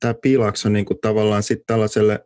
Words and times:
Tämä 0.00 0.14
piilaakso 0.14 0.68
niin 0.68 0.84
kuin 0.84 0.98
tavallaan 1.02 1.42
sitten 1.42 1.66
tällaiselle 1.66 2.24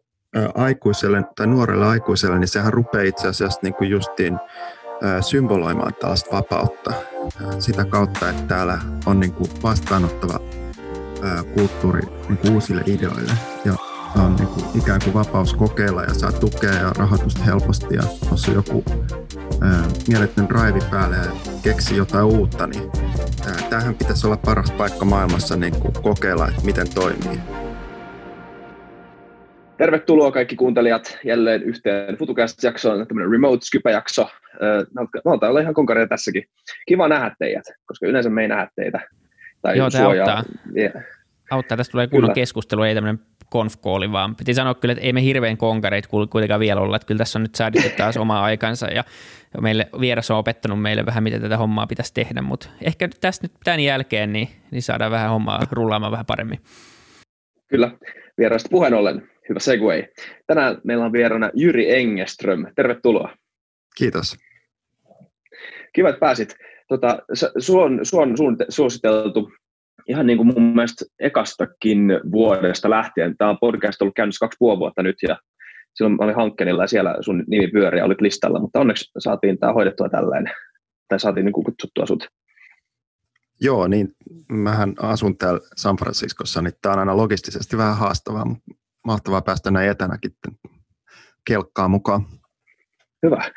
aikuiselle 0.54 1.22
tai 1.36 1.46
nuorelle 1.46 1.86
aikuiselle, 1.86 2.38
niin 2.38 2.48
sehän 2.48 2.72
rupeaa 2.72 3.04
itse 3.04 3.28
asiassa 3.28 3.60
niin 3.62 3.74
kuin 3.74 3.90
justiin 3.90 4.38
symboloimaan 5.20 5.94
tällaista 6.00 6.36
vapautta. 6.36 6.92
Sitä 7.58 7.84
kautta, 7.84 8.30
että 8.30 8.42
täällä 8.42 8.78
on 9.06 9.20
niin 9.20 9.32
kuin 9.32 9.50
vastaanottava 9.62 10.40
kulttuuri 11.54 12.02
niin 12.28 12.38
kuin 12.38 12.52
uusille 12.52 12.82
ideoille. 12.86 13.32
Ja 13.64 13.72
on 14.16 14.36
niin 14.36 14.48
kuin 14.48 14.64
ikään 14.82 15.00
kuin 15.04 15.14
vapaus 15.14 15.54
kokeilla 15.54 16.02
ja 16.02 16.14
saa 16.14 16.32
tukea 16.32 16.72
ja 16.72 16.92
rahoitusta 16.98 17.44
helposti 17.44 17.94
ja 17.94 18.02
tuossa 18.28 18.50
on 18.50 18.54
joku 18.54 18.84
ää, 19.60 19.84
mieletön 20.08 20.48
drive 20.48 20.86
päälle 20.90 21.16
ja 21.16 21.32
keksi 21.62 21.96
jotain 21.96 22.24
uutta, 22.24 22.66
niin 22.66 22.90
ää, 23.46 23.68
tämähän 23.70 23.94
pitäisi 23.94 24.26
olla 24.26 24.36
paras 24.36 24.70
paikka 24.70 25.04
maailmassa 25.04 25.56
niin 25.56 25.80
kuin 25.80 25.92
kokeilla, 26.02 26.48
että 26.48 26.62
miten 26.64 26.94
toimii. 26.94 27.40
Tervetuloa 29.76 30.32
kaikki 30.32 30.56
kuuntelijat 30.56 31.18
jälleen 31.24 31.62
yhteen 31.62 32.16
FutuCast-jaksoon, 32.16 33.06
tämmöinen 33.06 33.32
remote 33.32 33.64
Skype-jakso. 33.64 34.28
Me 35.24 35.30
ollaan 35.48 35.62
ihan 35.62 35.74
konkareja 35.74 36.06
tässäkin. 36.06 36.44
Kiva 36.88 37.08
nähdä 37.08 37.36
teidät, 37.38 37.64
koska 37.84 38.06
yleensä 38.06 38.30
me 38.30 38.42
ei 38.42 38.48
nähdä 38.48 38.68
teitä. 38.76 39.00
Tai 39.62 39.78
Joo, 39.78 39.90
tämä 39.90 40.06
auttaa. 40.06 40.44
Auttaa. 41.52 41.76
Tästä 41.76 41.92
tulee 41.92 42.06
kunnon 42.06 42.28
kyllä. 42.28 42.34
keskustelu, 42.34 42.82
ei 42.82 42.94
tämmöinen 42.94 43.20
konf 43.50 43.74
vaan 44.12 44.36
piti 44.36 44.54
sanoa 44.54 44.74
kyllä, 44.74 44.92
että 44.92 45.04
ei 45.04 45.12
me 45.12 45.22
hirveän 45.22 45.56
konkareita 45.56 46.08
kuitenkaan 46.08 46.60
vielä 46.60 46.80
olla, 46.80 46.96
että 46.96 47.06
kyllä 47.06 47.18
tässä 47.18 47.38
on 47.38 47.42
nyt 47.42 47.54
säädetty 47.54 47.90
taas 47.90 48.16
oma 48.16 48.42
aikansa 48.42 48.86
ja 48.86 49.04
meille 49.60 49.88
vieras 50.00 50.30
on 50.30 50.36
opettanut 50.36 50.82
meille 50.82 51.06
vähän, 51.06 51.22
miten 51.22 51.40
tätä 51.40 51.56
hommaa 51.56 51.86
pitäisi 51.86 52.14
tehdä, 52.14 52.42
mutta 52.42 52.68
ehkä 52.82 53.08
tästä 53.20 53.44
nyt 53.44 53.52
tämän 53.64 53.80
jälkeen 53.80 54.32
niin, 54.32 54.48
niin 54.70 54.82
saadaan 54.82 55.10
vähän 55.10 55.30
hommaa 55.30 55.60
rullaamaan 55.72 56.12
vähän 56.12 56.26
paremmin. 56.26 56.58
Kyllä, 57.68 57.90
vierasta 58.38 58.68
puheen 58.70 58.94
ollen, 58.94 59.30
hyvä 59.48 59.60
segue. 59.60 60.08
Tänään 60.46 60.80
meillä 60.84 61.04
on 61.04 61.12
vieraana 61.12 61.50
Jyri 61.54 61.94
Engeström, 61.94 62.66
tervetuloa. 62.76 63.36
Kiitos. 63.96 64.36
Kiva, 65.92 66.08
että 66.08 66.20
pääsit. 66.20 66.56
Tota, 66.88 67.18
suon, 67.58 68.00
suon 68.02 68.34
suositeltu 68.68 69.52
ihan 70.12 70.26
niin 70.26 70.36
kuin 70.36 70.46
mun 70.46 70.74
mielestä 70.74 71.04
ekastakin 71.18 72.20
vuodesta 72.32 72.90
lähtien. 72.90 73.36
Tämä 73.36 73.56
podcast 73.60 74.02
on 74.02 74.04
ollut 74.04 74.14
käynnissä 74.14 74.44
kaksi 74.46 74.56
puoli 74.58 74.78
vuotta 74.78 75.02
nyt 75.02 75.16
ja 75.28 75.38
silloin 75.94 76.16
mä 76.16 76.24
olin 76.24 76.36
hankkeenilla 76.36 76.82
ja 76.82 76.86
siellä 76.86 77.16
sun 77.20 77.44
nimi 77.46 77.68
pyöri 77.68 77.98
ja 77.98 78.04
olit 78.04 78.20
listalla, 78.20 78.60
mutta 78.60 78.80
onneksi 78.80 79.10
saatiin 79.18 79.58
tämä 79.58 79.72
hoidettua 79.72 80.08
tällainen, 80.08 80.54
tai 81.08 81.20
saatiin 81.20 81.44
niin 81.44 81.52
kuin 81.52 81.64
kutsuttua 81.64 82.06
sut. 82.06 82.28
Joo, 83.60 83.88
niin 83.88 84.08
mähän 84.48 84.94
asun 84.98 85.36
täällä 85.36 85.60
San 85.76 85.96
Franciscossa, 85.96 86.62
niin 86.62 86.72
tämä 86.82 86.92
on 86.92 86.98
aina 86.98 87.16
logistisesti 87.16 87.76
vähän 87.76 87.96
haastavaa, 87.96 88.44
mutta 88.44 88.64
mahtavaa 89.06 89.42
päästä 89.42 89.70
näin 89.70 89.90
etänäkin 89.90 90.30
kelkkaa 91.46 91.88
mukaan. 91.88 92.22
Hyvä. 93.22 93.50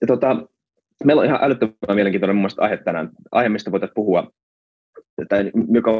Ja 0.00 0.06
tota, 0.06 0.36
meillä 1.04 1.20
on 1.20 1.26
ihan 1.26 1.38
älyttömän 1.42 1.94
mielenkiintoinen 1.94 2.36
mun 2.36 2.50
aihe 2.58 2.76
tänään, 2.76 3.10
aihe, 3.32 3.48
mistä 3.48 3.72
voitaisiin 3.72 3.94
puhua 3.94 4.30
tai 5.28 5.50
joka 5.72 5.90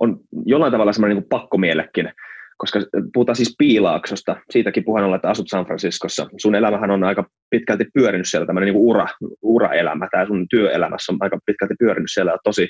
on 0.00 0.20
jollain 0.46 0.72
tavalla 0.72 0.92
semmoinen 0.92 1.16
niin 1.16 1.28
pakkomielekin, 1.28 2.12
koska 2.58 2.80
puhutaan 3.14 3.36
siis 3.36 3.54
piilaaksosta, 3.58 4.36
siitäkin 4.50 4.84
puheen 4.84 5.04
ollen, 5.04 5.16
että 5.16 5.30
asut 5.30 5.48
San 5.48 5.66
Franciscossa. 5.66 6.26
Sun 6.40 6.54
elämähän 6.54 6.90
on 6.90 7.04
aika 7.04 7.24
pitkälti 7.50 7.84
pyörinyt 7.94 8.28
siellä, 8.28 8.46
tämmöinen 8.46 8.74
niin 8.74 8.82
ura, 8.82 9.06
uraelämä, 9.42 10.08
tämä 10.10 10.26
sun 10.26 10.46
työelämässä 10.48 11.12
on 11.12 11.18
aika 11.20 11.38
pitkälti 11.46 11.74
pyörinyt 11.78 12.10
siellä 12.12 12.36
tosi 12.44 12.68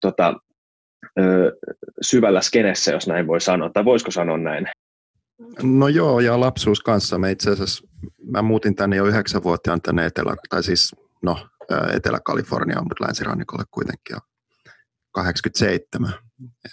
tota, 0.00 0.34
ö, 1.20 1.52
syvällä 2.02 2.40
skenessä, 2.40 2.92
jos 2.92 3.08
näin 3.08 3.26
voi 3.26 3.40
sanoa, 3.40 3.70
tai 3.70 3.84
voisiko 3.84 4.10
sanoa 4.10 4.38
näin? 4.38 4.68
No 5.62 5.88
joo, 5.88 6.20
ja 6.20 6.40
lapsuus 6.40 6.80
kanssa. 6.80 7.18
Me 7.18 7.30
itse 7.30 7.50
asiassa, 7.50 7.88
mä 8.30 8.42
muutin 8.42 8.74
tänne 8.74 8.96
jo 8.96 9.04
yhdeksänvuotiaan 9.04 9.80
tänne 9.80 10.06
Etelä, 10.06 10.36
tai 10.50 10.62
siis 10.62 10.96
no, 11.22 11.46
Etelä-Kaliforniaan, 11.96 12.84
mutta 12.84 13.04
länsirannikolle 13.04 13.64
kuitenkin. 13.70 14.16
87. 15.14 16.12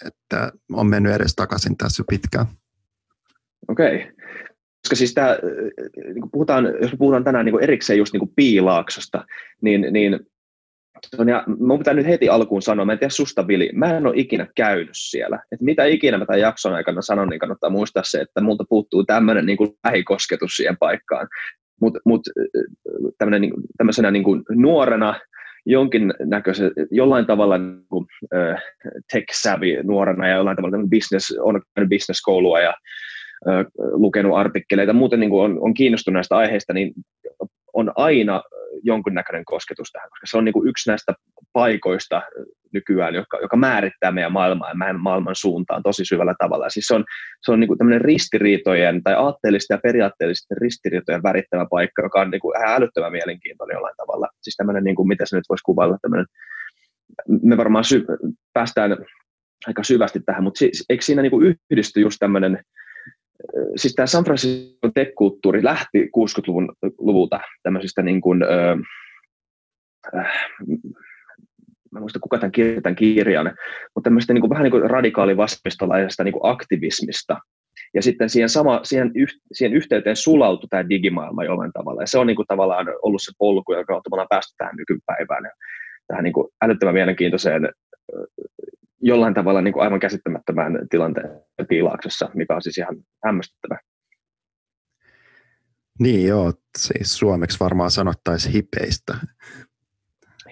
Että 0.06 0.52
on 0.72 0.86
mennyt 0.86 1.14
edes 1.14 1.34
takaisin 1.34 1.76
tässä 1.76 2.04
pitkään. 2.08 2.46
Okei. 3.68 3.96
Okay. 3.96 4.12
Koska 4.82 4.96
siis 4.96 5.14
tämä, 5.14 5.36
niin 6.14 6.30
puhutaan, 6.32 6.64
jos 6.80 6.90
puhutaan 6.98 7.24
tänään 7.24 7.44
niin 7.44 7.62
erikseen 7.62 7.98
just 7.98 8.12
niin 8.12 8.32
piilaaksosta, 8.36 9.24
niin, 9.60 9.86
niin 9.90 10.20
ja 11.26 11.44
mun 11.58 11.78
pitää 11.78 11.94
nyt 11.94 12.06
heti 12.06 12.28
alkuun 12.28 12.62
sanoa, 12.62 12.84
mä 12.84 12.92
en 12.92 12.98
tiedä 12.98 13.10
susta 13.10 13.46
Vili, 13.46 13.70
mä 13.74 13.96
en 13.96 14.06
ole 14.06 14.14
ikinä 14.16 14.46
käynyt 14.56 14.90
siellä. 14.92 15.42
Et 15.52 15.60
mitä 15.60 15.84
ikinä 15.84 16.18
mä 16.18 16.26
tämän 16.26 16.40
jakson 16.40 16.74
aikana 16.74 17.02
sanon, 17.02 17.28
niin 17.28 17.40
kannattaa 17.40 17.70
muistaa 17.70 18.02
se, 18.02 18.20
että 18.20 18.40
multa 18.40 18.64
puuttuu 18.68 19.04
tämmöinen 19.04 19.46
niin 19.46 19.58
lähikosketus 19.84 20.56
siihen 20.56 20.76
paikkaan. 20.76 21.28
Mutta 21.80 22.00
mut, 22.04 22.22
tämmönen, 23.18 23.40
niin, 23.40 23.52
tämmöisenä 23.78 24.10
niin 24.10 24.24
nuorena 24.50 25.20
jonkinnäköisen, 25.66 26.72
jollain 26.90 27.26
tavalla 27.26 27.58
niin 27.58 27.86
kuin, 27.88 28.06
äh, 28.34 28.62
tech-savvy 29.12 29.82
nuorena 29.82 30.28
ja 30.28 30.36
jollain 30.36 30.56
tavalla 30.56 30.76
business, 30.90 31.34
on 31.40 31.62
käynyt 31.74 31.88
business-koulua 31.88 32.60
ja 32.60 32.74
äh, 33.48 33.66
lukenut 33.76 34.36
artikkeleita, 34.36 34.92
muuten 34.92 35.20
niin 35.20 35.30
kuin 35.30 35.44
on, 35.44 35.58
on 35.60 35.74
kiinnostunut 35.74 36.14
näistä 36.14 36.36
aiheista, 36.36 36.72
niin 36.72 36.92
on 37.72 37.92
aina 37.96 38.42
jonkunnäköinen 38.82 39.44
kosketus 39.44 39.92
tähän, 39.92 40.10
koska 40.10 40.26
se 40.26 40.38
on 40.38 40.44
niin 40.44 40.52
kuin 40.52 40.68
yksi 40.68 40.90
näistä 40.90 41.14
paikoista 41.52 42.22
nykyään, 42.72 43.14
joka, 43.14 43.38
joka 43.42 43.56
määrittää 43.56 44.12
meidän 44.12 44.32
maailmaa 44.32 44.68
ja 44.68 44.74
meidän 44.74 45.00
maailman 45.00 45.34
suuntaan 45.36 45.82
tosi 45.82 46.04
syvällä 46.04 46.34
tavalla. 46.38 46.70
Siis 46.70 46.86
se 46.86 46.94
on, 46.94 47.04
se 47.42 47.52
on 47.52 47.60
niin 47.60 47.68
kuin 47.68 47.78
tämmöinen 47.78 48.00
ristiriitojen 48.00 49.02
tai 49.02 49.14
aatteellisten 49.14 49.74
ja 49.74 49.80
periaatteellisten 49.82 50.56
ristiriitojen 50.56 51.22
värittävä 51.22 51.66
paikka, 51.70 52.02
joka 52.02 52.20
on 52.20 52.30
niin 52.30 52.40
kuin 52.40 52.56
älyttömän 52.66 53.12
mielenkiintoinen 53.12 53.74
jollain 53.74 53.96
tavalla. 53.96 54.28
Siis 54.42 54.56
tämmöinen, 54.56 54.84
niin 54.84 54.96
kuin, 54.96 55.08
mitä 55.08 55.26
se 55.26 55.36
nyt 55.36 55.48
voisi 55.48 55.64
kuvailla, 55.64 55.98
tämmöinen, 56.02 56.26
me 57.42 57.56
varmaan 57.56 57.84
sy- 57.84 58.06
päästään 58.52 58.96
aika 59.66 59.82
syvästi 59.82 60.20
tähän, 60.20 60.42
mutta 60.42 60.58
siis, 60.58 60.84
eikö 60.88 61.04
siinä 61.04 61.22
niin 61.22 61.30
kuin 61.30 61.56
yhdisty 61.70 62.00
just 62.00 62.16
tämmöinen 62.20 62.64
siis 63.76 63.94
tämä 63.94 64.06
San 64.06 64.24
Francisco 64.24 64.90
tech-kulttuuri 64.94 65.64
lähti 65.64 66.04
60-luvun 66.04 66.74
luvulta 66.98 67.40
tämmöisistä 67.62 68.02
niin 68.02 68.20
kuin, 68.20 68.44
mä 71.92 72.00
muista 72.00 72.18
kuka 72.18 72.38
tämän, 72.38 72.52
kirjan, 72.52 72.82
tämän 72.82 72.96
kirjan, 72.96 73.54
mutta 73.94 74.08
tämmöistä 74.08 74.32
niin 74.32 74.40
kuin, 74.40 74.50
vähän 74.50 74.62
niin 74.62 74.70
kuin 74.70 74.90
radikaali 74.90 75.36
vasemmistolaisesta 75.36 76.24
niin 76.24 76.32
kuin 76.32 76.52
aktivismista. 76.52 77.38
Ja 77.94 78.02
sitten 78.02 78.30
siihen, 78.30 78.48
sama, 78.48 78.80
siihen, 78.82 79.10
yh, 79.14 79.28
siihen 79.52 79.76
yhteyteen 79.76 80.16
sulautui 80.16 80.68
tämä 80.68 80.88
digimaailma 80.88 81.44
jollain 81.44 81.72
tavalla. 81.72 82.02
Ja 82.02 82.06
se 82.06 82.18
on 82.18 82.26
niin 82.26 82.36
kuin, 82.36 82.46
tavallaan 82.46 82.86
ollut 83.02 83.22
se 83.22 83.32
polku, 83.38 83.72
joka 83.72 83.94
me 83.94 84.00
ollaan 84.10 84.28
päästy 84.30 84.54
tähän 84.58 84.76
nykypäivään. 84.76 85.44
Ja 85.44 85.50
tähän 86.06 86.24
niin 86.24 86.32
kuin, 86.32 86.48
älyttömän 86.62 86.94
mielenkiintoiseen 86.94 87.68
jollain 89.00 89.34
tavalla 89.34 89.62
niin 89.62 89.74
kuin 89.74 89.82
aivan 89.82 90.00
käsittämättömään 90.00 90.88
tilanteen 90.90 91.28
piilauksessa, 91.68 92.30
mikä 92.34 92.54
on 92.54 92.62
siis 92.62 92.78
ihan 92.78 92.96
hämmästyttävä. 93.24 93.78
Niin 95.98 96.28
joo, 96.28 96.52
siis 96.78 97.18
suomeksi 97.18 97.60
varmaan 97.60 97.90
sanottaisiin 97.90 98.52
hipeistä. 98.52 99.14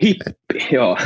Hippi, 0.02 0.68
joo. 0.76 0.98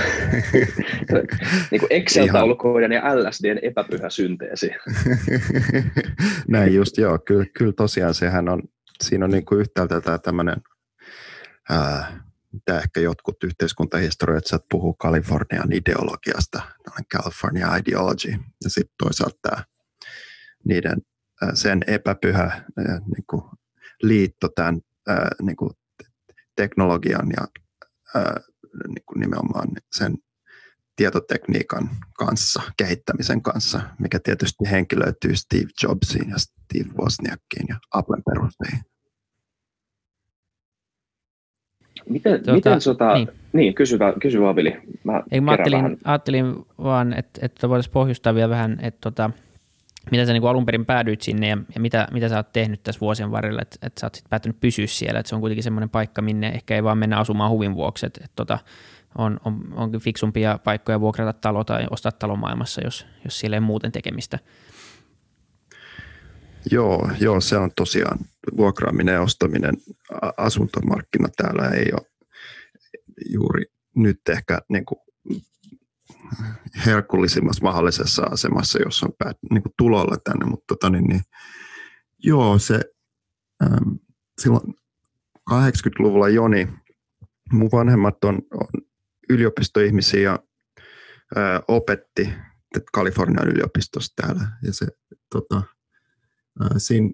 niin 1.71 1.81
kuin 1.81 1.91
Excel-taulukoiden 1.91 2.93
ja 2.93 3.03
LSDn 3.17 3.59
epäpyhä 3.63 4.11
synteesi. 4.11 4.71
Näin 6.49 6.75
just, 6.75 6.99
joo. 6.99 7.19
Kyllä, 7.19 7.45
kyllä 7.59 7.73
tosiaan 7.73 8.15
sehän 8.15 8.49
on, 8.49 8.63
siinä 9.03 9.25
on 9.25 9.31
niin 9.31 9.45
kuin 9.45 9.61
yhtäältä 9.61 10.01
tämä 10.01 10.19
tämmöinen 10.19 10.57
mitä 12.53 12.79
ehkä 12.79 13.01
jotkut 13.01 13.45
yhteiskuntahistorioitsijat 13.45 14.65
puhuu 14.71 14.95
Kalifornian 14.95 15.73
ideologiasta, 15.73 16.63
California 17.13 17.77
ideology, 17.77 18.31
ja 18.65 18.71
sitten 18.71 18.95
toisaalta 19.03 19.39
tämä 19.43 19.65
niiden 20.65 21.03
sen 21.55 21.81
epäpyhä 21.87 22.65
niin 23.15 23.25
kuin 23.31 23.43
liitto 24.03 24.49
tämän 24.49 24.81
niin 25.43 25.57
kuin 25.57 25.71
teknologian 26.57 27.27
ja 27.37 27.47
niin 28.89 29.05
kuin 29.07 29.21
nimenomaan 29.21 29.69
sen 29.93 30.15
tietotekniikan 30.97 31.91
kanssa, 32.19 32.63
kehittämisen 32.77 33.43
kanssa, 33.43 33.81
mikä 33.99 34.19
tietysti 34.25 34.71
henkilöityy 34.71 35.37
Steve 35.37 35.69
Jobsiin 35.83 36.31
ja 36.31 36.37
Steve 36.39 36.95
Wozniakiin 36.99 37.67
ja 37.69 37.77
Applen 37.95 38.23
perustajiin. 38.25 38.81
Miten, 42.09 42.33
tuota, 42.33 42.53
miten 42.53 42.81
sota, 42.81 43.15
niin, 43.15 43.29
niin 43.53 43.75
kysy, 43.75 43.99
kysy 44.23 44.41
vaan 44.41 44.57
Vili. 44.57 44.77
Mä, 45.05 45.23
Ei, 45.31 45.41
mä 45.41 45.51
ajattelin, 45.51 45.99
ajattelin 46.05 46.55
vaan, 46.79 47.13
että, 47.13 47.41
että 47.43 47.69
voitaisiin 47.69 47.93
pohjustaa 47.93 48.35
vielä 48.35 48.51
vähän, 48.51 48.79
että 48.83 48.99
tota, 49.01 49.31
mitä 50.11 50.27
sä 50.27 50.33
niin 50.33 50.45
alun 50.45 50.67
perin 50.67 50.87
päädyit 50.87 51.21
sinne 51.21 51.49
ja, 51.49 51.59
ja 51.75 51.81
mitä, 51.81 52.09
mitä 52.13 52.29
sä 52.29 52.37
oot 52.37 52.53
tehnyt 52.53 52.83
tässä 52.83 53.01
vuosien 53.01 53.31
varrella, 53.31 53.63
että, 53.63 53.77
että 53.83 54.01
sä 54.01 54.07
oot 54.07 54.15
sit 54.15 54.25
päättänyt 54.31 54.61
pysyä 54.61 54.87
siellä, 54.87 55.21
että 55.21 55.29
se 55.29 55.35
on 55.35 55.41
kuitenkin 55.41 55.63
semmoinen 55.63 55.91
paikka, 55.91 56.23
minne 56.23 56.49
ehkä 56.49 56.75
ei 56.75 56.85
vaan 56.85 56.99
mennä 56.99 57.19
asumaan 57.19 57.51
huvin 57.51 57.75
vuoksi, 57.75 58.07
että, 58.07 58.21
että 58.25 58.37
tota, 58.37 58.59
on, 59.19 59.41
on, 59.45 59.73
onkin 59.77 60.01
fiksumpia 60.01 60.59
paikkoja 60.65 61.01
vuokrata 61.01 61.33
talo 61.33 61.65
tai 61.65 61.87
ostaa 61.91 62.13
talo 62.13 62.37
maailmassa, 62.37 62.81
jos, 62.85 63.07
jos 63.25 63.41
siellä 63.41 63.57
ei 63.57 63.61
muuten 63.61 63.93
tekemistä. 63.93 64.39
Joo, 66.71 67.11
joo, 67.21 67.41
se 67.41 67.57
on 67.57 67.71
tosiaan 67.77 68.19
vuokraaminen 68.57 69.13
ja 69.13 69.23
ostaminen. 69.23 69.75
Asuntomarkkina 70.37 71.29
täällä 71.37 71.69
ei 71.69 71.93
ole 71.93 72.07
juuri 73.31 73.65
nyt 73.95 74.21
ehkä 74.29 74.59
niin 74.69 74.85
kuin 74.85 74.99
herkullisimmassa 76.87 77.65
mahdollisessa 77.65 78.23
asemassa, 78.23 78.79
jos 78.85 79.03
on 79.03 79.13
päät, 79.19 79.37
niin 79.51 79.63
kuin 79.63 79.73
tulolla 79.79 80.17
tänne, 80.25 80.47
mutta 80.47 80.65
tota, 80.69 80.91
niin, 80.91 81.05
niin, 81.05 81.23
joo, 82.19 82.59
se 82.59 82.81
ähm, 83.63 83.93
silloin 84.41 84.75
80-luvulla 85.51 86.29
Joni, 86.29 86.69
mun 87.53 87.71
vanhemmat 87.73 88.25
on, 88.25 88.43
on 88.55 88.83
yliopistoihmisiä 89.29 90.21
ja 90.21 90.39
ää, 91.37 91.61
opetti 91.69 92.33
Kalifornian 92.93 93.49
yliopistossa 93.49 94.13
täällä. 94.17 94.49
Ja 94.63 94.73
se 94.73 94.87
tota, 95.31 95.63
ää, 96.61 96.79
siinä 96.79 97.11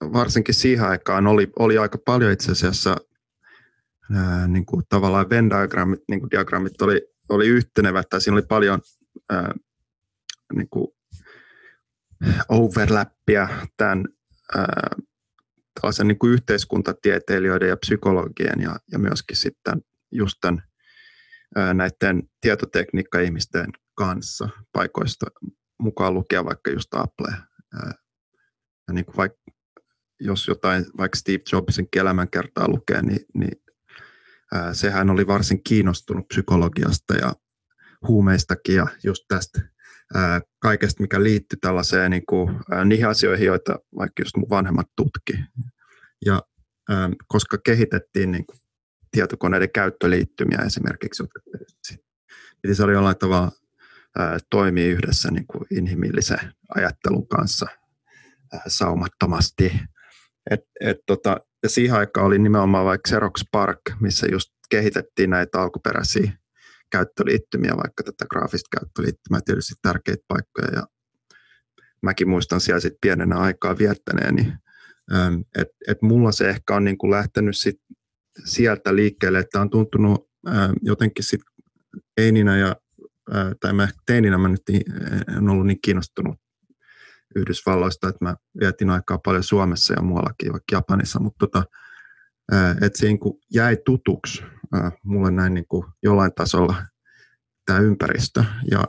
varsinkin 0.00 0.54
siihen 0.54 0.86
aikaan 0.86 1.26
oli, 1.26 1.52
oli 1.58 1.78
aika 1.78 1.98
paljon 2.06 2.32
itse 2.32 2.52
asiassa 2.52 2.96
ää, 4.14 4.48
niin 4.48 4.66
kuin 4.66 4.82
tavallaan 4.88 5.30
Venn 5.30 5.50
diagrammit, 5.50 6.00
niin 6.08 6.20
kuin 6.20 6.30
diagrammit 6.30 6.82
oli, 6.82 7.02
oli 7.30 7.48
yhtenevät 7.48 8.06
tai 8.10 8.20
siinä 8.20 8.34
oli 8.34 8.46
paljon 8.48 8.80
ää, 9.30 9.54
niin 10.54 10.68
kuin 10.70 10.88
overlappia 12.48 13.48
tämän 13.76 14.04
ää, 14.56 14.90
tällaisen 15.74 16.08
niin 16.08 16.18
kuin 16.18 16.32
yhteiskuntatieteilijöiden 16.32 17.68
ja 17.68 17.76
psykologien 17.76 18.60
ja, 18.60 18.76
ja 18.92 18.98
myöskin 18.98 19.36
sitten 19.36 19.82
just 20.12 20.36
tämän, 20.40 20.62
ää, 21.56 21.74
näiden 21.74 22.22
tietotekniikka-ihmisten 22.40 23.66
kanssa 23.94 24.48
paikoista 24.72 25.26
mukaan 25.78 26.14
lukea 26.14 26.44
vaikka 26.44 26.70
just 26.70 26.94
Apple. 26.94 27.32
Ää, 27.74 27.94
ja 28.88 28.94
niin 28.94 29.04
kuin 29.04 29.16
vaikka, 29.16 29.38
jos 30.20 30.48
jotain 30.48 30.86
vaikka 30.98 31.18
Steve 31.18 31.42
Jobsin 31.52 31.88
elämänkertaa 31.96 32.68
lukee, 32.68 33.02
niin, 33.02 33.26
niin 33.34 33.62
sehän 34.72 35.10
oli 35.10 35.26
varsin 35.26 35.62
kiinnostunut 35.62 36.28
psykologiasta 36.28 37.14
ja 37.14 37.32
huumeistakin 38.08 38.74
ja 38.76 38.86
just 39.04 39.24
tästä 39.28 39.60
kaikesta, 40.58 41.02
mikä 41.02 41.22
liittyy 41.22 41.58
tällaiseen 41.60 42.10
niin 42.10 42.26
kuin, 42.28 42.56
niihin 42.84 43.08
asioihin, 43.08 43.46
joita 43.46 43.78
vaikka 43.96 44.22
just 44.22 44.36
mun 44.36 44.50
vanhemmat 44.50 44.86
tutki. 44.96 45.32
Ja 46.26 46.42
koska 47.28 47.58
kehitettiin 47.58 48.30
niin 48.30 48.46
kuin, 48.46 48.58
tietokoneiden 49.10 49.72
käyttöliittymiä 49.72 50.58
esimerkiksi, 50.58 51.22
piti 52.62 52.74
se 52.74 52.84
oli 52.84 52.92
jollain 52.92 53.18
tavalla 53.18 53.52
toimii 54.50 54.90
yhdessä 54.90 55.30
niin 55.30 55.46
kuin 55.46 55.64
inhimillisen 55.70 56.38
ajattelun 56.74 57.28
kanssa 57.28 57.66
saumattomasti. 58.66 59.72
Et, 60.50 60.60
et, 60.80 60.98
tota, 61.06 61.36
ja 61.62 61.68
siihen 61.68 61.96
aikaan 61.96 62.26
oli 62.26 62.38
nimenomaan 62.38 62.84
vaikka 62.84 63.08
Xerox 63.08 63.42
Park, 63.52 63.80
missä 64.00 64.26
just 64.30 64.50
kehitettiin 64.70 65.30
näitä 65.30 65.60
alkuperäisiä 65.60 66.32
käyttöliittymiä, 66.90 67.72
vaikka 67.76 68.02
tätä 68.02 68.26
graafista 68.30 68.78
käyttöliittymää, 68.78 69.40
tietysti 69.44 69.74
tärkeitä 69.82 70.24
paikkoja. 70.28 70.68
Ja 70.72 70.86
mäkin 72.02 72.28
muistan 72.28 72.60
siellä 72.60 72.80
sitten 72.80 72.98
pienenä 73.00 73.36
aikaa 73.36 73.78
viettäneeni, 73.78 74.52
että 75.58 75.74
et 75.88 76.02
mulla 76.02 76.32
se 76.32 76.50
ehkä 76.50 76.76
on 76.76 76.84
niinku 76.84 77.10
lähtenyt 77.10 77.56
sit 77.56 77.76
sieltä 78.44 78.96
liikkeelle, 78.96 79.38
että 79.38 79.60
on 79.60 79.70
tuntunut 79.70 80.30
jotenkin 80.82 81.24
sit 81.24 81.40
teininä 82.16 82.56
ja 82.58 82.76
tai 83.60 83.72
mä 83.72 83.88
teininä 84.06 84.38
mä 84.38 84.48
nyt 84.48 84.62
en 85.36 85.48
ollut 85.48 85.66
niin 85.66 85.78
kiinnostunut 85.84 86.36
Yhdysvalloista, 87.36 88.08
että 88.08 88.24
mä 88.24 88.36
vietin 88.60 88.90
aikaa 88.90 89.18
paljon 89.18 89.42
Suomessa 89.42 89.94
ja 89.94 90.02
muuallakin, 90.02 90.52
vaikka 90.52 90.76
Japanissa, 90.76 91.20
mutta 91.20 91.46
tota, 91.46 91.64
että 92.82 92.98
se 92.98 93.06
niin 93.06 93.18
jäi 93.54 93.76
tutuksi 93.84 94.42
mulle 95.02 95.30
näin 95.30 95.54
niin 95.54 95.66
kuin 95.68 95.86
jollain 96.02 96.34
tasolla 96.34 96.74
tämä 97.66 97.78
ympäristö 97.78 98.44
ja 98.70 98.84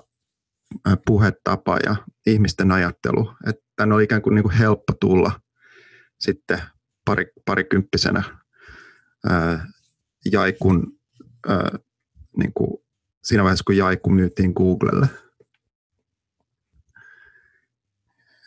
puhetapa 1.05 1.77
ja 1.85 1.95
ihmisten 2.25 2.71
ajattelu. 2.71 3.33
Että 3.47 3.61
tänne 3.75 3.95
oli 3.95 4.03
ikään 4.03 4.21
kuin, 4.21 4.35
niin 4.35 4.43
kuin 4.43 4.55
helppo 4.55 4.93
tulla 4.99 5.41
sitten 6.19 6.61
pari, 7.05 7.25
parikymppisenä 7.45 8.23
Jaikun, 10.31 10.99
niin 12.37 12.53
kuin 12.53 12.77
siinä 13.23 13.43
vaiheessa, 13.43 13.63
kun 13.63 13.77
Jaiku 13.77 14.09
myytiin 14.09 14.53
Googlelle. 14.55 15.07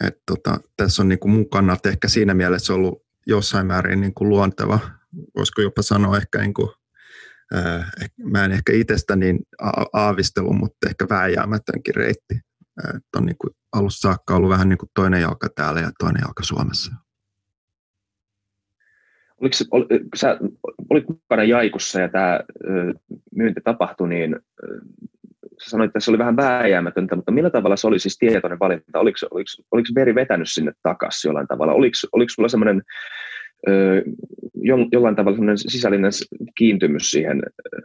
Et 0.07 0.23
tota, 0.27 0.61
tässä 0.77 1.03
on 1.03 1.09
niin 1.09 1.19
kuin 1.19 1.33
mun 1.33 1.51
kannalta 1.51 1.89
ehkä 1.89 2.09
siinä 2.09 2.35
mielessä 2.35 2.75
ollut 2.75 3.05
jossain 3.27 3.67
määrin 3.67 4.01
niin 4.01 4.15
kuin 4.15 4.29
luonteva 4.29 4.79
voisiko 5.37 5.63
jopa 5.63 5.83
sanoa 5.83 6.17
ehkä 6.17 6.39
niin 6.39 6.55
kuin, 6.55 6.69
ää, 7.55 7.91
mä 8.25 8.45
en 8.45 8.53
ehkä 8.53 8.73
itsestä 8.73 9.17
niin 9.17 9.39
aavistelu, 9.93 10.53
mutta 10.53 10.89
ehkä 10.89 11.07
vääjäämätönkin 11.11 11.95
reitti. 11.95 12.41
Että 12.89 13.19
on 13.19 13.27
niin 13.27 13.37
kuin 13.39 13.55
alusta 13.73 14.09
saakka 14.09 14.37
ollut 14.37 14.51
vähän 14.51 14.69
niin 14.69 14.79
kuin 14.79 14.91
toinen 14.95 15.21
jalka 15.21 15.49
täällä 15.55 15.81
ja 15.81 15.91
toinen 15.99 16.21
jalka 16.21 16.43
Suomessa. 16.43 16.93
Oliko, 19.41 19.57
ol, 19.71 19.85
sä 20.17 20.39
olit 20.91 21.09
mukana 21.09 21.45
Jaikussa 21.45 22.01
ja 22.01 22.09
tämä 22.09 22.41
myynti 23.35 23.61
tapahtui, 23.65 24.09
niin 24.09 24.37
sä 25.63 25.71
sanoit, 25.71 25.89
että 25.89 26.01
se 26.01 26.11
oli 26.11 26.19
vähän 26.19 26.37
vääjäämätöntä, 26.37 27.17
mutta 27.17 27.33
millä 27.33 27.51
tavalla 27.51 27.77
se 27.77 27.87
oli 27.87 27.99
siis 27.99 28.19
tietoinen 28.19 28.59
valinta? 28.59 28.99
Oliko, 28.99 29.19
oliko, 29.31 29.49
oliko 29.71 29.89
veri 29.95 30.15
vetänyt 30.15 30.51
sinne 30.51 30.73
takaisin 30.83 31.29
jollain 31.29 31.47
tavalla? 31.47 31.73
Oliko, 31.73 31.95
oliko 32.13 32.29
sulla 32.29 32.49
semmoinen 32.49 32.83
jollain 34.93 35.17
tavalla 35.17 35.37
sellainen 35.37 35.59
sisällinen 35.59 36.11
kiintymys 36.59 37.11
siihen 37.11 37.43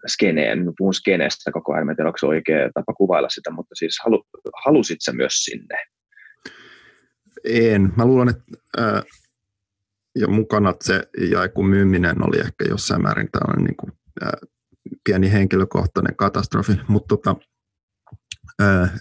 skeneen. 0.07 0.66
Mä 0.66 0.71
puhun 0.77 0.94
skeneestä 0.94 1.51
koko 1.51 1.74
ajan, 1.74 1.89
en 1.89 1.95
tiedä, 1.95 2.10
onko 2.10 2.18
se 2.18 2.25
oikea 2.25 2.69
tapa 2.74 2.94
kuvailla 2.94 3.30
sitä, 3.30 3.51
mutta 3.51 3.75
siis 3.75 4.00
halu, 4.04 4.24
halusit 4.66 4.98
sä 5.01 5.12
myös 5.13 5.33
sinne? 5.33 5.77
En. 7.44 7.94
Mä 7.98 8.06
luulen, 8.06 8.30
että 8.30 8.44
ää, 8.77 9.04
ja 10.16 10.27
mukana 10.27 10.74
se 10.81 11.04
jaikun 11.31 11.69
myyminen 11.69 12.27
oli 12.27 12.39
ehkä 12.39 12.66
jossain 12.69 13.01
määrin 13.01 13.30
tällainen 13.31 13.63
niin 13.63 13.77
kuin, 13.77 13.92
ää, 14.21 14.38
pieni 15.04 15.31
henkilökohtainen 15.31 16.16
katastrofi, 16.16 16.74
mutta 16.88 17.18
tota, 17.18 17.36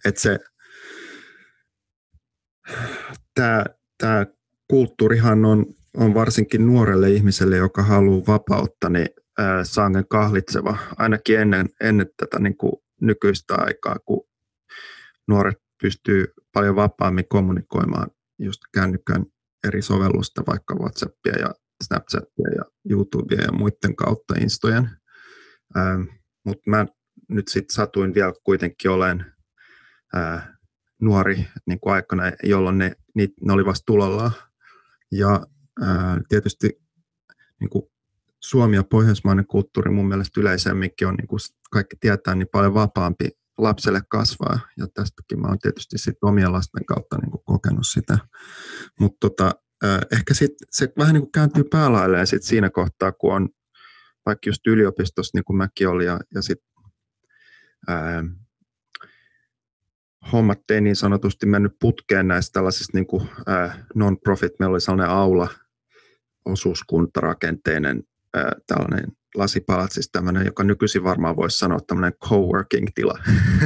että 0.04 0.20
se 0.20 0.38
tämä, 3.34 3.64
tämä 3.98 4.26
kulttuurihan 4.68 5.44
on 5.44 5.66
on 5.98 6.14
varsinkin 6.14 6.66
nuorelle 6.66 7.10
ihmiselle, 7.10 7.56
joka 7.56 7.82
haluaa 7.82 8.26
vapautta, 8.26 8.88
niin 8.88 9.08
sangen 9.62 10.08
kahlitseva, 10.08 10.78
ainakin 10.96 11.40
ennen, 11.40 11.68
ennen 11.80 12.10
tätä 12.16 12.38
niin 12.38 12.56
kuin 12.56 12.72
nykyistä 13.00 13.54
aikaa, 13.58 13.96
kun 14.04 14.24
nuoret 15.28 15.58
pystyy 15.82 16.26
paljon 16.52 16.76
vapaammin 16.76 17.28
kommunikoimaan 17.28 18.10
just 18.38 18.60
kännykän 18.74 19.26
eri 19.66 19.82
sovellusta, 19.82 20.42
vaikka 20.46 20.74
WhatsAppia 20.74 21.38
ja 21.38 21.54
Snapchatia 21.84 22.50
ja 22.56 22.64
YouTubea 22.90 23.40
ja 23.40 23.52
muiden 23.52 23.96
kautta 23.96 24.34
Instojen. 24.40 24.90
Mutta 26.44 26.62
mä 26.66 26.86
nyt 27.28 27.48
sitten 27.48 27.74
satuin 27.74 28.14
vielä 28.14 28.32
kuitenkin 28.44 28.90
olen 28.90 29.26
äh, 30.16 30.48
nuori 31.00 31.46
niin 31.66 31.80
kuin 31.80 31.94
aikana, 31.94 32.22
jolloin 32.42 32.78
ne, 32.78 32.92
ne, 33.14 33.28
ne 33.40 33.52
oli 33.52 33.64
vasta 33.64 33.86
tulollaan. 33.86 34.32
Ja 35.12 35.46
tietysti 36.28 36.82
niin 37.60 37.70
kuin 37.70 37.82
Suomi 38.40 38.76
ja 38.76 38.84
pohjoismainen 38.84 39.46
kulttuuri 39.46 39.90
mun 39.90 40.08
mielestä 40.08 40.40
yleisemminkin 40.40 41.08
on, 41.08 41.14
niin 41.14 41.26
kuin 41.28 41.40
kaikki 41.70 41.96
tietää, 42.00 42.34
niin 42.34 42.48
paljon 42.52 42.74
vapaampi 42.74 43.28
lapselle 43.58 44.00
kasvaa. 44.08 44.58
Ja 44.76 44.86
tästäkin 44.94 45.40
mä 45.40 45.48
oon 45.48 45.58
tietysti 45.58 45.98
sit 45.98 46.16
omien 46.22 46.52
lasten 46.52 46.84
kautta 46.86 47.18
niin 47.18 47.30
kuin 47.30 47.44
kokenut 47.44 47.86
sitä. 47.92 48.18
Mutta 49.00 49.16
tota, 49.20 49.52
ehkä 50.12 50.34
sit 50.34 50.52
se 50.70 50.92
vähän 50.98 51.14
niin 51.14 51.22
kuin 51.22 51.32
kääntyy 51.32 51.64
päälailleen 51.64 52.26
sit 52.26 52.42
siinä 52.42 52.70
kohtaa, 52.70 53.12
kun 53.12 53.34
on 53.34 53.48
vaikka 54.26 54.48
just 54.48 54.66
yliopistossa, 54.66 55.38
niin 55.38 55.44
kuin 55.44 55.56
mäkin 55.56 55.88
olin, 55.88 56.06
ja, 56.06 56.20
ja 56.34 56.42
sitten 56.42 56.68
hommat 60.32 60.70
ei 60.70 60.80
niin 60.80 60.96
sanotusti 60.96 61.46
mennyt 61.46 61.72
putkeen 61.80 62.28
näistä 62.28 62.52
tällaisista 62.52 62.98
niin 62.98 63.06
kuin, 63.06 63.28
non-profit. 63.94 64.52
Meillä 64.58 64.72
oli 64.72 64.80
sellainen 64.80 65.16
aula, 65.16 65.48
osuuskuntarakenteinen 66.44 68.02
ää, 68.34 68.52
tällainen 68.66 69.12
lasipalat, 69.34 69.92
siis 69.92 70.08
tämmöinen, 70.12 70.46
joka 70.46 70.64
nykyisin 70.64 71.04
varmaan 71.04 71.36
voisi 71.36 71.58
sanoa 71.58 71.78
tämmöinen 71.86 72.12
coworking-tila. 72.24 73.18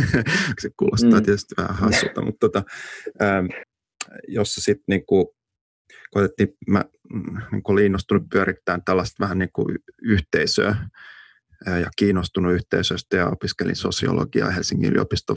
se 0.61 0.71
kuulostaa 0.77 1.19
mm. 1.19 1.23
tietysti 1.23 1.55
vähän 1.57 1.77
hassulta, 1.77 2.23
mutta 2.23 2.49
tota, 2.49 2.63
ää, 3.21 3.45
jossa 4.29 4.61
sitten 4.61 4.85
niinku, 4.89 5.37
koetettiin, 6.11 6.49
mä 6.67 6.85
niinku 7.53 7.73
olin 7.73 7.87
innostunut 7.87 8.23
pyörittämään 8.33 8.85
tällaista 8.85 9.25
vähän 9.25 9.39
niinku 9.39 9.67
yhteisöä 10.03 10.69
ää, 10.69 10.89
ja 11.67 11.91
kiinnostunut 11.97 12.53
yhteisöstä 12.53 13.17
ja 13.17 13.29
opiskelin 13.29 13.77
sosiologiaa 13.77 14.51
Helsingin 14.51 14.93
yliopiston 14.93 15.37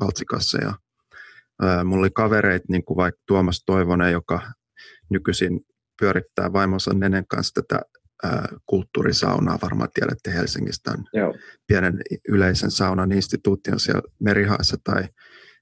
Valtsikassa 0.00 0.58
ja 0.62 0.74
mulla 1.84 2.00
oli 2.00 2.10
kavereita, 2.10 2.66
niin 2.68 2.84
kuin 2.84 2.96
vaikka 2.96 3.20
Tuomas 3.26 3.62
Toivonen, 3.66 4.12
joka 4.12 4.52
nykyisin 5.10 5.60
pyörittää 6.00 6.52
vaimonsa 6.52 6.94
Nenen 6.94 7.26
kanssa 7.26 7.62
tätä 7.62 7.80
kulttuurisaunaa. 8.66 9.58
Varmaan 9.62 9.88
tiedätte 9.94 10.34
Helsingistä 10.34 10.90
on 10.90 11.04
Joo. 11.12 11.34
pienen 11.66 12.00
yleisen 12.28 12.70
saunan 12.70 13.12
instituution 13.12 13.80
siellä 13.80 14.02
Merihaassa 14.20 14.76
tai 14.84 15.08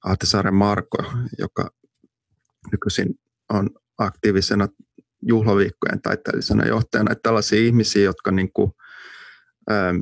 Ahtisaaren 0.05 0.55
Marko, 0.55 0.99
joka 1.39 1.71
nykyisin 2.73 3.15
on 3.51 3.71
aktiivisena 3.99 4.69
juhlaviikkojen 5.23 6.03
taiteellisena 6.03 6.67
johtajana. 6.67 7.13
Että 7.13 7.23
tällaisia 7.23 7.59
ihmisiä, 7.59 8.03
jotka 8.03 8.31
niin 8.31 8.53
kuin, 8.53 8.73
ää, 9.71 9.95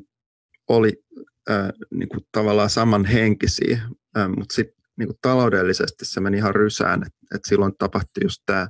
oli 0.69 1.05
ää, 1.49 1.73
niin 1.91 2.09
kuin 2.09 2.21
tavallaan 2.33 2.71
samanhenkisiä, 2.71 3.83
ää, 4.15 4.29
mutta 4.29 4.55
sitten 4.55 4.85
niin 4.99 5.09
taloudellisesti 5.23 6.05
se 6.05 6.21
meni 6.21 6.37
ihan 6.37 6.55
rysään, 6.55 7.03
että 7.07 7.19
et 7.35 7.45
silloin 7.45 7.73
tapahtui 7.79 8.25
just 8.25 8.43
tämä 8.47 8.69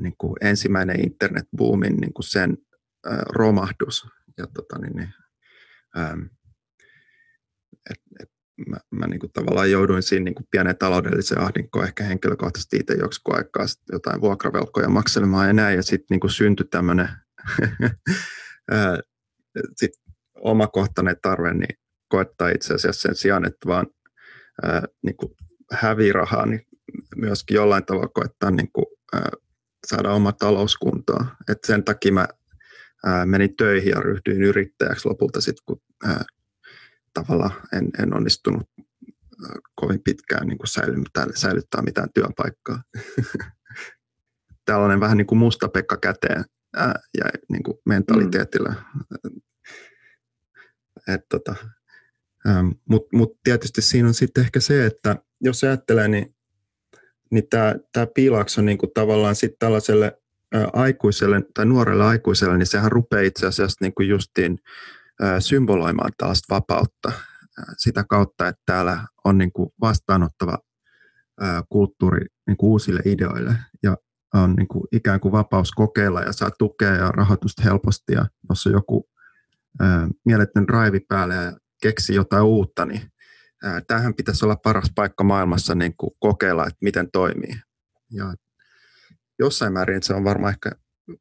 niin 0.00 0.14
kuin 0.18 0.34
ensimmäinen 0.40 1.04
internetboomin 1.04 1.96
niin 1.96 2.12
kuin 2.12 2.24
sen 2.24 2.58
ää, 3.06 3.22
romahdus. 3.28 4.06
Ja 4.38 4.46
tota, 4.46 4.78
niin, 4.78 4.96
niin, 4.96 5.14
ää, 5.96 6.16
et, 7.90 8.00
et, 8.22 8.30
mä, 8.68 8.76
mä 8.90 9.06
niin 9.06 9.20
kuin 9.20 9.32
tavallaan 9.32 9.70
jouduin 9.70 10.02
siinä 10.02 10.24
niin 10.24 10.34
kuin 10.34 10.46
pienen 10.50 10.78
taloudellisen 10.78 11.40
ahdinkoon. 11.40 11.84
Ehkä 11.84 12.04
henkilökohtaisesti 12.04 12.76
itse 12.76 12.94
joksikin 12.94 13.34
aikaa 13.34 13.66
jotain 13.92 14.20
vuokravelkoja 14.20 14.88
makselemaan 14.88 15.46
ja 15.46 15.52
näin, 15.52 15.76
ja 15.76 15.82
sitten 15.82 16.18
niin 16.22 16.30
syntyi 16.30 16.66
tämmöinen 16.70 17.08
omakohtainen 20.40 21.16
tarve 21.22 21.54
niin 21.54 21.78
koettaa 22.08 22.48
itse 22.48 22.74
asiassa 22.74 23.00
sen 23.00 23.14
sijaan, 23.14 23.46
että 23.46 23.68
vaan 23.68 23.86
ää, 24.62 24.82
niin 25.02 25.16
kuin 25.16 25.32
hävii 25.72 26.12
rahaa, 26.12 26.46
niin 26.46 26.66
myöskin 27.16 27.54
jollain 27.54 27.86
tavalla 27.86 28.08
koettaa 28.08 28.50
niin 28.50 28.72
kuin, 28.72 28.86
ää, 29.12 29.30
saada 29.86 30.12
oma 30.12 30.32
talouskuntoon. 30.32 31.26
Et 31.48 31.58
sen 31.66 31.84
takia 31.84 32.12
mä 32.12 32.28
ää, 33.06 33.26
menin 33.26 33.56
töihin 33.56 33.90
ja 33.90 34.00
ryhdyin 34.00 34.42
yrittäjäksi 34.42 35.08
lopulta 35.08 35.40
sitten, 35.40 35.64
kun 35.66 35.80
ää, 36.04 36.24
tavallaan 37.14 37.52
en, 37.72 37.90
en 38.02 38.14
onnistunut 38.14 38.70
kovin 39.74 40.00
pitkään 40.04 40.46
niin 40.46 40.58
kuin 40.58 40.68
säilyttää, 40.68 41.26
säilyttää 41.34 41.82
mitään 41.82 42.08
työpaikkaa. 42.14 42.82
Tällainen 44.64 45.00
vähän 45.00 45.16
niin 45.16 45.26
kuin 45.26 45.38
musta 45.38 45.68
Pekka 45.68 45.96
käteen 45.96 46.44
ää, 46.76 47.00
ja 47.18 47.24
niin 47.48 47.62
kuin 47.62 47.78
mentaliteetillä. 47.86 48.74
Mm. 51.08 51.18
tota, 51.28 51.54
Mutta 52.88 53.16
mut 53.16 53.38
tietysti 53.44 53.82
siinä 53.82 54.08
on 54.08 54.14
sitten 54.14 54.44
ehkä 54.44 54.60
se, 54.60 54.86
että 54.86 55.16
jos 55.40 55.64
ajattelee, 55.64 56.08
niin 56.08 56.34
niin 57.30 57.44
tämä, 57.92 58.06
piilaaks 58.14 58.58
on 58.58 58.64
niin 58.64 58.78
kuin 58.78 58.90
tavallaan 58.94 59.34
sitten 59.34 59.58
tällaiselle 59.58 60.22
aikuiselle 60.72 61.42
tai 61.54 61.66
nuorelle 61.66 62.04
aikuiselle, 62.04 62.58
niin 62.58 62.66
sehän 62.66 62.92
rupeaa 62.92 63.22
itse 63.22 63.46
asiassa 63.46 63.78
niin 63.80 63.94
kuin 63.94 64.08
justiin 64.08 64.58
symboloimaan 65.38 66.12
tällaista 66.18 66.54
vapautta 66.54 67.12
sitä 67.76 68.04
kautta, 68.08 68.48
että 68.48 68.62
täällä 68.66 69.06
on 69.24 69.38
niin 69.38 69.52
kuin 69.52 69.70
vastaanottava 69.80 70.58
kulttuuri 71.68 72.26
niin 72.46 72.56
kuin 72.56 72.70
uusille 72.70 73.00
ideoille 73.04 73.54
ja 73.82 73.96
on 74.34 74.54
niin 74.54 74.68
kuin 74.68 74.84
ikään 74.92 75.20
kuin 75.20 75.32
vapaus 75.32 75.72
kokeilla 75.72 76.20
ja 76.20 76.32
saa 76.32 76.50
tukea 76.58 76.94
ja 76.94 77.08
rahoitusta 77.08 77.62
helposti 77.62 78.12
ja 78.12 78.26
jos 78.48 78.66
on 78.66 78.72
joku 78.72 79.08
mieletön 80.24 80.68
raivi 80.68 81.00
päälle 81.00 81.34
ja 81.34 81.52
keksi 81.82 82.14
jotain 82.14 82.44
uutta, 82.44 82.86
niin 82.86 83.02
tämähän 83.86 84.14
pitäisi 84.14 84.44
olla 84.44 84.56
paras 84.56 84.92
paikka 84.94 85.24
maailmassa 85.24 85.74
niin 85.74 85.96
kuin 85.96 86.10
kokeilla, 86.18 86.66
että 86.66 86.78
miten 86.80 87.10
toimii. 87.10 87.60
Ja 88.10 88.34
jossain 89.38 89.72
määrin 89.72 90.02
se 90.02 90.14
on 90.14 90.24
varmaan 90.24 90.52
ehkä 90.52 90.70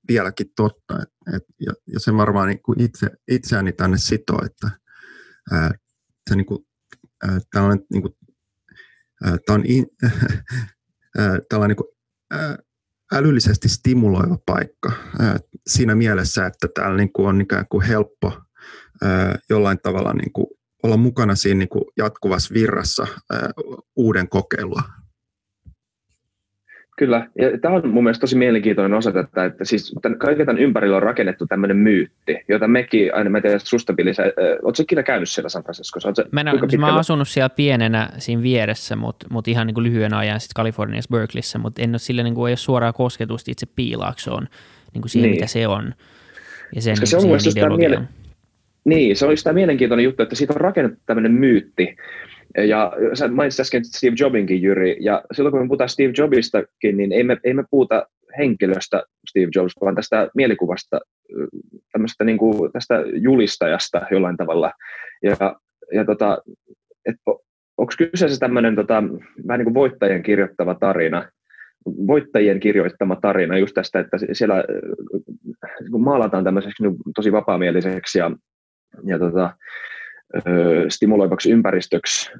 vieläkin 0.07 0.51
totta, 0.55 1.01
et, 1.01 1.35
et, 1.35 1.43
ja, 1.59 1.73
ja 1.93 1.99
se 1.99 2.13
varmaan 2.13 2.47
niin 2.47 2.61
kuin 2.61 2.81
itse, 2.81 3.09
itseäni 3.27 3.71
tänne 3.71 3.97
sitoo, 3.97 4.39
että 4.45 4.71
ää, 5.51 5.71
se 6.29 6.35
niin 6.35 6.45
kuin, 6.45 6.67
ää, 7.23 7.39
tällainen, 7.53 7.85
niin 7.93 8.01
kuin, 8.01 8.15
ää, 9.23 9.37
on 9.49 9.63
in, 9.65 9.85
ää, 11.17 11.37
tällainen 11.49 11.77
niin 11.77 11.85
kuin, 11.85 11.97
ää, 12.31 12.57
älyllisesti 13.13 13.69
stimuloiva 13.69 14.37
paikka 14.45 14.91
siinä 15.67 15.95
mielessä, 15.95 16.45
että 16.45 16.67
täällä 16.75 16.97
kuin 17.13 17.27
on 17.27 17.41
ikään 17.41 17.65
kuin 17.69 17.85
helppo 17.87 18.33
jollain 19.49 19.79
tavalla 19.83 20.13
niin 20.13 20.31
olla 20.83 20.97
mukana 20.97 21.35
siinä 21.35 21.57
niin 21.57 21.69
kuin 21.69 21.83
jatkuvassa 21.97 22.53
virrassa 22.53 23.07
uuden 23.95 24.29
kokeilua. 24.29 24.81
Kyllä, 26.97 27.27
ja 27.35 27.57
tämä 27.61 27.75
on 27.75 27.89
mun 27.89 28.03
mielestä 28.03 28.21
tosi 28.21 28.35
mielenkiintoinen 28.35 28.97
osa 28.97 29.11
tätä, 29.11 29.45
että 29.45 29.65
siis 29.65 29.95
tämän, 30.01 30.19
kaiken 30.19 30.45
tämän 30.45 30.61
ympärillä 30.61 30.95
on 30.95 31.03
rakennettu 31.03 31.47
tämmöinen 31.47 31.77
myytti, 31.77 32.37
jota 32.47 32.67
mekin, 32.67 33.15
aina 33.15 33.29
mä 33.29 33.41
tiedän, 33.41 33.59
susta 33.59 33.93
Billy, 33.93 34.13
sä, 34.13 34.23
ootko 34.63 34.83
ikinä 34.83 35.03
käynyt 35.03 35.29
siellä 35.29 35.49
San 35.49 35.63
Franciscossa? 35.63 36.13
Mä, 36.31 36.41
en, 36.41 36.79
mä 36.79 36.87
oon 36.87 36.99
asunut 36.99 37.27
siellä 37.27 37.49
pienenä 37.49 38.09
siinä 38.17 38.41
vieressä, 38.41 38.95
mutta 38.95 39.27
mut 39.29 39.47
ihan 39.47 39.67
niin 39.67 39.73
kuin 39.73 39.83
lyhyen 39.83 40.13
ajan 40.13 40.39
sitten 40.39 40.53
Kaliforniassa 40.55 41.11
Berkeleyssä, 41.11 41.57
mutta 41.59 41.81
en 41.81 41.89
ole 41.89 41.99
sillä 41.99 42.23
niin 42.23 42.35
kuin, 42.35 42.49
ei 42.49 42.51
ole 42.51 42.57
suoraa 42.57 42.93
kosketusta 42.93 43.51
itse 43.51 43.65
piilaaksoon, 43.75 44.47
niin 44.93 45.01
kuin 45.01 45.09
siihen 45.09 45.29
niin. 45.29 45.35
mitä 45.35 45.47
se 45.47 45.67
on. 45.67 45.93
Ja 46.75 46.81
sen, 46.81 47.07
se 47.07 47.17
on 47.17 47.23
mun 47.23 47.29
mielestä 47.29 48.07
niin, 48.85 49.15
se 49.15 49.25
oli 49.25 49.37
sitä 49.37 49.53
mielenkiintoinen 49.53 50.03
juttu, 50.03 50.23
että 50.23 50.35
siitä 50.35 50.53
on 50.53 50.61
rakennettu 50.61 50.99
tämmöinen 51.05 51.31
myytti. 51.31 51.95
Ja 52.57 52.93
sä 53.13 53.27
mainitsit 53.27 53.59
äsken 53.59 53.85
Steve 53.85 54.15
Jobinkin, 54.19 54.61
Jyri, 54.61 54.97
ja 54.99 55.23
silloin 55.31 55.51
kun 55.51 55.61
me 55.61 55.67
puhutaan 55.67 55.89
Steve 55.89 56.13
Jobistakin, 56.17 56.97
niin 56.97 57.11
ei 57.11 57.23
me, 57.23 57.37
ei 57.43 57.53
me 57.53 57.63
puhuta 57.71 58.07
henkilöstä 58.37 59.03
Steve 59.29 59.49
Jobs, 59.55 59.73
vaan 59.81 59.95
tästä 59.95 60.29
mielikuvasta, 60.35 60.99
tämmöistä 61.91 62.23
niin 62.23 62.37
kuin, 62.37 62.71
tästä 62.71 63.03
julistajasta 63.13 64.01
jollain 64.11 64.37
tavalla. 64.37 64.71
Ja, 65.23 65.55
ja 65.93 66.05
tota, 66.05 66.37
onko 67.77 67.93
kyseessä 67.97 68.39
tämmöinen 68.39 68.75
tota, 68.75 69.03
vähän 69.47 69.59
niin 69.59 69.63
kuin 69.63 69.73
voittajien 69.73 70.23
kirjoittava 70.23 70.75
tarina, 70.75 71.29
voittajien 71.85 72.59
kirjoittama 72.59 73.15
tarina 73.15 73.57
just 73.57 73.73
tästä, 73.73 73.99
että 73.99 74.17
siellä 74.31 74.63
maalataan 75.97 76.43
tämmöiseksi 76.43 76.83
niin 76.83 76.95
tosi 77.15 77.31
vapaamieliseksi 77.31 78.19
ja 78.19 78.31
ja 79.03 79.19
tota, 79.19 79.55
stimuloivaksi 80.89 81.51
ympäristöksi, 81.51 82.31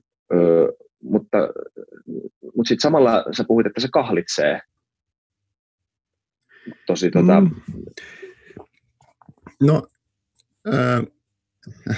mutta, 1.03 1.37
mutta 2.55 2.67
sitten 2.67 2.81
samalla 2.81 3.25
sä 3.31 3.43
puhuit, 3.47 3.67
että 3.67 3.81
se 3.81 3.87
kahlitsee 3.91 4.61
tosi 6.87 7.11
tota... 7.11 7.41
Mm. 7.41 7.51
No, 9.61 9.87
äh, 10.73 11.03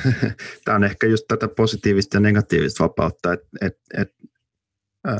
tämä 0.65 0.75
on 0.75 0.83
ehkä 0.83 1.07
just 1.07 1.25
tätä 1.27 1.47
positiivista 1.47 2.17
ja 2.17 2.21
negatiivista 2.21 2.83
vapautta, 2.83 3.33
että 3.33 3.47
et, 3.61 3.77
et, 3.97 4.13
äh, 5.07 5.17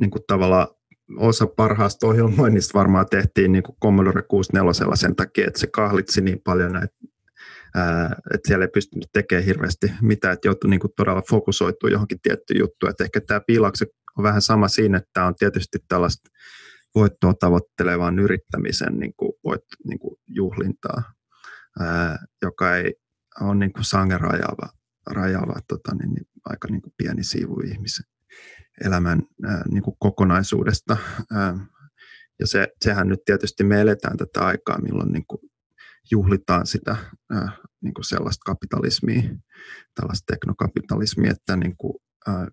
niin 0.00 0.10
tavallaan 0.26 0.68
osa 1.16 1.46
parhaasta 1.46 2.06
ohjelmoinnista 2.06 2.78
varmaan 2.78 3.06
tehtiin 3.10 3.52
niin 3.52 3.62
kuin 3.62 3.76
Commodore 3.82 4.22
64 4.22 4.96
sen 4.96 5.16
takia, 5.16 5.46
että 5.46 5.60
se 5.60 5.66
kahlitsi 5.66 6.20
niin 6.20 6.40
paljon 6.44 6.72
näitä 6.72 6.94
että 8.34 8.48
siellä 8.48 8.64
ei 8.64 8.70
pystynyt 8.74 9.08
tekemään 9.12 9.44
hirveästi 9.44 9.92
mitään, 10.02 10.34
että 10.34 10.48
joutui 10.48 10.70
niin 10.70 10.80
todella 10.96 11.22
fokusoitua 11.30 11.90
johonkin 11.90 12.20
tiettyyn 12.22 12.60
juttuun. 12.60 12.90
Että 12.90 13.04
ehkä 13.04 13.20
tämä 13.20 13.40
piilaukse 13.46 13.86
on 14.18 14.24
vähän 14.24 14.42
sama 14.42 14.68
siinä, 14.68 14.98
että 14.98 15.10
tämä 15.12 15.26
on 15.26 15.34
tietysti 15.34 15.78
tällaista 15.88 16.30
voittoa 16.94 17.34
tavoittelevan 17.34 18.18
yrittämisen 18.18 18.98
niin 18.98 19.14
kuin 19.16 19.32
voit, 19.44 19.64
niin 19.84 19.98
kuin 19.98 20.16
juhlintaa, 20.28 21.02
ää, 21.80 22.26
joka 22.42 22.76
ei 22.76 22.94
ole 23.40 23.54
niin 23.54 23.72
kuin 23.72 23.84
sangen 23.84 24.20
rajaava, 24.20 24.68
rajaava 25.10 25.60
tota, 25.68 25.94
niin, 25.94 26.14
niin, 26.14 26.26
aika 26.44 26.68
niin 26.70 26.82
kuin 26.82 26.92
pieni 26.96 27.24
siivu 27.24 27.60
ihmisen 27.60 28.04
elämän 28.84 29.22
ää, 29.44 29.62
niin 29.70 29.82
kuin 29.82 29.96
kokonaisuudesta. 29.98 30.96
Ää, 31.32 31.66
ja 32.40 32.46
se, 32.46 32.68
sehän 32.84 33.08
nyt 33.08 33.20
tietysti 33.24 33.64
me 33.64 33.80
eletään 33.80 34.16
tätä 34.16 34.46
aikaa, 34.46 34.80
milloin 34.80 35.12
niin 35.12 35.26
kuin 35.26 35.40
juhlitaan 36.10 36.66
sitä 36.66 36.90
äh, 37.34 37.58
niin 37.80 37.94
kuin 37.94 38.04
sellaista 38.04 38.42
kapitalismia, 38.46 39.22
tällaista 39.94 40.32
teknokapitalismia, 40.32 41.30
että 41.30 41.56
niin 41.56 41.76
kuin, 41.76 41.94
äh, 42.28 42.46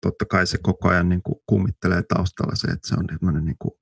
totta 0.00 0.24
kai 0.24 0.46
se 0.46 0.58
koko 0.62 0.88
ajan 0.88 1.08
niin 1.08 1.22
kuin 1.22 1.40
kummittelee 1.46 2.02
taustalla 2.02 2.54
se, 2.54 2.68
että 2.68 2.88
se 2.88 2.94
on 2.94 3.44
niin 3.44 3.56
kuin, 3.58 3.72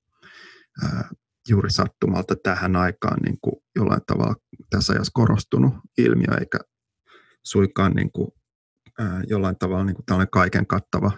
äh, 0.85 1.11
juuri 1.49 1.71
sattumalta 1.71 2.37
tähän 2.43 2.77
aikaan 2.77 3.19
niin 3.23 3.39
kuin 3.41 3.57
jollain 3.77 4.03
tavalla 4.07 4.35
tässä 4.71 4.93
ajassa 4.93 5.11
korostunut 5.15 5.75
ilmiö, 5.99 6.39
eikä 6.41 6.59
suikaan 7.45 7.93
niin 7.93 8.13
kuin, 8.13 8.29
äh, 9.01 9.23
jollain 9.29 9.57
tavalla 9.59 9.85
niin 9.85 9.97
kuin 9.97 10.07
tällainen 10.07 10.31
kaiken 10.31 10.67
kattava 10.67 11.13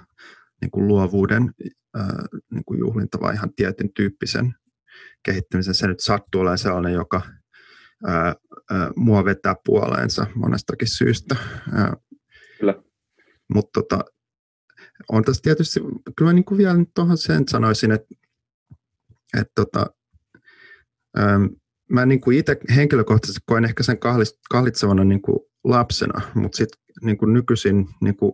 niin 0.61 0.71
kuin 0.71 0.89
luovuuden 0.89 1.55
äh, 1.99 2.07
niin 2.51 2.65
kuin 2.65 2.81
juhlinta, 2.81 3.21
vai 3.21 3.35
ihan 3.35 3.55
tietyn 3.55 3.93
tyyppisen 3.95 4.55
kehittymisen. 5.23 5.75
Se 5.75 5.87
nyt 5.87 6.01
sattuu 6.01 6.41
olemaan 6.41 6.59
sellainen, 6.59 6.93
joka 6.93 7.23
ää, 8.07 8.35
ää, 8.71 8.91
mua 8.97 9.25
vetää 9.25 9.55
puoleensa 9.65 10.27
monestakin 10.35 10.89
syystä. 10.89 11.37
Kyllä. 12.61 12.75
Mutta 13.55 13.71
tota, 13.81 14.05
on 15.13 15.25
tässä 15.25 15.43
tietysti, 15.43 15.81
kyllä 16.17 16.33
niin 16.33 16.45
kuin 16.45 16.59
vielä 16.59 16.85
tuohon 16.95 17.19
sen 17.19 17.49
sanoisin, 17.49 17.93
että, 17.93 18.15
että 19.39 19.53
tota, 19.55 19.87
äm, 21.19 21.49
mä 21.91 22.07
niin 22.07 22.21
kuin 22.21 22.39
itse 22.39 22.57
henkilökohtaisesti 22.77 23.41
koen 23.47 23.65
ehkä 23.65 23.83
sen 23.83 23.99
kahlitsevana 24.51 25.05
niin 25.05 25.23
kuin 25.23 25.39
lapsena, 25.65 26.21
mutta 26.35 26.57
sitten 26.57 26.81
niin 27.03 27.19
kuin 27.19 27.33
nykyisin 27.33 27.87
niin 28.01 28.17
kuin, 28.17 28.33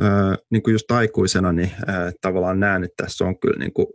ää, 0.00 0.36
niin 0.50 0.62
kuin 0.62 0.72
just 0.72 0.90
aikuisena 0.90 1.52
niin 1.52 1.70
ää, 1.86 2.12
tavallaan 2.20 2.60
näen, 2.60 2.84
että 2.84 3.04
tässä 3.04 3.24
on 3.24 3.38
kyllä 3.40 3.58
niin 3.58 3.72
kuin, 3.72 3.86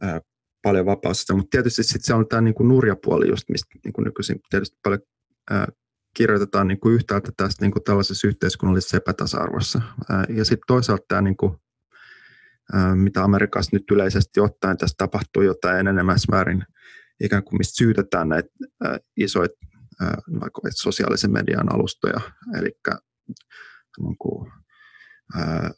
ää, 0.00 0.20
paljon 0.62 0.86
vapautta, 0.86 1.34
mutta 1.34 1.48
tietysti 1.50 1.82
sitten 1.82 2.06
se 2.06 2.14
on 2.14 2.28
tämä 2.28 2.42
niin 2.42 2.54
kuin 2.54 2.68
nurjapuoli 2.68 3.28
just, 3.28 3.48
mistä 3.48 3.66
niin 3.84 3.92
kuin 3.92 4.04
nykyisin 4.04 4.40
tietysti 4.50 4.78
paljon 4.82 5.00
ää, 5.50 5.66
kirjoitetaan 6.16 6.68
niin 6.68 6.80
kuin 6.80 6.94
yhtäältä 6.94 7.32
tästä 7.36 7.64
niin 7.64 7.72
kuin 7.72 7.82
tällaisessa 7.82 8.28
yhteiskunnallisessa 8.28 8.96
epätasa-arvossa. 8.96 9.80
Ää, 10.10 10.24
ja 10.28 10.44
sitten 10.44 10.66
toisaalta 10.66 11.04
tämä, 11.08 11.22
niin 11.22 11.36
kuin, 11.36 11.56
ää, 12.72 12.94
mitä 12.94 13.24
Amerikassa 13.24 13.76
nyt 13.76 13.90
yleisesti 13.90 14.40
ottaen 14.40 14.76
tässä 14.76 14.94
tapahtuu 14.98 15.42
jotain 15.42 15.86
enemmän 15.86 16.18
määrin, 16.30 16.64
ikään 17.20 17.44
kuin 17.44 17.58
mistä 17.58 17.76
syytetään 17.76 18.28
näitä 18.28 18.48
ää, 18.84 18.98
isoja 19.16 19.48
vaikka 20.40 20.60
sosiaalisen 20.70 21.32
median 21.32 21.74
alustoja, 21.74 22.20
eli 22.58 22.70
niin 23.98 24.16
ää, 25.36 25.70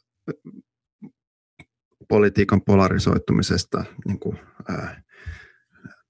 politiikan 2.11 2.61
polarisoitumisesta, 2.61 3.83
niin 4.05 4.19
kuin, 4.19 4.39
ää, 4.69 5.01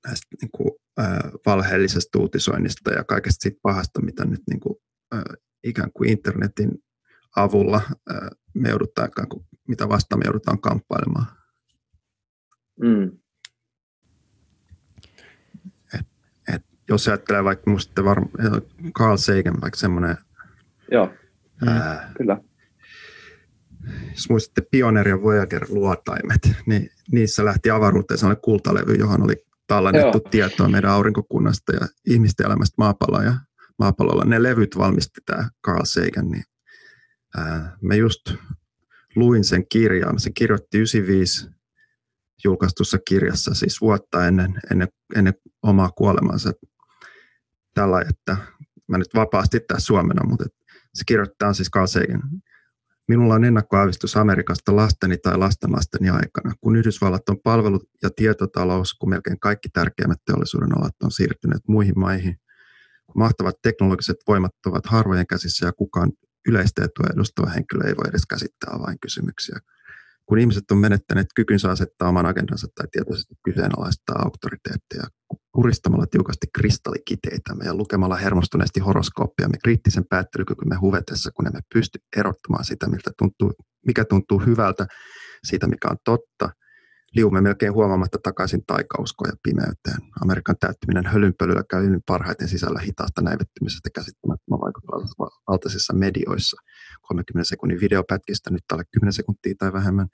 näistä 0.05 0.27
niin 0.41 0.51
kuin, 0.51 0.71
ää, 0.97 1.31
valheellisesta 1.45 2.19
uutisoinnista 2.19 2.91
ja 2.91 3.03
kaikesta 3.03 3.41
siitä 3.41 3.59
pahasta, 3.61 4.01
mitä 4.01 4.25
nyt 4.25 4.41
niin 4.49 4.59
kuin, 4.59 4.75
ää, 5.11 5.23
ikään 5.63 5.91
kuin 5.93 6.09
internetin 6.09 6.71
avulla 7.35 7.81
ää, 8.09 8.29
me 8.53 8.69
joudutaan, 8.69 9.09
mitä 9.67 9.89
vastaan 9.89 10.19
me 10.19 10.25
joudutaan 10.25 10.61
kamppailemaan. 10.61 11.25
Mm. 12.79 13.11
Et, 15.99 16.07
et, 16.55 16.61
jos 16.89 17.07
ajattelee 17.07 17.43
vaikka 17.43 17.71
musta 17.71 18.03
varma, 18.03 18.29
Carl 18.97 19.17
Sagan, 19.17 19.61
vaikka 19.61 19.79
semmoinen 19.79 20.17
Joo, 20.91 21.13
ää, 21.67 22.11
kyllä 22.17 22.37
jos 24.11 24.29
muistatte 24.29 24.61
Pioneer 24.71 25.07
ja 25.07 25.21
Voyager-luotaimet, 25.21 26.49
niin 26.65 26.89
niissä 27.11 27.45
lähti 27.45 27.69
avaruuteen 27.69 28.17
sellainen 28.17 28.41
kultalevy, 28.41 28.93
johon 28.93 29.23
oli 29.23 29.45
tallennettu 29.67 30.17
Joo. 30.17 30.29
tietoa 30.31 30.69
meidän 30.69 30.91
aurinkokunnasta 30.91 31.73
ja 31.73 31.87
ihmisten 32.07 32.45
elämästä 32.45 32.75
maapallolla. 32.77 33.23
Ja 33.23 33.33
maapallolla 33.79 34.23
ne 34.25 34.43
levyt 34.43 34.77
valmisti 34.77 35.21
tämä 35.25 35.49
Carl 35.65 35.85
Sagan, 35.85 36.31
niin 36.31 36.43
ää, 37.37 37.77
mä 37.81 37.95
just 37.95 38.33
luin 39.15 39.43
sen 39.43 39.67
kirjaa. 39.67 40.19
Se 40.19 40.31
kirjoitti 40.31 40.77
95 40.77 41.49
julkaistussa 42.43 42.97
kirjassa, 43.07 43.53
siis 43.53 43.81
vuotta 43.81 44.27
ennen, 44.27 44.53
ennen, 44.71 44.87
ennen 45.15 45.33
omaa 45.63 45.89
kuolemansa. 45.89 46.51
Tällä, 47.73 48.01
että 48.09 48.37
mä 48.87 48.97
nyt 48.97 49.15
vapaasti 49.15 49.59
tässä 49.59 49.85
suomena, 49.85 50.27
mutta 50.27 50.45
se 50.93 51.03
kirjoittaa 51.07 51.53
siis 51.53 51.71
Carl 51.71 51.87
Sagan 51.87 52.21
Minulla 53.07 53.33
on 53.33 53.43
ennakkoaavistus 53.43 54.17
Amerikasta 54.17 54.75
lasteni 54.75 55.17
tai 55.17 55.37
lastenlasteni 55.37 56.09
aikana, 56.09 56.53
kun 56.61 56.75
Yhdysvallat 56.75 57.29
on 57.29 57.37
palvelut 57.43 57.89
ja 58.03 58.09
tietotalous, 58.15 58.93
kun 58.93 59.09
melkein 59.09 59.39
kaikki 59.39 59.69
tärkeimmät 59.69 60.19
teollisuuden 60.25 60.77
alat 60.77 60.95
on 61.03 61.11
siirtyneet 61.11 61.61
muihin 61.67 61.99
maihin, 61.99 62.39
kun 63.05 63.21
mahtavat 63.21 63.55
teknologiset 63.61 64.17
voimat 64.27 64.51
ovat 64.65 64.85
harvojen 64.85 65.27
käsissä 65.27 65.65
ja 65.65 65.71
kukaan 65.73 66.11
yleistä 66.47 66.83
etua 66.83 67.05
edustava 67.13 67.49
henkilö 67.49 67.87
ei 67.87 67.97
voi 67.97 68.09
edes 68.09 68.25
käsittää 68.25 68.73
avainkysymyksiä. 68.73 69.59
Kun 70.25 70.39
ihmiset 70.39 70.71
on 70.71 70.77
menettäneet 70.77 71.27
kykynsä 71.35 71.71
asettaa 71.71 72.09
oman 72.09 72.25
agendansa 72.25 72.67
tai 72.75 72.87
tietoisesti 72.91 73.35
kyseenalaistaa 73.43 74.21
auktoriteetteja 74.23 75.03
kuristamalla 75.51 76.05
tiukasti 76.07 76.47
kristallikiteitämme 76.55 77.65
ja 77.65 77.75
lukemalla 77.75 78.15
hermostuneesti 78.15 78.79
horoskooppiamme 78.79 79.57
kriittisen 79.63 80.05
päättelykykymme 80.09 80.75
huvetessa, 80.75 81.31
kun 81.31 81.47
emme 81.47 81.59
pysty 81.73 81.99
erottamaan 82.17 82.65
sitä, 82.65 82.89
miltä 82.89 83.11
tuntuu, 83.17 83.51
mikä 83.85 84.05
tuntuu 84.05 84.39
hyvältä 84.39 84.87
siitä, 85.43 85.67
mikä 85.67 85.87
on 85.91 85.97
totta, 86.05 86.49
liumme 87.15 87.41
melkein 87.41 87.73
huomaamatta 87.73 88.17
takaisin 88.23 88.65
taikauskoon 88.67 89.29
ja 89.29 89.35
pimeyteen. 89.43 90.09
Amerikan 90.21 90.55
täyttyminen 90.59 91.05
hölynpölyllä 91.05 91.63
käy 91.69 91.99
parhaiten 92.07 92.47
sisällä 92.47 92.79
hitaasta 92.79 93.21
näivettymisestä 93.21 93.89
käsittämättömän 93.95 94.59
vaikutusvaltaisissa 94.61 95.93
medioissa. 95.93 96.57
30 97.01 97.49
sekunnin 97.49 97.79
videopätkistä 97.81 98.49
nyt 98.49 98.63
alle 98.71 98.83
10 98.91 99.13
sekuntia 99.13 99.53
tai 99.59 99.73
vähemmän 99.73 100.07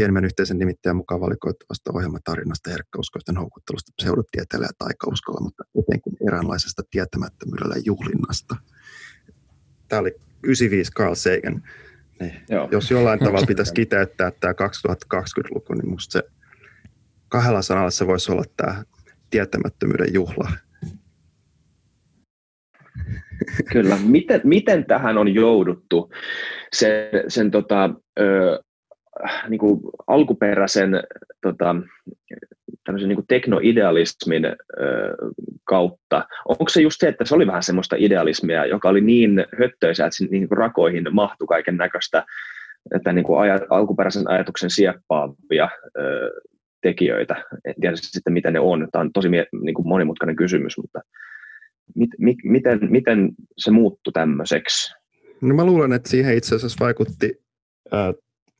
pienemmän 0.00 0.24
yhteisen 0.24 0.58
nimittäjän 0.58 0.96
mukaan 0.96 1.20
valikoituvasta 1.20 1.90
ohjelmatarinasta 1.94 2.70
herkkäuskoisten 2.70 3.36
houkuttelusta 3.36 3.92
pseudotieteellä 3.96 4.66
ja 4.66 4.72
taikauskolla, 4.78 5.40
mutta 5.40 5.64
etenkin 5.78 6.16
eräänlaisesta 6.28 6.82
tietämättömyydellä 6.90 7.74
juhlinnasta. 7.84 8.56
Tämä 9.88 10.00
oli 10.00 10.14
95 10.42 10.92
Carl 10.92 11.14
Sagan. 11.14 11.62
Niin, 12.20 12.32
jos 12.70 12.90
jollain 12.90 13.18
tavalla 13.18 13.46
pitäisi 13.46 13.74
kiteyttää 13.74 14.30
tämä 14.40 14.52
2020-luku, 14.52 15.74
niin 15.74 15.86
minusta 15.86 16.12
se 16.12 16.22
kahdella 17.28 17.62
sanalla 17.62 17.90
se 17.90 18.06
voisi 18.06 18.32
olla 18.32 18.44
tämä 18.56 18.84
tietämättömyyden 19.30 20.14
juhla. 20.14 20.50
Kyllä. 23.72 23.98
Miten, 24.04 24.40
miten 24.44 24.84
tähän 24.84 25.18
on 25.18 25.34
jouduttu 25.34 26.10
sen, 26.72 26.90
sen 27.28 27.50
tota, 27.50 27.90
ö, 28.20 28.60
niin 29.48 29.58
kuin 29.58 29.80
alkuperäisen 30.06 30.90
tota, 31.42 31.76
niin 32.92 33.14
kuin 33.14 33.26
teknoidealismin 33.28 34.44
ö, 34.44 34.54
kautta. 35.64 36.26
Onko 36.48 36.68
se 36.68 36.80
just 36.80 36.96
se, 37.00 37.08
että 37.08 37.24
se 37.24 37.34
oli 37.34 37.46
vähän 37.46 37.62
semmoista 37.62 37.96
idealismia, 37.98 38.66
joka 38.66 38.88
oli 38.88 39.00
niin 39.00 39.44
höttöisä, 39.58 40.06
että 40.06 40.24
niin 40.30 40.48
kuin 40.48 40.58
rakoihin 40.58 41.06
mahtui 41.10 41.46
kaiken 41.46 41.76
näköistä, 41.76 42.24
että 42.94 43.12
niin 43.12 43.24
kuin 43.24 43.50
alkuperäisen 43.70 44.30
ajatuksen 44.30 44.70
sieppaavia 44.70 45.68
ö, 45.98 46.30
tekijöitä. 46.82 47.44
En 47.64 47.74
tiedä 47.80 47.96
sitten, 47.96 48.32
mitä 48.32 48.50
ne 48.50 48.60
on. 48.60 48.88
Tämä 48.92 49.00
on 49.00 49.12
tosi 49.12 49.28
niin 49.28 49.74
kuin 49.74 49.88
monimutkainen 49.88 50.36
kysymys, 50.36 50.78
mutta 50.78 51.00
mit, 51.94 52.10
mi, 52.18 52.34
miten, 52.44 52.78
miten 52.82 53.30
se 53.58 53.70
muuttui 53.70 54.12
tämmöiseksi? 54.12 54.94
No 55.40 55.54
mä 55.54 55.64
luulen, 55.64 55.92
että 55.92 56.10
siihen 56.10 56.36
itse 56.36 56.54
asiassa 56.54 56.84
vaikutti 56.84 57.42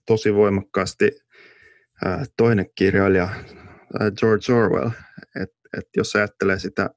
tosi 0.07 0.35
voimakkaasti 0.35 1.11
toinen 2.37 2.67
kirjailija, 2.75 3.29
George 4.17 4.53
Orwell. 4.53 4.91
Et, 5.43 5.51
et 5.79 5.89
jos 5.97 6.17
ajattelee 6.17 6.59
sitä 6.59 6.91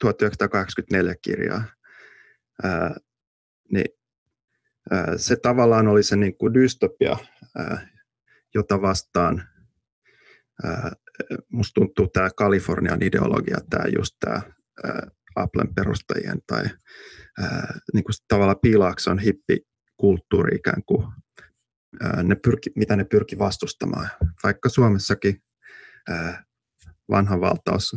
1984 0.00 1.14
kirjaa, 1.22 1.64
niin 3.72 3.86
se 5.16 5.36
tavallaan 5.36 5.88
oli 5.88 6.02
se 6.02 6.16
niin 6.16 6.38
kuin 6.38 6.54
dystopia, 6.54 7.16
jota 8.54 8.82
vastaan 8.82 9.48
musta 11.52 11.74
tuntuu 11.74 12.08
tämä 12.08 12.28
Kalifornian 12.36 13.02
ideologia, 13.02 13.58
tämä 13.70 13.84
just 13.96 14.14
tämä 14.20 14.42
Applen 15.36 15.74
perustajien 15.74 16.38
tai 16.46 16.64
niin 17.94 18.04
kuin 18.04 18.14
tavallaan 18.28 18.60
piilaakson 18.62 19.18
hippikulttuuri 19.18 20.56
ikään 20.56 20.82
kuin, 20.86 21.06
ne 22.22 22.34
pyrki, 22.34 22.70
mitä 22.76 22.96
ne 22.96 23.04
pyrki 23.04 23.38
vastustamaan. 23.38 24.08
Vaikka 24.42 24.68
Suomessakin 24.68 25.42
vanha 27.10 27.40
valtaus 27.40 27.96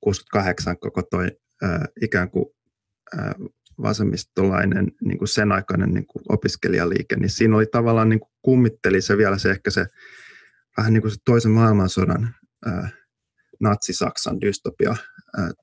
68 0.00 0.78
koko 0.78 1.02
toi 1.02 1.30
ää, 1.62 1.86
ikään 2.02 2.30
kuin 2.30 2.46
vasemmistolainen 3.82 4.92
niin 5.00 5.18
kuin 5.18 5.28
sen 5.28 5.52
aikainen 5.52 5.94
niin 5.94 6.06
kuin 6.06 6.22
opiskelijaliike, 6.28 7.16
niin 7.16 7.30
siinä 7.30 7.56
oli 7.56 7.66
tavallaan 7.66 8.08
niin 8.08 8.20
kuin 8.20 8.30
kummitteli 8.42 9.00
se 9.00 9.16
vielä 9.16 9.38
se 9.38 9.50
ehkä 9.50 9.70
se 9.70 9.86
vähän 10.76 10.92
niin 10.92 11.02
kuin 11.02 11.12
se 11.12 11.16
toisen 11.24 11.50
maailmansodan 11.50 12.34
natsi-Saksan 13.60 14.40
dystopia 14.40 14.96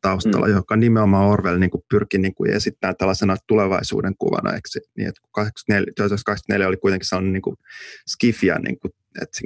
taustalla, 0.01 0.47
mm. 0.47 0.53
joka 0.53 0.75
nimenomaan 0.75 1.29
Orwell 1.29 1.60
niin 1.60 1.69
kuin 1.69 1.84
pyrki 1.89 2.17
niin 2.17 2.36
kuin 2.36 2.51
esittämään 2.51 2.95
tällaisena 2.97 3.38
tulevaisuuden 3.47 4.13
kuvana. 4.17 4.53
Eikö 4.53 4.69
se, 4.69 4.79
niin, 4.97 5.08
että 5.10 5.21
1984 5.34 6.67
oli 6.67 6.77
kuitenkin 6.77 7.08
sellainen 7.08 7.34
niin 7.34 7.41
kuin 7.41 7.55
skifia, 8.08 8.60
niin 8.60 8.79
kuin, 8.79 8.91
että 9.21 9.41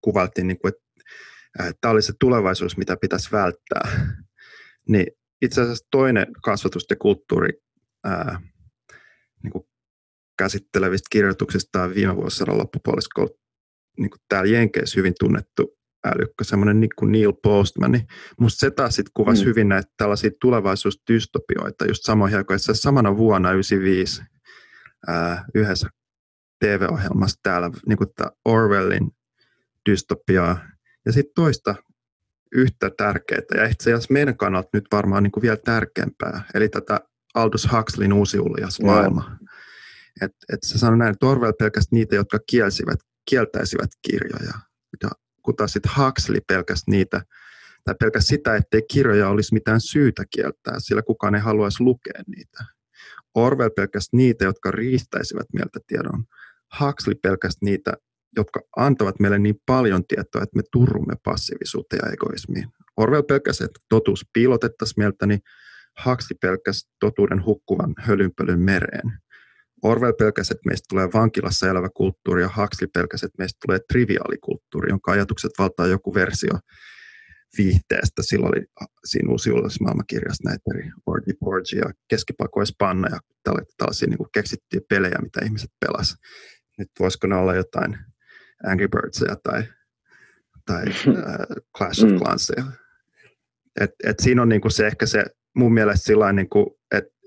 kuvailtiin, 0.00 0.46
niin 0.46 0.58
kuin, 0.58 0.72
että, 0.74 0.84
että 1.58 1.78
tämä 1.80 1.92
oli 1.92 2.02
se 2.02 2.12
tulevaisuus, 2.20 2.76
mitä 2.76 2.96
pitäisi 3.00 3.32
välttää. 3.32 3.90
Niin 4.88 5.06
itse 5.42 5.60
asiassa 5.60 5.86
toinen 5.90 6.26
kasvatus- 6.44 6.86
ja 6.90 6.96
kulttuuri 6.96 7.52
ää, 8.04 8.40
niin 9.42 9.52
kuin 9.52 9.64
käsittelevistä 10.38 11.06
kirjoituksista 11.10 11.94
viime 11.94 12.16
vuosisadan 12.16 12.58
loppupuoliskolla 12.58 13.38
niin 13.98 14.10
kuin 14.10 14.20
täällä 14.28 14.52
Jenkeissä 14.52 15.00
hyvin 15.00 15.14
tunnettu 15.20 15.77
älykkö, 16.04 16.44
semmoinen 16.44 16.80
niin 16.80 16.90
kuin 16.98 17.12
Neil 17.12 17.32
Postman, 17.42 17.92
niin 17.92 18.06
musta 18.40 18.58
se 18.58 18.70
taas 18.70 18.94
sitten 18.94 19.12
kuvasi 19.14 19.44
mm. 19.44 19.48
hyvin 19.48 19.68
näitä 19.68 19.90
tällaisia 19.96 20.30
tulevaisuusdystopioita, 20.40 21.86
just 21.86 22.02
samoihin 22.04 22.38
aikoihin, 22.38 22.60
samana 22.72 23.16
vuonna 23.16 23.52
95 23.52 24.22
ää, 25.06 25.44
yhdessä 25.54 25.88
TV-ohjelmassa 26.60 27.40
täällä, 27.42 27.70
niin 27.86 27.98
kuin 27.98 28.08
Orwellin 28.44 29.10
dystopiaa, 29.90 30.58
ja 31.06 31.12
sitten 31.12 31.34
toista 31.34 31.74
yhtä 32.52 32.90
tärkeää, 32.96 33.42
ja 33.54 33.66
itse 33.66 33.92
asiassa 33.92 34.12
meidän 34.12 34.36
kannalta 34.36 34.68
nyt 34.72 34.84
varmaan 34.92 35.22
niin 35.22 35.32
kuin 35.32 35.42
vielä 35.42 35.56
tärkeämpää, 35.56 36.42
eli 36.54 36.68
tätä 36.68 37.00
Aldous 37.34 37.68
Huxleyn 37.72 38.12
uusi 38.12 38.38
maailma. 38.82 39.38
Mm. 39.40 39.46
Et, 40.20 40.32
et 40.52 40.58
se 40.62 40.78
sanoi 40.78 40.98
näin, 40.98 41.12
että 41.12 41.26
Orwell 41.26 41.52
pelkästään 41.58 41.98
niitä, 41.98 42.16
jotka 42.16 42.38
kielsivät, 42.50 42.98
kieltäisivät 43.30 43.90
kirjoja, 44.02 44.58
ja 45.02 45.08
kun 45.48 45.56
taas 45.56 45.72
sitten 45.72 45.92
Huxley 45.96 46.40
pelkästään 46.48 46.92
niitä, 46.96 47.22
tai 47.84 47.94
pelkästään 48.00 48.38
sitä, 48.38 48.56
ettei 48.56 48.82
kirjoja 48.92 49.28
olisi 49.28 49.54
mitään 49.54 49.80
syytä 49.80 50.24
kieltää, 50.30 50.74
sillä 50.78 51.02
kukaan 51.02 51.34
ei 51.34 51.40
haluaisi 51.40 51.82
lukea 51.82 52.22
niitä. 52.26 52.64
Orwell 53.34 53.70
pelkästään 53.76 54.18
niitä, 54.18 54.44
jotka 54.44 54.70
riistäisivät 54.70 55.46
mieltä 55.52 55.80
tiedon. 55.86 56.24
Huxley 56.80 57.14
pelkästään 57.22 57.70
niitä, 57.70 57.92
jotka 58.36 58.60
antavat 58.76 59.20
meille 59.20 59.38
niin 59.38 59.60
paljon 59.66 60.06
tietoa, 60.06 60.42
että 60.42 60.56
me 60.56 60.62
turrumme 60.72 61.14
passiivisuuteen 61.24 62.00
ja 62.04 62.12
egoismiin. 62.12 62.68
Orwell 62.96 63.22
pelkästään, 63.22 63.66
että 63.66 63.80
totuus 63.88 64.26
piilotettaisiin 64.32 65.00
mieltä, 65.00 65.26
niin 65.26 65.40
Huxley 66.04 66.38
pelkästään 66.40 66.94
totuuden 67.00 67.44
hukkuvan 67.44 67.94
hölynpölyn 67.98 68.60
mereen. 68.60 69.18
Orwell 69.82 70.12
pelkäsi, 70.12 70.54
että 70.54 70.68
meistä 70.68 70.86
tulee 70.88 71.08
vankilassa 71.14 71.68
elävä 71.68 71.88
kulttuuri 71.94 72.42
ja 72.42 72.50
Huxley 72.56 72.88
pelkäsi, 72.94 73.26
että 73.26 73.38
meistä 73.38 73.58
tulee 73.66 73.78
triviaalikulttuuri, 73.92 74.90
jonka 74.90 75.12
ajatukset 75.12 75.50
valtaa 75.58 75.86
joku 75.86 76.14
versio 76.14 76.50
viihteestä. 77.58 78.22
Silloin 78.22 78.52
oli 78.54 78.66
siinä 79.04 79.30
uusi 79.30 79.50
maailmankirjassa 79.80 80.48
näitä 80.48 80.62
eri 80.74 80.90
Orgy 81.06 81.32
Porgy 81.40 81.76
ja 81.76 81.90
keskipakoissa 82.08 82.74
panna 82.78 83.08
ja 83.08 83.18
tällaisia 83.78 84.08
niin 84.08 84.18
kuin 84.18 84.28
keksittyjä 84.32 84.80
pelejä, 84.88 85.18
mitä 85.22 85.40
ihmiset 85.44 85.70
pelas. 85.80 86.16
Nyt 86.78 86.88
voisiko 87.00 87.26
ne 87.26 87.36
olla 87.36 87.54
jotain 87.54 87.98
Angry 88.66 88.88
Birdsia 88.88 89.36
tai, 89.42 89.64
tai 90.66 90.84
uh, 90.86 91.56
Clash 91.78 92.04
of 92.04 92.10
mm. 92.10 92.18
Clansia. 92.18 92.64
Et, 93.80 93.90
et 94.04 94.18
siinä 94.20 94.42
on 94.42 94.48
niin 94.48 94.60
kuin 94.60 94.72
se 94.72 94.86
ehkä 94.86 95.06
se 95.06 95.24
mun 95.56 95.74
mielestä 95.74 96.06
sillä 96.06 96.32
niin 96.32 96.48
kuin, 96.48 96.66
että 96.94 97.10
äh, 97.14 97.17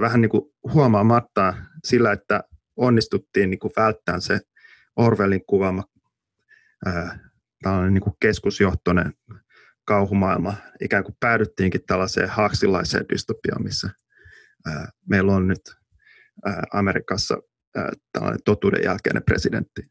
vähän 0.00 0.20
niin 0.20 0.30
kuin 0.30 0.42
huomaamatta 0.72 1.54
sillä, 1.84 2.12
että 2.12 2.44
onnistuttiin 2.76 3.50
niin 3.50 3.58
kuin 3.58 3.72
välttämään 3.76 4.20
se 4.20 4.40
Orwellin 4.96 5.44
kuvaama 5.46 5.84
tällainen 7.62 7.94
niin 7.94 8.02
kuin 8.02 8.16
keskusjohtoinen 8.20 9.12
kauhumaailma. 9.84 10.54
Ikään 10.80 11.04
kuin 11.04 11.16
päädyttiinkin 11.20 11.80
tällaiseen 11.86 12.28
haaksilaiseen 12.28 13.04
dystopiaan, 13.12 13.62
missä 13.62 13.90
meillä 15.08 15.32
on 15.32 15.48
nyt 15.48 15.60
Amerikassa 16.72 17.38
tällainen 18.12 18.40
totuuden 18.44 18.84
jälkeinen 18.84 19.22
presidentti. 19.22 19.82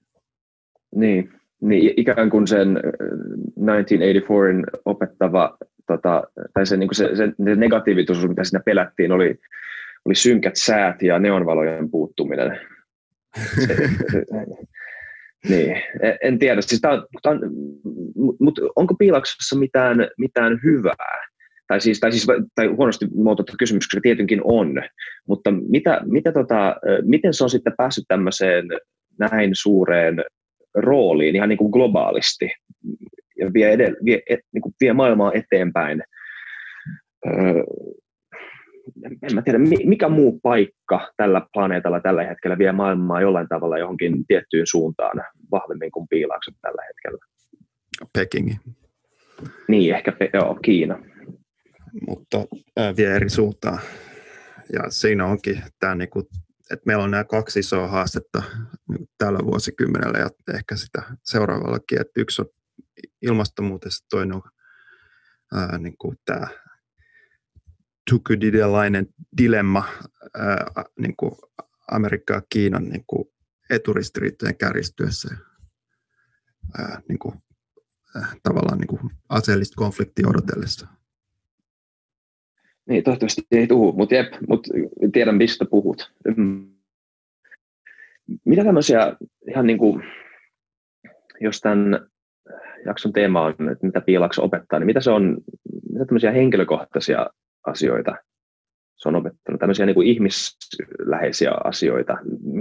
Niin, 0.95 1.33
niin 1.61 1.93
ikään 1.97 2.29
kuin 2.29 2.47
sen 2.47 2.73
1984 2.73 4.81
opettava, 4.85 5.57
tota, 5.95 6.23
tai 6.53 6.65
se, 6.65 6.77
niin 6.77 6.87
kuin 6.87 6.95
se, 6.95 7.15
se, 7.15 7.55
negatiivisuus, 7.55 8.27
mitä 8.27 8.43
siinä 8.43 8.63
pelättiin, 8.65 9.11
oli, 9.11 9.39
oli 10.05 10.15
synkät 10.15 10.55
säät 10.55 11.01
ja 11.01 11.19
neonvalojen 11.19 11.91
puuttuminen. 11.91 12.59
Se, 13.65 13.75
niin, 15.49 15.81
en 16.23 16.39
tiedä. 16.39 16.61
Siis 16.61 16.81
tää, 16.81 17.03
tää, 17.21 17.33
mutta 18.39 18.61
onko 18.75 18.95
piilaksossa 18.95 19.59
mitään, 19.59 20.07
mitään 20.17 20.59
hyvää? 20.63 21.31
Tai 21.67 21.81
siis, 21.81 21.99
tai 21.99 22.11
siis 22.11 22.27
tai 22.55 22.67
huonosti 22.67 23.05
muotoiltu 23.15 23.53
kysymys, 23.59 23.87
koska 23.87 24.01
tietenkin 24.01 24.41
on, 24.43 24.83
mutta 25.27 25.51
mitä, 25.51 26.01
mitä 26.05 26.31
tota, 26.31 26.75
miten 27.03 27.33
se 27.33 27.43
on 27.43 27.49
sitten 27.49 27.73
päässyt 27.77 28.05
tämmöiseen 28.07 28.65
näin 29.19 29.51
suureen 29.53 30.23
rooliin 30.75 31.35
ihan 31.35 31.49
niin 31.49 31.57
kuin 31.57 31.71
globaalisti 31.71 32.51
ja 33.39 33.53
vie, 33.53 33.71
edellä, 33.71 33.97
vie, 34.05 34.21
et, 34.29 34.39
niin 34.53 34.61
kuin 34.61 34.73
vie 34.81 34.93
maailmaa 34.93 35.31
eteenpäin 35.33 36.03
öö, 37.27 37.63
en 39.05 39.35
mä 39.35 39.41
tiedä, 39.41 39.59
mikä 39.85 40.09
muu 40.09 40.39
paikka 40.43 41.11
tällä 41.17 41.41
planeetalla 41.53 41.99
tällä 41.99 42.23
hetkellä 42.23 42.57
vie 42.57 42.71
maailmaa 42.71 43.21
jollain 43.21 43.47
tavalla 43.47 43.77
johonkin 43.77 44.25
tiettyyn 44.27 44.67
suuntaan 44.67 45.21
vahvemmin 45.51 45.91
kuin 45.91 46.07
piilaakset 46.09 46.53
tällä 46.61 46.81
hetkellä. 46.87 47.17
Pekingi. 48.13 48.55
Niin, 49.67 49.95
ehkä 49.95 50.13
joo, 50.33 50.55
Kiina. 50.55 50.99
Mutta 52.07 52.45
ää, 52.77 52.95
vie 52.97 53.15
eri 53.15 53.29
suuntaan. 53.29 53.79
Ja 54.73 54.89
siinä 54.89 55.25
onkin 55.25 55.61
tämä, 55.79 55.95
niinku, 55.95 56.19
että 56.71 56.83
meillä 56.85 57.03
on 57.03 57.11
nämä 57.11 57.23
kaksi 57.23 57.59
isoa 57.59 57.87
haastetta 57.87 58.43
niinku 58.89 59.05
tällä 59.17 59.39
vuosikymmenellä 59.45 60.19
ja 60.19 60.29
ehkä 60.55 60.75
sitä 60.75 61.01
seuraavallakin. 61.23 62.01
Että 62.01 62.21
yksi 62.21 62.41
on 62.41 62.47
ilmastonmuutos, 63.21 64.05
toinen 64.09 64.35
on 64.35 64.41
ää, 65.53 65.77
niinku 65.77 66.13
tämä 66.25 66.47
tukydidelainen 68.09 69.07
dilemma 69.37 69.83
ää, 70.37 70.83
niin 70.99 71.15
kuin 71.15 71.31
Amerikka 71.91 72.33
ja 72.33 72.41
Kiinan 72.49 72.89
niin 72.89 73.03
kuin 73.07 73.29
eturistiriitojen 73.69 74.57
kärjistyessä 74.57 75.35
ää, 76.77 77.01
niin 77.09 77.19
kuin, 77.19 77.35
tavallaan 78.43 78.77
niin 78.77 78.87
kuin 78.87 79.01
aseellista 79.29 79.75
konfliktia 79.75 80.27
odotellessa. 80.27 80.87
Niin, 82.85 83.03
toivottavasti 83.03 83.41
ei 83.51 83.67
tule, 83.67 83.95
mutta 83.95 84.15
jep, 84.15 84.33
mut 84.49 84.67
tiedän 85.13 85.35
mistä 85.35 85.65
puhut. 85.65 86.13
Mitä 88.45 88.63
tämmöisiä 88.63 89.17
ihan 89.49 89.67
niin 89.67 89.77
kuin, 89.77 90.03
jos 91.41 91.61
tämän 91.61 92.10
jakson 92.85 93.13
teema 93.13 93.41
on, 93.41 93.69
että 93.71 93.85
mitä 93.85 94.01
piilakso 94.01 94.43
opettaa, 94.43 94.79
niin 94.79 94.85
mitä 94.85 95.01
se 95.01 95.11
on, 95.11 95.37
mitä 95.89 96.05
tämmöisiä 96.05 96.31
henkilökohtaisia 96.31 97.27
asioita. 97.67 98.15
Se 98.97 99.09
on 99.09 99.15
opettanut 99.15 99.59
tämmöisiä 99.59 99.85
niin 99.85 99.93
kuin 99.93 100.07
ihmisläheisiä 100.07 101.51
asioita. 101.63 102.17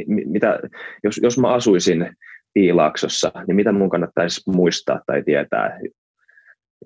Mitä, 0.07 0.61
jos, 1.05 1.21
jos 1.23 1.39
mä 1.39 1.49
asuisin 1.49 2.17
Piilaaksossa, 2.55 3.33
niin 3.47 3.57
mitä 3.57 3.73
mun 3.73 3.91
kannattaisi 3.91 4.51
muistaa 4.51 5.01
tai 5.07 5.23
tietää, 5.23 5.79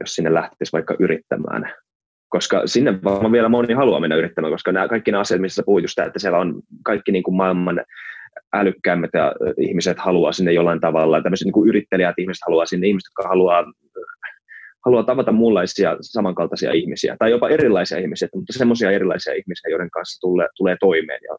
jos 0.00 0.14
sinne 0.14 0.34
lähtisi 0.34 0.72
vaikka 0.72 0.96
yrittämään. 0.98 1.72
Koska 2.28 2.62
sinne 2.66 3.02
vaan 3.04 3.32
vielä 3.32 3.48
moni 3.48 3.74
haluaa 3.74 4.00
mennä 4.00 4.16
yrittämään, 4.16 4.52
koska 4.52 4.72
nämä 4.72 4.88
kaikki 4.88 5.10
nämä 5.10 5.20
asiat, 5.20 5.40
missä 5.40 5.62
puhuit 5.66 5.84
just 5.84 5.98
että 5.98 6.18
siellä 6.18 6.38
on 6.38 6.62
kaikki 6.84 7.12
niin 7.12 7.22
kuin 7.22 7.34
maailman 7.34 7.84
älykkäimmät 8.54 9.10
ja 9.12 9.32
ihmiset 9.58 9.98
haluaa 9.98 10.32
sinne 10.32 10.52
jollain 10.52 10.80
tavalla. 10.80 11.22
Tämmöiset 11.22 11.44
niin 11.44 11.52
kuin 11.52 11.68
yrittelijät 11.68 12.18
ihmiset 12.18 12.42
haluaa 12.46 12.66
sinne, 12.66 12.86
ihmiset, 12.86 13.10
jotka 13.10 13.28
haluaa 13.28 13.64
haluaa 14.84 15.02
tavata 15.02 15.32
muunlaisia 15.32 15.96
samankaltaisia 16.00 16.72
ihmisiä, 16.72 17.16
tai 17.18 17.30
jopa 17.30 17.48
erilaisia 17.48 17.98
ihmisiä, 17.98 18.28
mutta 18.34 18.52
semmoisia 18.52 18.90
erilaisia 18.90 19.32
ihmisiä, 19.32 19.70
joiden 19.70 19.90
kanssa 19.90 20.20
tulee, 20.20 20.48
tulee 20.56 20.76
toimeen 20.80 21.20
ja 21.22 21.36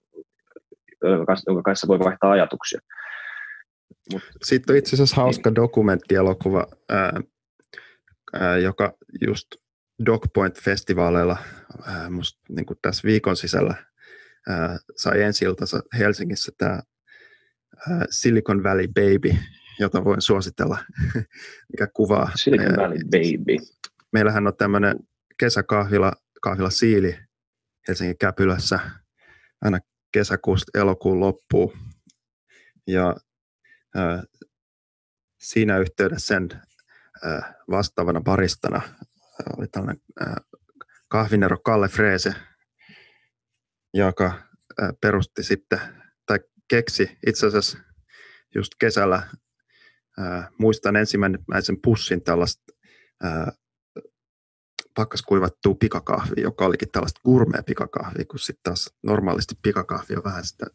jonka 1.47 1.61
kanssa 1.65 1.87
voi 1.87 1.99
vaihtaa 1.99 2.31
ajatuksia. 2.31 2.79
Mut. 4.13 4.21
Sitten 4.43 4.73
on 4.73 4.77
itse 4.77 4.95
asiassa 4.95 5.15
hauska 5.15 5.55
dokumenttielokuva, 5.55 6.67
ää, 6.89 7.21
ää, 8.33 8.57
joka 8.57 8.93
just 9.27 9.47
DocPoint-festivaaleilla 10.05 11.37
ää, 11.85 12.09
musta, 12.09 12.39
niin 12.49 12.65
tässä 12.81 13.07
viikon 13.07 13.35
sisällä 13.35 13.75
ää, 14.49 14.77
sai 14.95 15.21
ensi 15.21 15.45
Helsingissä 15.97 16.51
tämä 16.57 16.81
Silicon 18.09 18.63
Valley 18.63 18.87
Baby, 18.87 19.37
jota 19.79 20.03
voin 20.03 20.21
suositella, 20.21 20.77
mikä 21.71 21.87
kuvaa. 21.93 22.31
Silicon 22.35 22.75
Valley 22.77 23.03
Baby. 23.03 23.57
Meillähän 24.13 24.47
on 24.47 24.57
tämmöinen 24.57 24.99
kesäkahvila, 25.39 26.13
kahvila 26.41 26.69
Siili 26.69 27.17
Helsingin 27.87 28.17
Käpylässä 28.17 28.79
aina 29.61 29.79
kesäkuusta 30.11 30.79
elokuun 30.79 31.19
loppuun. 31.19 31.77
Ja 32.87 33.15
äh, 33.97 34.23
siinä 35.41 35.77
yhteydessä 35.77 36.27
sen 36.27 36.49
äh, 37.25 37.55
vastaavana 37.69 38.21
baristana 38.21 38.81
oli 39.57 39.67
tällainen 39.67 40.01
äh, 40.21 40.35
kahvinero 41.07 41.57
Kalle 41.57 41.87
Freese, 41.87 42.35
joka 43.93 44.25
äh, 44.25 44.89
perusti 45.01 45.43
sitten, 45.43 45.79
keksi 46.67 47.17
itse 47.27 47.47
asiassa 47.47 47.77
just 48.55 48.71
kesällä 48.79 49.27
Äh, 50.19 50.49
muistan 50.57 50.95
ensimmäisen 50.95 51.81
pussin 51.83 52.21
tällaista 52.21 52.63
äh, 53.25 53.57
pakkaskuivattua 54.95 55.75
pikakahvia, 55.79 56.43
joka 56.43 56.65
olikin 56.65 56.91
tällaista 56.91 57.21
gourmet 57.25 57.65
pikakahvia, 57.65 58.25
kun 58.25 58.39
sitten 58.39 58.63
taas 58.63 58.93
normaalisti 59.03 59.55
pikakahvi 59.61 60.15
on 60.15 60.23
vähän, 60.23 60.45
sitä, 60.45 60.65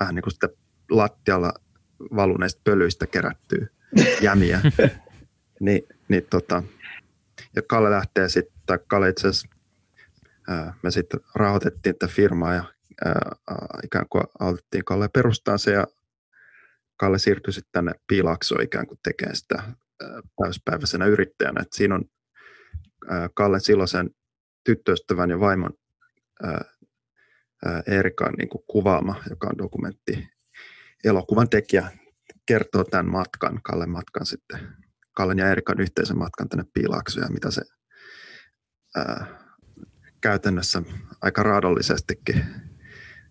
vähän 0.00 0.14
niin 0.14 0.22
kuin 0.22 0.32
sitä 0.32 0.48
lattialla 0.90 1.52
valuneista 2.16 2.60
pölyistä 2.64 3.06
kerättyä 3.06 3.66
jämiä. 4.22 4.60
Ni, 5.60 5.86
niin 6.08 6.26
tota, 6.30 6.62
ja 7.56 7.62
Kalle 7.62 7.90
lähtee 7.90 8.28
sitten, 8.28 8.62
tai 8.66 8.78
Kalle 8.86 9.08
itse 9.08 9.28
asiassa, 9.28 9.48
ää, 10.48 10.74
me 10.82 10.90
sitten 10.90 11.20
rahoitettiin 11.34 11.94
tätä 11.98 12.12
firmaa 12.12 12.54
ja 12.54 12.64
ää, 13.04 13.36
ikään 13.84 14.06
kuin 14.10 14.24
autettiin 14.40 14.84
Kalle 14.84 15.08
perustaa 15.08 15.58
se 15.58 15.70
ja 15.70 15.86
Kalle 16.96 17.18
siirtyi 17.18 17.52
sitten 17.52 17.72
tänne 17.72 17.92
Piilaksoon 18.06 18.62
ikään 18.62 18.86
kuin 18.86 18.98
tekemään 19.02 19.36
sitä 19.36 19.62
täyspäiväisenä 20.42 21.06
yrittäjänä. 21.06 21.62
Et 21.62 21.72
siinä 21.72 21.94
on 21.94 22.04
Kalle 23.34 23.60
silloisen 23.60 24.10
tyttöystävän 24.64 25.30
ja 25.30 25.40
vaimon 25.40 25.70
Erikan 27.86 28.34
niin 28.34 28.48
kuvaama, 28.66 29.22
joka 29.30 29.46
on 29.46 29.58
dokumentti 29.58 30.28
elokuvan 31.04 31.48
tekijä, 31.48 31.90
kertoo 32.46 32.84
tämän 32.84 33.10
matkan, 33.10 33.62
Kallen 33.62 33.90
matkan 33.90 34.26
sitten, 34.26 34.60
Kallen 35.12 35.38
ja 35.38 35.50
Erikan 35.50 35.80
yhteisen 35.80 36.18
matkan 36.18 36.48
tänne 36.48 36.64
Piilaksoon 36.74 37.24
ja 37.26 37.32
mitä 37.32 37.50
se 37.50 37.62
ää, 38.96 39.26
käytännössä 40.20 40.82
aika 41.20 41.42
raadollisestikin 41.42 42.46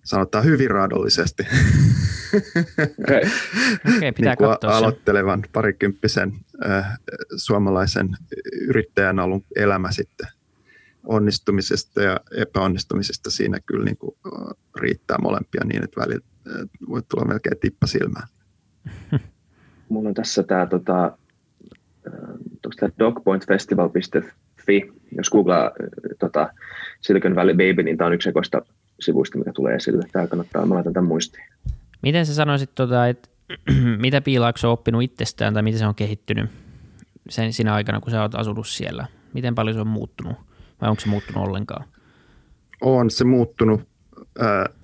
sanotaan 0.07 0.45
hyvin 0.45 0.71
raadollisesti. 0.71 1.43
Okay. 3.03 3.21
Okay, 3.97 4.11
pitää 4.15 4.35
niin 4.35 4.37
kuin 4.37 4.71
aloittelevan 4.71 5.43
parikymppisen 5.53 6.33
äh, 6.69 6.97
suomalaisen 7.35 8.09
yrittäjän 8.61 9.19
alun 9.19 9.43
elämä 9.55 9.91
sitten 9.91 10.27
onnistumisesta 11.03 12.01
ja 12.01 12.19
epäonnistumisesta 12.37 13.31
siinä 13.31 13.59
kyllä 13.65 13.85
niin 13.85 13.97
kuin, 13.97 14.15
riittää 14.75 15.17
molempia 15.21 15.61
niin, 15.65 15.83
että 15.83 16.01
välillä 16.01 16.25
voi 16.89 17.01
tulla 17.09 17.25
melkein 17.25 17.59
tippa 17.59 17.87
silmään. 17.87 18.27
Mulla 19.89 20.09
on 20.09 20.15
tässä 20.15 20.43
tämä 20.43 20.65
tota, 20.65 21.17
dogpointfestival.fi, 22.99 24.91
jos 25.11 25.29
googlaa 25.29 25.71
tota, 26.19 26.53
Silicon 27.01 27.35
Valley 27.35 27.53
Baby, 27.53 27.83
niin 27.83 27.97
tämä 27.97 28.07
on 28.07 28.13
yksi 28.13 28.29
ekoista 28.29 28.61
sivuista, 28.99 29.37
mikä 29.37 29.53
tulee 29.53 29.75
esille. 29.75 30.03
Tämä 30.11 30.27
kannattaa, 30.27 30.65
mä 30.65 30.75
laitan 30.75 30.93
tämän 30.93 31.07
muistiin. 31.07 31.45
Miten 32.01 32.25
sä 32.25 32.33
sanoisit, 32.33 32.75
tota, 32.75 33.07
että 33.07 33.29
mitä 33.97 34.21
Piilaakso 34.21 34.67
on 34.67 34.73
oppinut 34.73 35.03
itsestään 35.03 35.53
tai 35.53 35.63
miten 35.63 35.79
se 35.79 35.87
on 35.87 35.95
kehittynyt 35.95 36.49
sen, 37.29 37.53
siinä 37.53 37.73
aikana, 37.73 37.99
kun 37.99 38.11
sä 38.11 38.21
oot 38.21 38.35
asunut 38.35 38.67
siellä? 38.67 39.07
Miten 39.33 39.55
paljon 39.55 39.73
se 39.73 39.81
on 39.81 39.87
muuttunut 39.87 40.37
vai 40.81 40.89
onko 40.89 40.99
se 40.99 41.09
muuttunut 41.09 41.47
ollenkaan? 41.47 41.87
On 42.81 43.09
se 43.09 43.23
muuttunut 43.23 43.81
äh, 44.41 44.75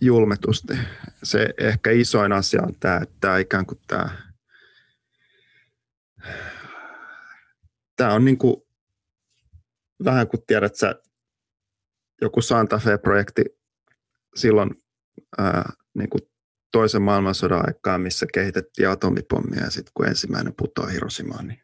julmetusti. 0.00 0.78
Se 1.22 1.48
ehkä 1.58 1.90
isoin 1.90 2.32
asia 2.32 2.62
on 2.62 2.74
tämä, 2.80 2.96
että 3.02 3.38
ikään 3.38 3.66
kuin 3.66 3.80
tämä, 3.86 4.08
tämä 7.96 8.14
on 8.14 8.24
niin 8.24 8.38
kuin, 8.38 8.56
vähän 10.04 10.28
kuin 10.28 10.42
tiedät 10.46 10.74
sä, 10.76 10.94
joku 12.20 12.40
Santa 12.40 12.78
Fe-projekti 12.78 13.44
silloin 14.36 14.70
ää, 15.38 15.72
niin 15.94 16.10
kuin 16.10 16.20
toisen 16.72 17.02
maailmansodan 17.02 17.66
aikaan, 17.66 18.00
missä 18.00 18.26
kehitettiin 18.34 18.88
atomipommia 18.88 19.64
ja 19.64 19.70
sitten 19.70 19.92
kun 19.94 20.06
ensimmäinen 20.06 20.54
putoaa 20.58 20.88
Hiroshimaan, 20.88 21.46
niin 21.46 21.62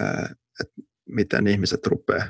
ää, 0.00 0.34
että 0.60 0.74
miten 1.08 1.46
ihmiset 1.46 1.86
rupeaa, 1.86 2.28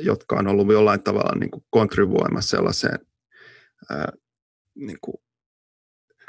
jotka 0.00 0.36
on 0.36 0.48
ollut 0.48 0.72
jollain 0.72 1.02
tavalla 1.02 1.38
niin 1.38 1.50
kuin 1.50 1.64
kontribuoimassa 1.70 2.56
sellaiseen 2.56 2.98
ää, 3.90 4.12
niin 4.74 4.98
kuin 5.00 5.16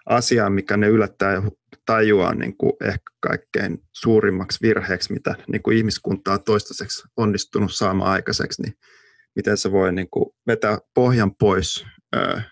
asiaan, 0.05 0.53
mikä 0.53 0.77
ne 0.77 0.87
yllättää 0.87 1.41
tajuaa 1.85 2.35
niin 2.35 2.57
kuin 2.57 2.73
ehkä 2.83 3.11
kaikkein 3.19 3.83
suurimmaksi 3.93 4.59
virheeksi, 4.61 5.13
mitä 5.13 5.35
niin 5.51 5.63
kuin 5.63 5.77
ihmiskunta 5.77 6.33
on 6.33 6.43
toistaiseksi 6.43 7.03
onnistunut 7.17 7.73
saamaan 7.73 8.11
aikaiseksi, 8.11 8.61
niin 8.61 8.73
miten 9.35 9.57
se 9.57 9.71
voi 9.71 9.93
niin 9.93 10.09
kuin 10.09 10.25
vetää 10.47 10.77
pohjan 10.93 11.35
pois 11.35 11.85
ää, 12.15 12.43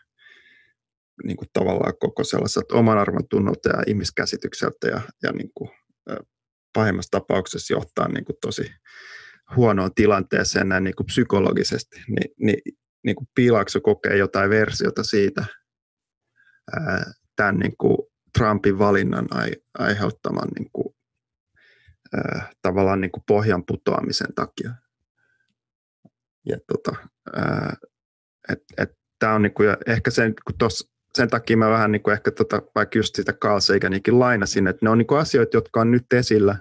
niin 1.24 1.38
kuin 1.38 1.48
tavallaan 1.54 1.94
koko 2.00 2.24
sellaiselta 2.24 2.76
oman 2.76 2.98
arvon 2.98 3.28
tunnolta 3.30 3.70
ja 3.70 3.84
ihmiskäsitykseltä 3.88 4.88
ja, 4.88 5.02
ja 5.24 5.32
niin 5.32 5.52
kuin, 5.56 5.70
ää, 6.10 6.18
pahimmassa 6.74 7.12
tapauksessa 7.12 7.74
johtaa 7.74 8.08
niin 8.08 8.26
kuin 8.26 8.36
tosi 8.42 8.72
huonoon 9.56 9.94
tilanteeseen 9.96 10.70
näin 10.70 10.84
niin 10.84 10.96
kuin 10.96 11.08
psykologisesti, 11.08 12.04
niin, 12.08 12.36
niin, 12.40 12.76
niin 13.06 13.16
kuin 13.16 13.28
Piilaakso 13.36 13.82
kokee 13.82 14.18
jotain 14.18 14.50
versiota 14.50 15.04
siitä 15.04 15.46
ää, 16.72 17.12
tämän 17.36 17.60
niin 17.60 17.78
kuin 17.78 17.98
Trumpin 18.38 18.80
valinnan 18.80 19.28
ai, 19.32 19.52
aiheuttaman 19.80 20.48
niin 20.60 20.70
kuin, 20.74 20.96
ää, 22.14 22.52
tavallaan 22.62 23.02
niin 23.02 23.12
kuin 23.12 23.24
pohjan 23.28 23.66
putoamisen 23.66 24.34
takia 24.36 24.83
ja 26.46 26.58
tota, 26.68 26.96
tämä 29.20 29.34
on 29.34 29.42
niinku, 29.42 29.64
ja 29.64 29.78
ehkä 29.88 30.12
sen, 30.12 30.34
kun 30.46 30.58
tos, 30.58 30.92
sen 31.14 31.30
takia 31.30 31.58
mä 31.58 31.70
vähän 31.70 31.92
niinku 31.92 32.10
ehkä 32.10 32.32
tota, 32.32 32.62
vaikka 32.76 33.00
just 33.00 33.16
sitä 33.16 33.34
Carl 33.34 33.60
Saganikin 33.60 34.20
lainasin, 34.20 34.68
että 34.68 34.86
ne 34.86 34.90
on 34.90 34.98
niinku 34.98 35.16
asioita, 35.16 35.58
jotka 35.58 35.82
on 35.82 35.92
nyt 35.92 36.14
esillä. 36.14 36.58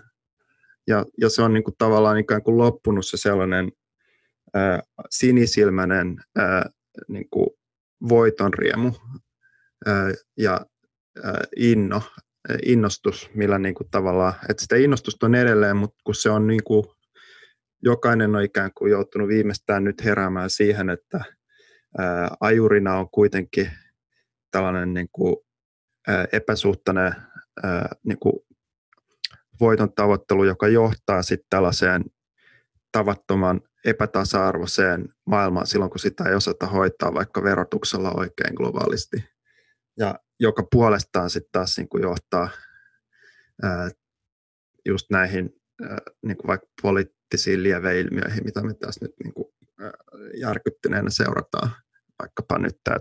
Ja, 0.86 1.04
ja 1.20 1.30
se 1.30 1.42
on 1.42 1.52
niinku 1.52 1.72
tavallaan 1.78 2.18
ikään 2.18 2.42
kuin 2.42 2.58
loppunut 2.58 3.06
se 3.06 3.16
sellainen 3.16 3.72
ää, 4.54 4.82
sinisilmäinen 5.10 6.16
ää, 6.36 6.70
niinku 7.08 7.58
voitonriemu 8.08 8.92
ää, 9.86 10.12
ja 10.38 10.66
ää, 11.24 11.40
inno, 11.56 12.02
innostus, 12.66 13.30
millä 13.34 13.58
niinku 13.58 13.84
tavallaan, 13.90 14.34
että 14.48 14.62
sitä 14.62 14.76
innostusta 14.76 15.26
on 15.26 15.34
edelleen, 15.34 15.76
mutta 15.76 15.96
kun 16.04 16.14
se 16.14 16.30
on 16.30 16.46
niinku 16.46 16.94
jokainen 17.82 18.36
on 18.36 18.42
ikään 18.42 18.70
kuin 18.74 18.90
joutunut 18.90 19.28
viimeistään 19.28 19.84
nyt 19.84 20.04
heräämään 20.04 20.50
siihen, 20.50 20.90
että 20.90 21.24
ää, 21.98 22.36
ajurina 22.40 22.98
on 22.98 23.10
kuitenkin 23.10 23.70
tällainen 24.50 24.94
niin 24.94 25.08
kuin, 25.12 25.36
ää, 26.08 26.26
epäsuhtainen 26.32 27.14
ää, 27.62 27.88
niin 28.04 28.18
kuin 28.18 28.32
voiton 29.60 29.92
tavoittelu, 29.92 30.44
joka 30.44 30.68
johtaa 30.68 31.22
sitten 31.22 31.46
tällaiseen 31.50 32.04
tavattoman 32.92 33.60
epätasa-arvoiseen 33.84 35.08
maailmaan 35.26 35.66
silloin, 35.66 35.90
kun 35.90 35.98
sitä 35.98 36.24
ei 36.24 36.34
osata 36.34 36.66
hoitaa 36.66 37.14
vaikka 37.14 37.42
verotuksella 37.42 38.12
oikein 38.16 38.54
globaalisti. 38.54 39.24
Ja 39.98 40.14
joka 40.40 40.66
puolestaan 40.72 41.30
sitten 41.30 41.52
taas 41.52 41.78
niin 41.78 41.88
kuin 41.88 42.02
johtaa 42.02 42.48
ää, 43.62 43.90
just 44.86 45.06
näihin 45.10 45.50
ää, 45.82 45.98
niin 46.22 46.36
kuin 46.36 46.46
vaikka 46.46 46.66
poli- 46.82 47.14
poliittisiin 47.32 47.62
lieveilmiöihin, 47.62 48.44
mitä 48.44 48.62
me 48.62 48.74
tässä 48.74 49.04
nyt 49.04 49.14
niin 49.24 49.34
kuin 49.34 49.48
järkyttyneenä 50.40 51.10
seurataan. 51.10 51.70
Vaikkapa 52.18 52.58
nyt 52.58 52.76
tämä, 52.84 52.96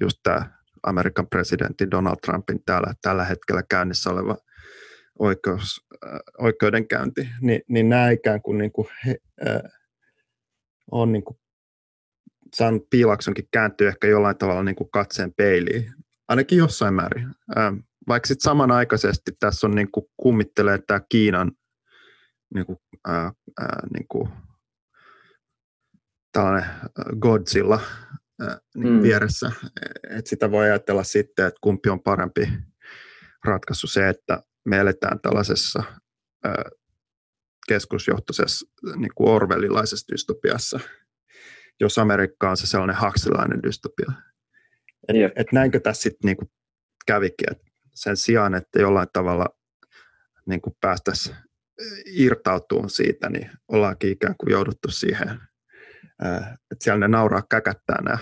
just 0.00 0.18
tämä 0.22 0.50
Amerikan 0.82 1.26
presidentti 1.26 1.90
Donald 1.90 2.16
Trumpin 2.26 2.64
täällä, 2.66 2.94
tällä 3.02 3.24
hetkellä 3.24 3.62
käynnissä 3.70 4.10
oleva 4.10 4.36
oikeus, 5.18 5.86
oikeudenkäynti, 6.38 7.28
niin, 7.40 7.62
niin 7.68 7.88
nämä 7.88 8.10
ikään 8.10 8.42
kuin, 8.42 8.58
niin 8.58 8.72
kuin 8.72 8.88
he, 9.06 9.16
äh, 9.48 9.62
on 10.90 11.12
niin 11.12 11.24
kuin 11.24 11.38
saanut 12.56 12.90
Piilaksonkin 12.90 13.48
kääntyä 13.50 13.88
ehkä 13.88 14.06
jollain 14.06 14.38
tavalla 14.38 14.62
niin 14.62 14.76
kuin 14.76 14.90
katseen 14.90 15.34
peiliin, 15.34 15.92
ainakin 16.28 16.58
jossain 16.58 16.94
määrin. 16.94 17.28
Äh, 17.58 17.72
vaikka 18.08 18.26
sitten 18.26 18.44
samanaikaisesti 18.44 19.32
tässä 19.40 19.66
on 19.66 19.74
niin 19.74 19.90
kuin 19.92 20.06
kummittelee 20.16 20.78
tämä 20.86 21.00
Kiinan 21.08 21.52
niin 22.54 22.66
kuin, 22.66 22.78
ää, 23.06 23.32
ää, 23.60 23.86
niin 23.94 24.06
kuin, 24.08 24.28
tällainen 26.32 26.70
Godzilla 27.20 27.80
ää, 28.40 28.58
niin 28.74 28.94
mm. 28.94 29.02
vieressä. 29.02 29.52
Et 30.10 30.26
sitä 30.26 30.50
voi 30.50 30.64
ajatella 30.64 31.04
sitten, 31.04 31.46
että 31.46 31.58
kumpi 31.60 31.88
on 31.88 32.02
parempi 32.02 32.52
ratkaisu 33.44 33.86
se, 33.86 34.08
että 34.08 34.42
me 34.64 34.78
eletään 34.78 35.20
tällaisessa 35.20 35.82
ää, 36.44 36.64
keskusjohtoisessa 37.68 38.66
niin 38.96 39.12
kuin 39.14 39.30
orwellilaisessa 39.30 40.12
dystopiassa, 40.12 40.80
jos 41.80 41.98
Amerikka 41.98 42.50
on 42.50 42.56
se 42.56 42.66
sellainen 42.66 42.96
hakselainen 42.96 43.62
dystopia. 43.62 44.12
Et, 45.08 45.16
yep. 45.16 45.32
et 45.36 45.52
näinkö 45.52 45.80
tässä 45.80 46.02
sitten 46.02 46.28
niin 46.28 46.50
kävikin, 47.06 47.52
että 47.52 47.64
sen 47.94 48.16
sijaan, 48.16 48.54
että 48.54 48.80
jollain 48.80 49.08
tavalla 49.12 49.46
niin 50.46 50.60
päästäisiin 50.80 51.36
irtautua 52.06 52.88
siitä, 52.88 53.30
niin 53.30 53.50
ollaankin 53.68 54.12
ikään 54.12 54.34
kuin 54.38 54.52
jouduttu 54.52 54.90
siihen, 54.90 55.28
että 56.70 56.84
siellä 56.84 56.98
ne 56.98 57.08
nauraa 57.08 57.42
käkättää 57.50 58.02
nämä 58.02 58.18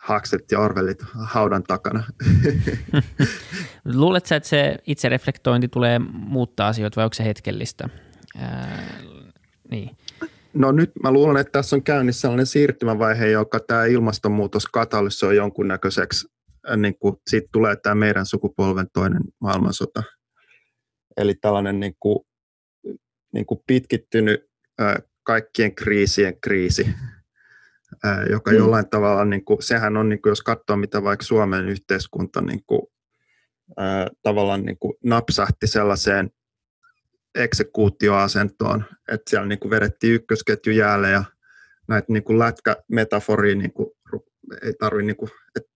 hakset 0.00 0.52
ja 0.52 0.60
orvelit 0.60 0.98
haudan 1.14 1.62
takana. 1.62 2.04
Luuletko 3.84 4.34
että 4.34 4.48
se 4.48 4.76
itsereflektointi 4.86 5.68
tulee 5.68 5.98
muuttaa 6.12 6.68
asioita 6.68 6.96
vai 6.96 7.04
onko 7.04 7.14
se 7.14 7.24
hetkellistä? 7.24 7.88
Ää, 8.36 8.92
niin. 9.70 9.96
No 10.54 10.72
nyt 10.72 10.90
mä 11.02 11.12
luulen, 11.12 11.40
että 11.40 11.52
tässä 11.52 11.76
on 11.76 11.82
käynnissä 11.82 12.20
sellainen 12.20 12.46
siirtymävaihe, 12.46 13.28
joka 13.28 13.60
tämä 13.60 13.84
ilmastonmuutos 13.84 14.66
katalysoi 14.66 15.36
jonkunnäköiseksi, 15.36 16.28
niin 16.76 16.98
kuin 16.98 17.16
siitä 17.30 17.48
tulee 17.52 17.76
tämä 17.76 17.94
meidän 17.94 18.26
sukupolven 18.26 18.86
toinen 18.92 19.22
maailmansota. 19.40 20.02
Eli 21.16 21.34
tällainen 21.34 21.80
niin 21.80 21.94
kuin 22.00 22.27
niin 23.38 23.46
kuin 23.46 23.60
pitkittynyt 23.66 24.50
kaikkien 25.22 25.74
kriisien 25.74 26.40
kriisi, 26.40 26.86
joka 28.30 28.50
mm. 28.50 28.56
jollain 28.56 28.88
tavalla, 28.90 29.24
niin 29.24 29.44
kuin, 29.44 29.62
sehän 29.62 29.96
on, 29.96 30.08
niin 30.08 30.22
kuin, 30.22 30.30
jos 30.30 30.42
katsoo 30.42 30.76
mitä 30.76 31.02
vaikka 31.02 31.24
Suomen 31.24 31.68
yhteiskunta 31.68 32.40
niin 32.40 32.62
kuin, 32.66 32.82
ää, 33.76 34.08
tavallaan 34.22 34.62
niin 34.62 34.78
kuin 34.78 34.94
napsahti 35.04 35.66
sellaiseen 35.66 36.30
eksekuutioasentoon, 37.34 38.84
että 39.08 39.30
siellä 39.30 39.46
niin 39.46 39.58
kuin 39.58 39.70
vedettiin 39.70 40.14
ykkösketju 40.14 40.72
jäälle 40.72 41.10
ja 41.10 41.24
näitä 41.88 42.12
niin 42.12 42.24
kuin 42.24 42.38
lätkämetaforia 42.38 43.54
niin 43.54 43.72
kuin, 43.72 43.90
ei 44.62 44.72
tarvi, 44.78 45.02
niin 45.02 45.16
kuin, 45.16 45.30
että 45.56 45.70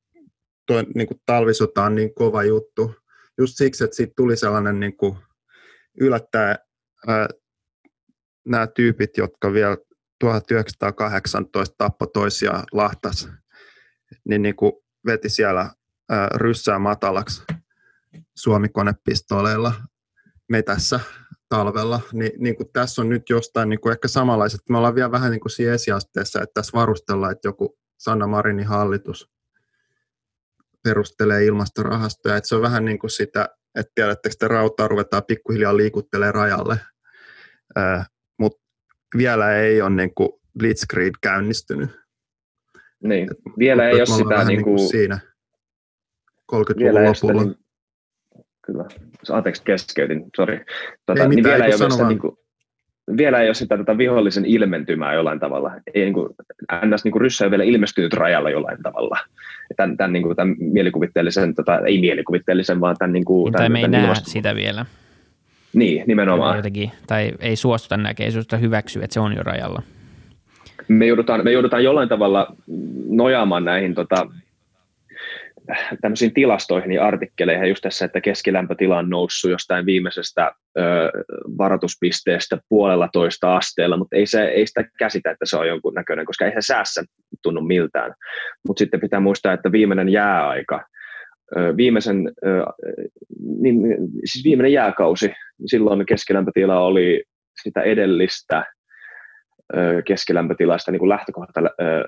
tuo 0.67 0.83
niin 0.95 1.07
kuin 1.07 1.21
talvisota 1.27 1.85
on 1.85 1.95
niin 1.95 2.15
kova 2.15 2.43
juttu. 2.43 2.95
Just 3.39 3.57
siksi, 3.57 3.85
että 3.85 3.97
siitä 3.97 4.13
tuli 4.17 4.37
sellainen 4.37 4.81
niin 4.81 4.97
kuin 4.97 5.17
yllättäen 6.01 6.59
ää, 7.07 7.29
nämä 8.45 8.67
tyypit, 8.67 9.17
jotka 9.17 9.53
vielä 9.53 9.77
1918 10.21 11.75
tappoi 11.79 12.09
toisia 12.13 12.65
lahtas, 12.73 13.29
niin, 14.29 14.43
niin 14.43 14.57
kuin 14.57 14.73
veti 15.07 15.29
siellä 15.29 15.71
ää, 16.11 16.29
ryssää 16.35 16.79
matalaksi 16.79 17.43
suomikonepistoleilla 18.37 19.75
metässä 20.49 21.01
talvella, 21.49 22.01
niin, 22.13 22.33
niin 22.39 22.57
kuin 22.57 22.69
tässä 22.73 23.03
on 23.03 23.09
nyt 23.09 23.31
jostain 23.31 23.69
niin 23.69 23.81
kuin 23.81 23.93
ehkä 23.93 24.09
samanlaiset. 24.09 24.61
Me 24.69 24.79
ollaan 24.79 24.95
vielä 24.95 25.11
vähän 25.11 25.31
niin 25.31 25.41
kuin 25.41 25.51
siinä 25.51 25.73
esiasteessa, 25.73 26.43
että 26.43 26.55
tässä 26.55 26.79
varustellaan, 26.79 27.33
että 27.33 27.49
joku 27.49 27.79
Sanna 27.99 28.27
Marinin 28.27 28.67
hallitus 28.67 29.31
perustelee 30.85 31.45
ilmastorahastoja. 31.45 32.37
Että 32.37 32.49
se 32.49 32.55
on 32.55 32.63
vähän 32.63 32.85
niin 32.85 32.99
kuin 32.99 33.11
sitä, 33.11 33.49
että 33.75 33.93
tiedättekö, 33.95 34.33
että 34.33 34.49
rautaa 34.49 34.89
ruvetaan 34.89 35.23
pikkuhiljaa 35.25 35.77
liikuttelemaan 35.77 36.35
rajalle. 36.35 36.81
Mutta 37.79 38.22
vielä 39.17 39.57
ei 39.57 39.83
ole 39.83 39.91
niin 39.91 40.15
kuin 40.15 40.29
Blitzkrieg 40.59 41.15
käynnistynyt. 41.21 41.91
Niin, 43.03 43.29
vielä 43.59 43.89
ei 43.89 43.95
ole 43.95 44.07
sitä 44.07 44.45
niin 44.45 44.65
kuin... 44.65 44.79
siinä 44.79 45.19
30-luvun 46.53 47.05
lopulla. 47.05 47.43
Niin, 47.43 47.57
kyllä. 48.67 48.85
Anteeksi, 49.31 49.63
keskeytin, 49.65 50.25
sori. 50.37 50.65
Tuota, 51.07 51.23
ei 51.23 51.29
niin 51.29 51.45
vielä, 51.45 51.65
ei 51.65 51.75
ole 51.81 51.91
sitä, 51.91 52.09
niin 52.09 52.19
kuin, 52.19 52.37
vielä 53.17 53.41
ei 53.41 53.49
ole 53.49 53.55
sitä 53.55 53.77
tätä 53.77 53.99
vihollisen 53.99 54.47
ilmentymää 54.47 55.15
jollain 55.15 55.41
tavalla. 55.41 55.73
Ei, 55.95 56.03
niin 56.03 56.15
kuin, 56.15 56.29
NS 56.87 57.05
niin 57.05 57.13
kuin 57.13 57.21
ryssä 57.21 57.45
ei 57.45 57.51
vielä 57.51 57.65
ilmestynyt 57.65 58.13
rajalla 58.13 58.51
jollain 58.51 58.83
tavalla. 58.83 59.19
Tämän, 59.77 59.97
tämän, 59.97 60.13
niin 60.13 60.23
kuin, 60.23 60.37
tämän 60.37 60.57
mielikuvitteellisen, 60.59 61.55
tota, 61.55 61.79
ei 61.79 62.01
mielikuvitteellisen, 62.01 62.81
vaan 62.81 62.97
tämän... 62.99 63.13
Niin 63.13 63.25
kuin, 63.25 63.45
niin, 63.45 63.53
tämän, 63.53 63.63
tai 63.63 63.69
me 63.69 63.81
ei 63.81 63.89
näe 63.89 64.15
sitä 64.15 64.55
vielä. 64.55 64.87
Niin, 65.75 66.05
nimenomaan. 66.07 66.57
Jotenkin, 66.57 66.91
tai 67.07 67.33
ei 67.41 67.57
suostuta 67.57 67.97
näkemään, 67.97 68.33
ei 68.53 68.61
hyväksyä, 68.61 69.05
että 69.05 69.15
se 69.15 69.21
on 69.21 69.37
jo 69.37 69.43
rajalla. 69.43 69.83
Me 70.89 71.07
joudutaan, 71.07 71.45
me 71.45 71.53
joudutaan 71.53 71.85
jollain 71.85 72.09
tavalla 72.09 72.57
nojaamaan 73.09 73.65
näihin 73.65 73.95
tota, 73.95 74.27
tämmöisiin 76.01 76.35
tilastoihin 76.35 76.93
ja 76.93 77.07
artikkeleihin 77.07 77.69
just 77.69 77.83
tässä, 77.83 78.05
että 78.05 78.21
keskilämpötila 78.21 78.99
on 78.99 79.11
noussut 79.11 79.51
jostain 79.51 79.87
viimeisestä 79.87 80.53
ö, 80.79 80.83
varoituspisteestä 81.59 82.59
puolella 82.69 83.09
toista 83.13 83.57
asteella, 83.57 83.97
mutta 83.97 84.17
ei, 84.17 84.27
se, 84.27 84.45
ei 84.45 84.67
sitä 84.67 84.85
käsitä, 84.99 85.31
että 85.31 85.47
se 85.47 85.57
on 85.57 85.69
jonkun 85.69 85.95
näköinen, 85.95 86.27
koska 86.27 86.45
ei 86.45 86.53
se 86.53 86.67
säässä 86.67 87.05
tunnu 87.43 87.61
miltään. 87.61 88.15
Mutta 88.67 88.79
sitten 88.79 89.01
pitää 89.01 89.21
muistaa, 89.21 89.53
että 89.53 89.73
viimeinen 89.73 90.09
jääaika, 90.09 90.87
viimeisen, 91.77 92.33
niin, 93.39 93.77
siis 94.25 94.45
viimeinen 94.45 94.73
jääkausi, 94.73 95.33
silloin 95.67 96.07
keskilämpötila 96.07 96.81
oli 96.81 97.25
sitä 97.63 97.83
edellistä 97.83 98.65
ö, 99.77 100.03
keskilämpötilasta, 100.07 100.91
niin 100.91 100.99
kuin 100.99 101.09
lähtökohta 101.09 101.61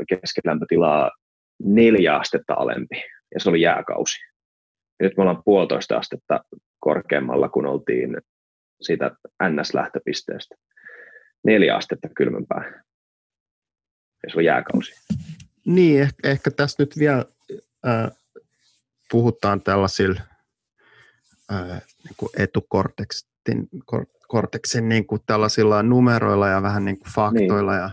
keskilämpötilaa 0.08 1.10
neljä 1.62 2.16
astetta 2.16 2.54
alempi 2.54 3.02
ja 3.34 3.40
se 3.40 3.48
oli 3.48 3.60
jääkausi. 3.60 4.18
Ja 5.00 5.06
nyt 5.06 5.16
me 5.16 5.22
ollaan 5.22 5.42
puolitoista 5.44 5.96
astetta 5.96 6.44
korkeammalla, 6.80 7.48
kun 7.48 7.66
oltiin 7.66 8.16
siitä 8.80 9.10
NS-lähtöpisteestä. 9.42 10.54
Neljä 11.44 11.76
astetta 11.76 12.08
kylmempää. 12.16 12.82
Ja 14.22 14.30
se 14.30 14.38
on 14.38 14.44
jääkausi. 14.44 14.92
Niin, 15.66 16.02
ehkä, 16.02 16.28
ehkä 16.28 16.50
tässä 16.50 16.82
nyt 16.82 16.98
vielä 16.98 17.24
äh, 17.86 18.10
puhutaan 19.10 19.62
tällaisilla 19.62 20.20
niin 22.04 22.30
etukorteksin 22.36 23.68
korteksin 24.28 24.88
niin 24.88 25.06
kuin 25.06 25.22
tällaisilla 25.26 25.82
numeroilla 25.82 26.48
ja 26.48 26.62
vähän 26.62 26.84
niin 26.84 26.98
kuin 26.98 27.12
faktoilla. 27.12 27.72
Niin. 27.72 27.80
Ja, 27.80 27.90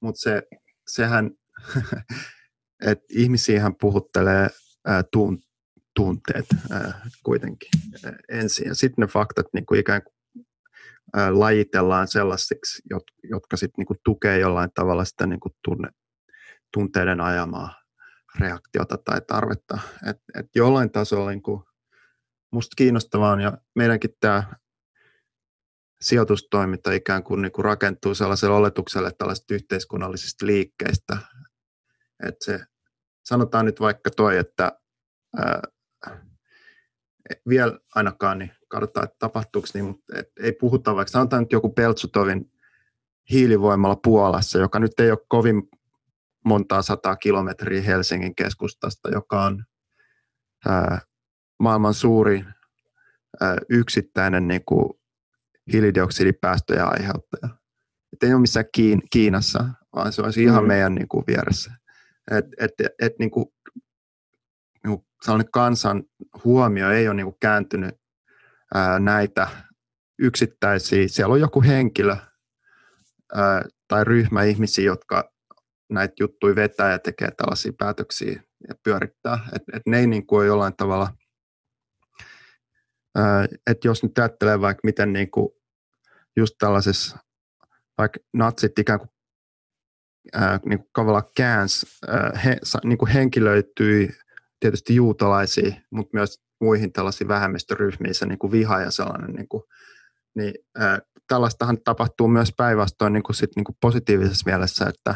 mutta 0.00 0.20
se, 0.20 0.42
sehän, 0.88 1.30
että 2.90 3.04
ihmisiähän 3.10 3.74
puhuttelee 3.80 4.48
ää, 4.86 5.02
tuun, 5.12 5.38
tunteet 5.94 6.46
ää, 6.70 7.00
kuitenkin 7.22 7.68
ää, 8.04 8.16
ensin. 8.28 8.68
Ja 8.68 8.74
sitten 8.74 9.02
ne 9.02 9.06
faktat 9.06 9.46
niin 9.52 9.66
kuin 9.66 9.80
ikään 9.80 10.02
kuin 10.02 10.46
ää, 11.14 11.38
lajitellaan 11.38 12.08
sellaisiksi, 12.08 12.82
jotka 13.30 13.56
sitten 13.56 13.78
niin 13.78 13.86
kuin 13.86 13.98
tukee 14.04 14.38
jollain 14.38 14.70
tavalla 14.74 15.04
sitä 15.04 15.26
niin 15.26 15.40
kuin 15.40 15.52
tunne, 15.64 15.88
tunteiden 16.72 17.20
ajamaa 17.20 17.85
reaktiota 18.40 18.98
tai 18.98 19.20
tarvetta. 19.26 19.78
Et, 20.10 20.16
et 20.38 20.46
jollain 20.54 20.90
tasolla 20.90 21.30
niin 21.30 21.42
kuin 21.42 21.62
musta 22.50 22.74
kiinnostavaa 22.76 23.32
on, 23.32 23.40
ja 23.40 23.58
meidänkin 23.74 24.10
tämä 24.20 24.42
sijoitustoiminta 26.00 26.92
ikään 26.92 27.22
kuin, 27.22 27.42
niin 27.42 27.52
kuin 27.52 27.64
rakentuu 27.64 28.14
sellaiselle 28.14 28.56
oletukselle 28.56 29.12
tällaisista 29.18 29.54
yhteiskunnallisista 29.54 30.46
liikkeistä, 30.46 31.16
että 32.26 32.44
se 32.44 32.60
sanotaan 33.24 33.64
nyt 33.64 33.80
vaikka 33.80 34.10
toi, 34.10 34.38
että 34.38 34.72
ää, 35.36 35.62
vielä 37.48 37.78
ainakaan, 37.94 38.38
niin 38.38 38.52
katsotaan, 38.68 39.04
että 39.04 39.16
tapahtuuko 39.18 39.68
niin, 39.74 39.84
mutta 39.84 40.18
et 40.18 40.28
ei 40.40 40.52
puhuta 40.52 40.94
vaikka, 40.94 41.10
sanotaan 41.10 41.42
nyt 41.42 41.52
joku 41.52 41.68
Peltsutovin 41.68 42.52
hiilivoimalla 43.30 43.96
Puolassa, 43.96 44.58
joka 44.58 44.78
nyt 44.78 45.00
ei 45.00 45.10
ole 45.10 45.18
kovin 45.28 45.68
montaa 46.46 46.82
sataa 46.82 47.16
kilometriä 47.16 47.82
Helsingin 47.82 48.34
keskustasta, 48.34 49.08
joka 49.10 49.44
on 49.44 49.64
ää, 50.68 51.00
maailman 51.60 51.94
suurin 51.94 52.46
ää, 53.40 53.56
yksittäinen 53.68 54.48
niin 54.48 54.64
kuin 54.64 55.00
hiilidioksidipäästöjä 55.72 56.84
aiheuttaja. 56.84 57.48
Et 58.12 58.22
ei 58.22 58.32
ole 58.32 58.40
missään 58.40 58.66
Kiin, 58.72 59.02
Kiinassa, 59.10 59.64
vaan 59.96 60.12
se 60.12 60.22
olisi 60.22 60.42
ihan 60.42 60.64
mm. 60.64 60.68
meidän 60.68 60.94
niin 60.94 61.08
kuin, 61.08 61.24
vieressä. 61.26 61.72
Et, 62.30 62.44
et, 62.60 62.72
et, 63.00 63.12
niin 63.18 63.30
kuin, 63.30 63.46
niin 64.84 65.02
kuin 65.26 65.50
kansan 65.52 66.02
huomio 66.44 66.90
ei 66.90 67.08
ole 67.08 67.14
niin 67.16 67.26
kuin 67.26 67.36
kääntynyt 67.40 67.94
ää, 68.74 68.98
näitä 68.98 69.48
yksittäisiä, 70.18 71.08
siellä 71.08 71.32
on 71.32 71.40
joku 71.40 71.62
henkilö 71.62 72.16
ää, 73.34 73.64
tai 73.88 74.04
ryhmä 74.04 74.42
ihmisiä, 74.42 74.84
jotka 74.84 75.35
näitä 75.90 76.14
juttuja 76.20 76.54
vetää 76.54 76.92
ja 76.92 76.98
tekee 76.98 77.30
tällaisia 77.30 77.72
päätöksiä 77.78 78.42
ja 78.68 78.74
pyörittää. 78.82 79.38
Et, 79.54 79.62
et 79.72 79.82
ne 79.86 79.98
ei 79.98 80.06
niin 80.06 80.26
kuin 80.26 80.46
jollain 80.46 80.76
tavalla, 80.76 81.08
että 83.66 83.88
jos 83.88 84.02
nyt 84.02 84.18
ajattelee 84.18 84.60
vaikka 84.60 84.80
miten 84.84 85.12
niin 85.12 85.30
kuin 85.30 85.48
just 86.36 86.54
tällaisessa, 86.58 87.18
vaikka 87.98 88.18
natsit 88.32 88.78
ikään 88.78 88.98
kuin 88.98 89.10
ää, 90.32 90.60
niin 90.64 90.78
kuin 90.78 90.90
tavallaan 90.94 91.30
käänsi, 91.36 91.86
ää, 92.08 92.32
he, 92.44 92.58
niin 92.84 92.98
kuin 92.98 93.10
henkilöityi 93.10 94.10
tietysti 94.60 94.94
juutalaisiin, 94.94 95.82
mutta 95.90 96.10
myös 96.16 96.40
muihin 96.60 96.92
tällaisiin 96.92 97.28
vähemmistöryhmiin 97.28 98.14
se 98.14 98.26
niin 98.26 98.38
kuin 98.38 98.52
viha 98.52 98.80
ja 98.80 98.90
sellainen, 98.90 99.30
niin, 99.30 99.48
kuin, 99.48 99.62
niin 100.34 100.54
ää, 100.78 100.98
tällaistahan 101.28 101.78
tapahtuu 101.84 102.28
myös 102.28 102.52
päinvastoin 102.56 103.12
niin 103.12 103.22
kuin 103.22 103.36
sit, 103.36 103.50
niin 103.56 103.64
kuin 103.64 103.76
positiivisessa 103.80 104.50
mielessä, 104.50 104.86
että, 104.86 105.14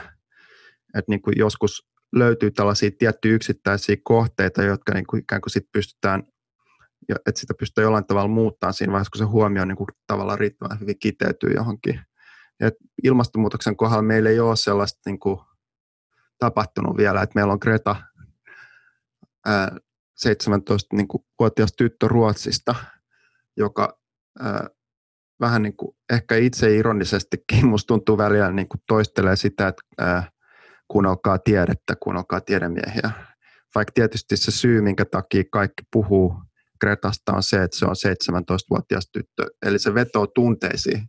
että 0.95 1.11
niin 1.11 1.23
kuin 1.23 1.35
joskus 1.39 1.89
löytyy 2.17 2.51
tällaisia 2.51 2.91
tiettyjä 2.99 3.35
yksittäisiä 3.35 3.97
kohteita, 4.03 4.63
jotka 4.63 4.95
niin 4.95 5.07
kuin 5.07 5.23
ikään 5.23 5.41
kuin 5.41 5.51
sit 5.51 5.67
pystytään 5.73 6.23
että 7.27 7.41
sitä 7.41 7.55
pystytään 7.59 7.83
jollain 7.83 8.07
tavalla 8.07 8.29
muuttamaan 8.29 8.75
siinä 8.75 8.93
vaiheessa, 8.93 9.11
kun 9.11 9.19
se 9.19 9.25
huomio 9.25 9.65
niin 9.65 9.77
kuin 9.77 9.87
tavallaan 10.07 10.39
riittävän 10.39 10.81
hyvin 10.81 10.99
kiteytyy 10.99 11.51
johonkin. 11.57 12.01
Et 12.61 12.75
ilmastonmuutoksen 13.05 13.77
kohdalla 13.77 14.03
meillä 14.03 14.31
ei 14.31 14.41
ole 14.41 14.57
sellaista 14.57 15.01
niin 15.07 15.19
kuin, 15.19 15.39
tapahtunut 16.39 16.97
vielä, 16.97 17.23
että 17.23 17.33
meillä 17.35 17.53
on 17.53 17.59
Greta 17.63 17.97
ää, 19.47 19.77
17-vuotias 20.27 21.73
tyttö 21.77 22.09
Ruotsista, 22.09 22.75
joka 23.57 23.99
ää, 24.41 24.69
vähän 25.41 25.63
niin 25.63 25.77
kuin, 25.77 25.97
ehkä 26.13 26.37
itse 26.37 26.77
ironisestikin 26.77 27.67
musta 27.67 27.87
tuntuu 27.87 28.19
välillä 28.19 28.53
niin 28.53 28.69
kuin 28.69 28.81
toistelee 28.89 29.37
sitä, 29.37 29.69
että 29.69 29.83
ää, 29.99 30.31
kuunnelkaa 30.91 31.39
tiedettä, 31.39 31.97
kuunnelkaa 32.03 32.41
tiedemiehiä. 32.41 33.11
Vaikka 33.75 33.93
tietysti 33.95 34.37
se 34.37 34.51
syy, 34.51 34.81
minkä 34.81 35.05
takia 35.05 35.45
kaikki 35.53 35.83
puhuu 35.93 36.35
Gretasta 36.81 37.33
on 37.33 37.43
se, 37.43 37.63
että 37.63 37.77
se 37.79 37.87
on 37.87 37.97
17-vuotias 38.09 39.09
tyttö. 39.13 39.47
Eli 39.67 39.79
se 39.79 39.95
vetoo 39.95 40.27
tunteisiin 40.27 41.03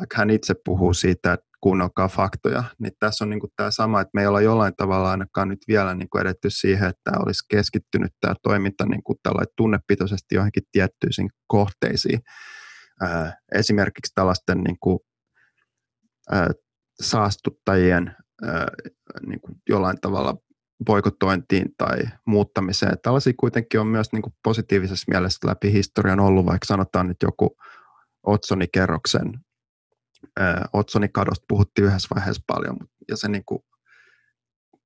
vaikka 0.00 0.16
hän 0.18 0.30
itse 0.30 0.54
puhuu 0.64 0.94
siitä, 0.94 1.32
että 1.32 1.46
kuunnelkaa 1.60 2.08
faktoja. 2.08 2.64
Niin 2.78 2.92
tässä 2.98 3.24
on 3.24 3.30
niin 3.30 3.40
tämä 3.56 3.70
sama, 3.70 4.00
että 4.00 4.10
me 4.14 4.20
ei 4.20 4.26
olla 4.26 4.40
jollain 4.40 4.76
tavalla 4.76 5.10
ainakaan 5.10 5.48
nyt 5.48 5.58
vielä 5.68 5.94
niin 5.94 6.08
kuin 6.08 6.22
edetty 6.22 6.50
siihen, 6.50 6.88
että 6.88 7.10
olisi 7.26 7.44
keskittynyt 7.50 8.12
tämä 8.20 8.34
toiminta 8.42 8.86
niin 8.86 9.02
kuin 9.02 9.18
tunnepitoisesti 9.56 10.34
johonkin 10.34 10.62
tiettyisiin 10.72 11.28
kohteisiin. 11.46 12.20
Esimerkiksi 13.54 14.12
tällaisten 14.14 14.58
niin 14.58 14.76
kuin, 14.80 14.98
saastuttajien 17.00 18.16
niin 19.26 19.40
kuin 19.40 19.56
jollain 19.68 20.00
tavalla 20.00 20.36
boikotointiin 20.84 21.74
tai 21.78 21.98
muuttamiseen. 22.26 22.98
Tällaisia 23.02 23.32
kuitenkin 23.36 23.80
on 23.80 23.86
myös 23.86 24.12
niin 24.12 24.22
kuin 24.22 24.34
positiivisessa 24.44 25.04
mielessä 25.08 25.48
läpi 25.48 25.72
historian 25.72 26.20
ollut, 26.20 26.46
vaikka 26.46 26.66
sanotaan 26.66 27.08
nyt 27.08 27.16
joku 27.22 27.56
otsonikerroksen, 28.22 29.40
otsonikadosta 30.72 31.44
puhuttiin 31.48 31.86
yhdessä 31.86 32.14
vaiheessa 32.14 32.42
paljon, 32.46 32.76
ja 33.08 33.16
se 33.16 33.28
niin 33.28 33.44
kuin, 33.46 33.60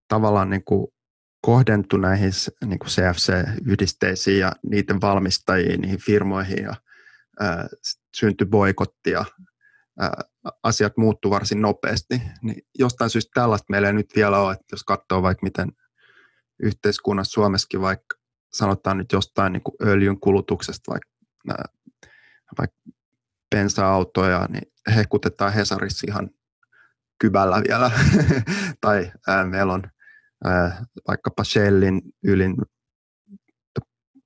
tavallaan 0.09 0.51
niin 0.51 0.65
kuin 0.65 0.89
kohdentui 1.41 2.01
näihin 2.01 2.31
niin 2.65 2.79
kuin 2.79 2.89
CFC-yhdisteisiin 2.89 4.39
ja 4.39 4.53
niiden 4.71 5.01
valmistajiin, 5.01 5.81
niihin 5.81 6.01
firmoihin 6.01 6.63
ja 6.63 6.75
ää, 7.41 7.69
syntyi 8.17 8.47
boikottia, 8.47 9.25
ää, 9.99 10.23
asiat 10.63 10.97
muuttuu 10.97 11.31
varsin 11.31 11.63
nopeasti, 11.63 12.23
niin 12.43 12.63
jostain 12.79 13.11
syystä 13.11 13.31
tällaista 13.35 13.67
meillä 13.71 13.89
ei 13.89 13.95
nyt 13.95 14.11
vielä 14.17 14.39
ole, 14.39 14.53
että 14.53 14.67
jos 14.73 14.85
katsoo 14.85 15.23
vaikka 15.23 15.43
miten 15.43 15.73
yhteiskunnassa 16.63 17.33
Suomessakin 17.33 17.81
vaikka 17.81 18.17
sanotaan 18.53 18.99
nyt 18.99 19.13
jostain 19.13 19.53
niin 19.53 19.63
öljyn 19.83 20.21
kulutuksesta, 20.21 20.93
vaikka, 20.93 21.11
vaikka 22.59 22.77
bensa-autoja, 23.55 24.47
niin 24.51 24.73
hekutetaan 24.95 25.53
Hesarissa 25.53 26.07
ihan 26.09 26.31
kybällä 27.19 27.63
vielä. 27.69 27.91
tai 28.81 29.13
ää, 29.27 29.47
meillä 29.47 29.73
on 29.73 29.83
ää, 30.45 30.85
vaikkapa 31.09 31.45
Shellin 31.45 32.03
ylin 32.25 32.57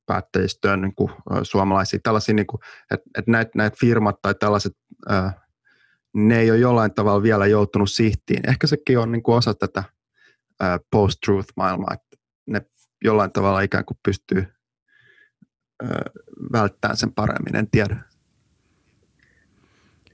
päättäjistöön 0.07 0.81
niin 0.81 0.95
kuin, 0.95 1.13
suomalaisia, 1.43 2.01
tällaisia, 2.03 2.35
niin 2.35 2.47
että, 2.91 3.11
että 3.19 3.31
näitä, 3.31 3.51
näitä 3.55 3.77
firmat 3.81 4.23
tai 4.23 4.35
tällaiset, 4.35 4.73
ää, 5.09 5.42
ne 6.15 6.41
ei 6.41 6.51
ole 6.51 6.59
jollain 6.59 6.95
tavalla 6.95 7.23
vielä 7.23 7.47
joutunut 7.47 7.91
sihtiin. 7.91 8.49
Ehkä 8.49 8.67
sekin 8.67 8.99
on 8.99 9.13
niin 9.13 9.23
kuin 9.23 9.37
osa 9.37 9.55
tätä 9.55 9.85
post-truth-maailmaa, 10.91 11.95
että 11.95 12.17
ne 12.47 12.61
jollain 13.05 13.33
tavalla 13.33 13.61
ikään 13.61 13.85
kuin 13.85 13.99
pystyy 14.03 14.47
ää, 15.83 16.03
välttämään 16.53 16.97
sen 16.97 17.13
paremmin, 17.13 17.57
en 17.57 17.71
tiedä. 17.71 17.97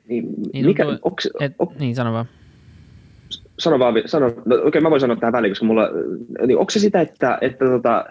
Niin, 0.08 0.34
niin, 0.52 0.66
mikä, 0.66 0.84
tuntuu, 0.84 1.00
onks, 1.02 1.28
et, 1.40 1.54
on, 1.58 1.74
niin 1.78 1.96
sano 1.96 2.12
vaan. 2.12 2.26
Sano 3.58 3.78
vaan, 3.78 3.94
sano, 4.06 4.26
no, 4.26 4.34
okei 4.56 4.68
okay, 4.68 4.80
mä 4.80 4.90
voin 4.90 5.00
sanoa 5.00 5.16
tähän 5.16 5.32
väliin, 5.32 5.50
koska 5.50 5.66
mulla, 5.66 5.88
niin 6.46 6.58
onko 6.58 6.70
se 6.70 6.78
sitä, 6.78 7.00
että, 7.00 7.38
että 7.40 7.64
tota, 7.64 8.04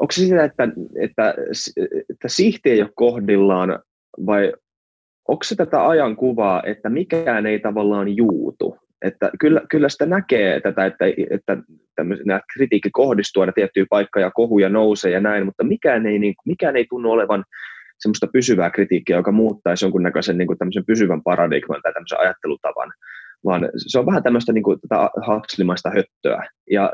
onko 0.00 0.12
se 0.12 0.20
sitä, 0.20 0.44
että, 0.44 0.68
että, 1.00 1.34
että 2.10 2.28
sihti 2.28 2.70
ei 2.70 2.82
ole 2.82 2.90
kohdillaan 2.94 3.78
vai 4.26 4.52
onko 5.32 5.44
se 5.44 5.54
tätä 5.56 5.88
ajankuvaa, 5.88 6.62
että 6.66 6.88
mikään 6.88 7.46
ei 7.46 7.58
tavallaan 7.58 8.16
juutu? 8.16 8.78
Että 9.02 9.30
kyllä, 9.40 9.62
kyllä 9.70 9.88
sitä 9.88 10.06
näkee 10.06 10.60
tätä, 10.60 10.86
että, 10.86 11.04
että 11.30 11.56
nämä 12.24 12.40
kritiikki 12.54 12.90
kohdistuu 12.92 13.40
aina 13.40 13.52
tiettyyn 13.52 13.86
paikkaan 13.90 14.22
ja 14.22 14.30
kohuja 14.30 14.68
nousee 14.68 15.10
ja 15.10 15.20
näin, 15.20 15.44
mutta 15.44 15.64
mikään 15.64 16.06
ei, 16.06 16.18
niin, 16.18 16.34
mikään 16.46 16.76
ei 16.76 16.86
tunnu 16.90 17.10
olevan 17.10 17.44
semmoista 17.98 18.26
pysyvää 18.32 18.70
kritiikkiä, 18.70 19.16
joka 19.16 19.32
muuttaisi 19.32 19.84
jonkunnäköisen 19.84 20.38
niin 20.38 20.46
kuin 20.46 20.58
tämmöisen 20.58 20.86
pysyvän 20.86 21.22
paradigman 21.22 21.80
tai 21.82 21.92
tämmöisen 21.92 22.20
ajattelutavan, 22.20 22.92
vaan 23.44 23.68
se 23.76 23.98
on 23.98 24.06
vähän 24.06 24.22
tämmöistä 24.22 24.52
niin 24.52 24.64
kuin, 24.64 24.80
tätä 24.80 25.10
hakslimaista 25.26 25.90
höttöä, 25.90 26.48
ja, 26.70 26.92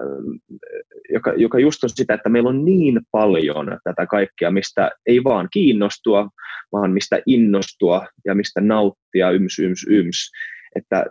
joka, 1.10 1.32
joka 1.36 1.58
just 1.58 1.84
on 1.84 1.90
sitä, 1.90 2.14
että 2.14 2.28
meillä 2.28 2.48
on 2.48 2.64
niin 2.64 3.00
paljon 3.10 3.78
tätä 3.84 4.06
kaikkea, 4.06 4.50
mistä 4.50 4.90
ei 5.06 5.24
vaan 5.24 5.48
kiinnostua, 5.52 6.28
vaan 6.72 6.92
mistä 6.92 7.20
innostua 7.26 8.06
ja 8.24 8.34
mistä 8.34 8.60
nauttia, 8.60 9.30
yms, 9.30 9.58
yms, 9.58 9.86
yms, 9.88 10.30
että, 10.76 11.06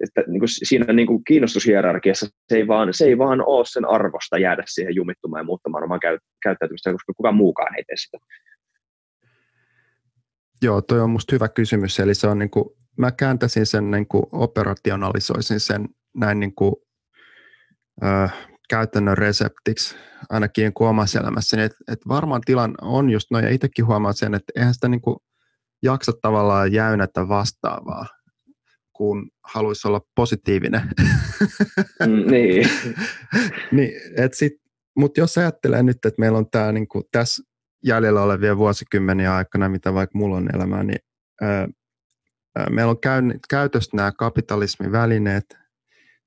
että 0.00 0.24
niin 0.26 0.40
kuin 0.40 0.48
siinä 0.48 0.92
niin 0.92 1.06
kuin 1.06 1.24
kiinnostushierarkiassa 1.24 2.26
se 2.48 2.56
ei, 2.56 2.68
vaan, 2.68 2.94
se 2.94 3.04
ei 3.04 3.18
vaan 3.18 3.46
ole 3.46 3.64
sen 3.66 3.84
arvosta 3.84 4.38
jäädä 4.38 4.62
siihen 4.66 4.94
jumittumaan 4.94 5.40
ja 5.40 5.44
muuttamaan 5.44 5.84
omaa 5.84 5.98
käyttäytymistä, 6.42 6.92
koska 6.92 7.12
kukaan 7.16 7.34
muukaan 7.34 7.76
ei 7.76 7.84
tee 7.84 7.96
sitä. 7.96 8.18
Joo, 10.62 10.82
toi 10.82 11.00
on 11.00 11.10
musta 11.10 11.34
hyvä 11.34 11.48
kysymys. 11.48 12.00
Eli 12.00 12.14
se 12.14 12.26
on 12.26 12.38
niin 12.38 12.50
kuin, 12.50 12.64
mä 12.96 13.12
kääntäisin 13.12 13.66
sen, 13.66 13.90
niin 13.90 14.08
kuin 14.08 14.24
operationalisoisin 14.32 15.60
sen 15.60 15.88
näin 16.14 16.40
niin 16.40 16.54
kuin, 16.54 16.74
äh, 18.04 18.51
käytännön 18.72 19.18
reseptiksi 19.18 19.96
ainakin 20.30 20.74
kuin 20.74 20.88
omassa 20.88 21.20
elämässäni. 21.20 21.62
Että 21.62 21.78
et 21.88 21.98
varmaan 22.08 22.40
tilan 22.44 22.74
on 22.80 23.10
just 23.10 23.30
noin, 23.30 23.44
ja 23.44 23.50
itsekin 23.50 23.86
huomaan 23.86 24.14
sen, 24.14 24.34
että 24.34 24.52
eihän 24.56 24.74
sitä 24.74 24.88
niin 24.88 25.00
kuin 25.00 25.16
jaksa 25.82 26.12
tavallaan 26.22 26.72
jäynätä 26.72 27.28
vastaavaa, 27.28 28.06
kun 28.92 29.30
haluaisi 29.44 29.88
olla 29.88 30.00
positiivinen. 30.16 30.82
Mm, 32.06 32.30
niin. 32.30 32.68
niin 33.76 33.92
Mutta 34.96 35.20
jos 35.20 35.38
ajattelee 35.38 35.82
nyt, 35.82 35.96
että 35.96 36.20
meillä 36.20 36.38
on 36.38 36.50
tämä 36.50 36.72
niin 36.72 36.88
kuin, 36.88 37.04
tässä 37.12 37.42
jäljellä 37.84 38.22
olevien 38.22 38.58
vuosikymmeniä 38.58 39.34
aikana, 39.34 39.68
mitä 39.68 39.94
vaikka 39.94 40.18
mulla 40.18 40.36
on 40.36 40.54
elämää, 40.54 40.82
niin 40.82 41.00
ää, 41.42 41.68
meillä 42.70 42.90
on 42.90 43.00
käy, 43.00 43.22
käytössä 43.50 43.96
nämä 43.96 44.12
kapitalismin 44.12 44.92
välineet. 44.92 45.44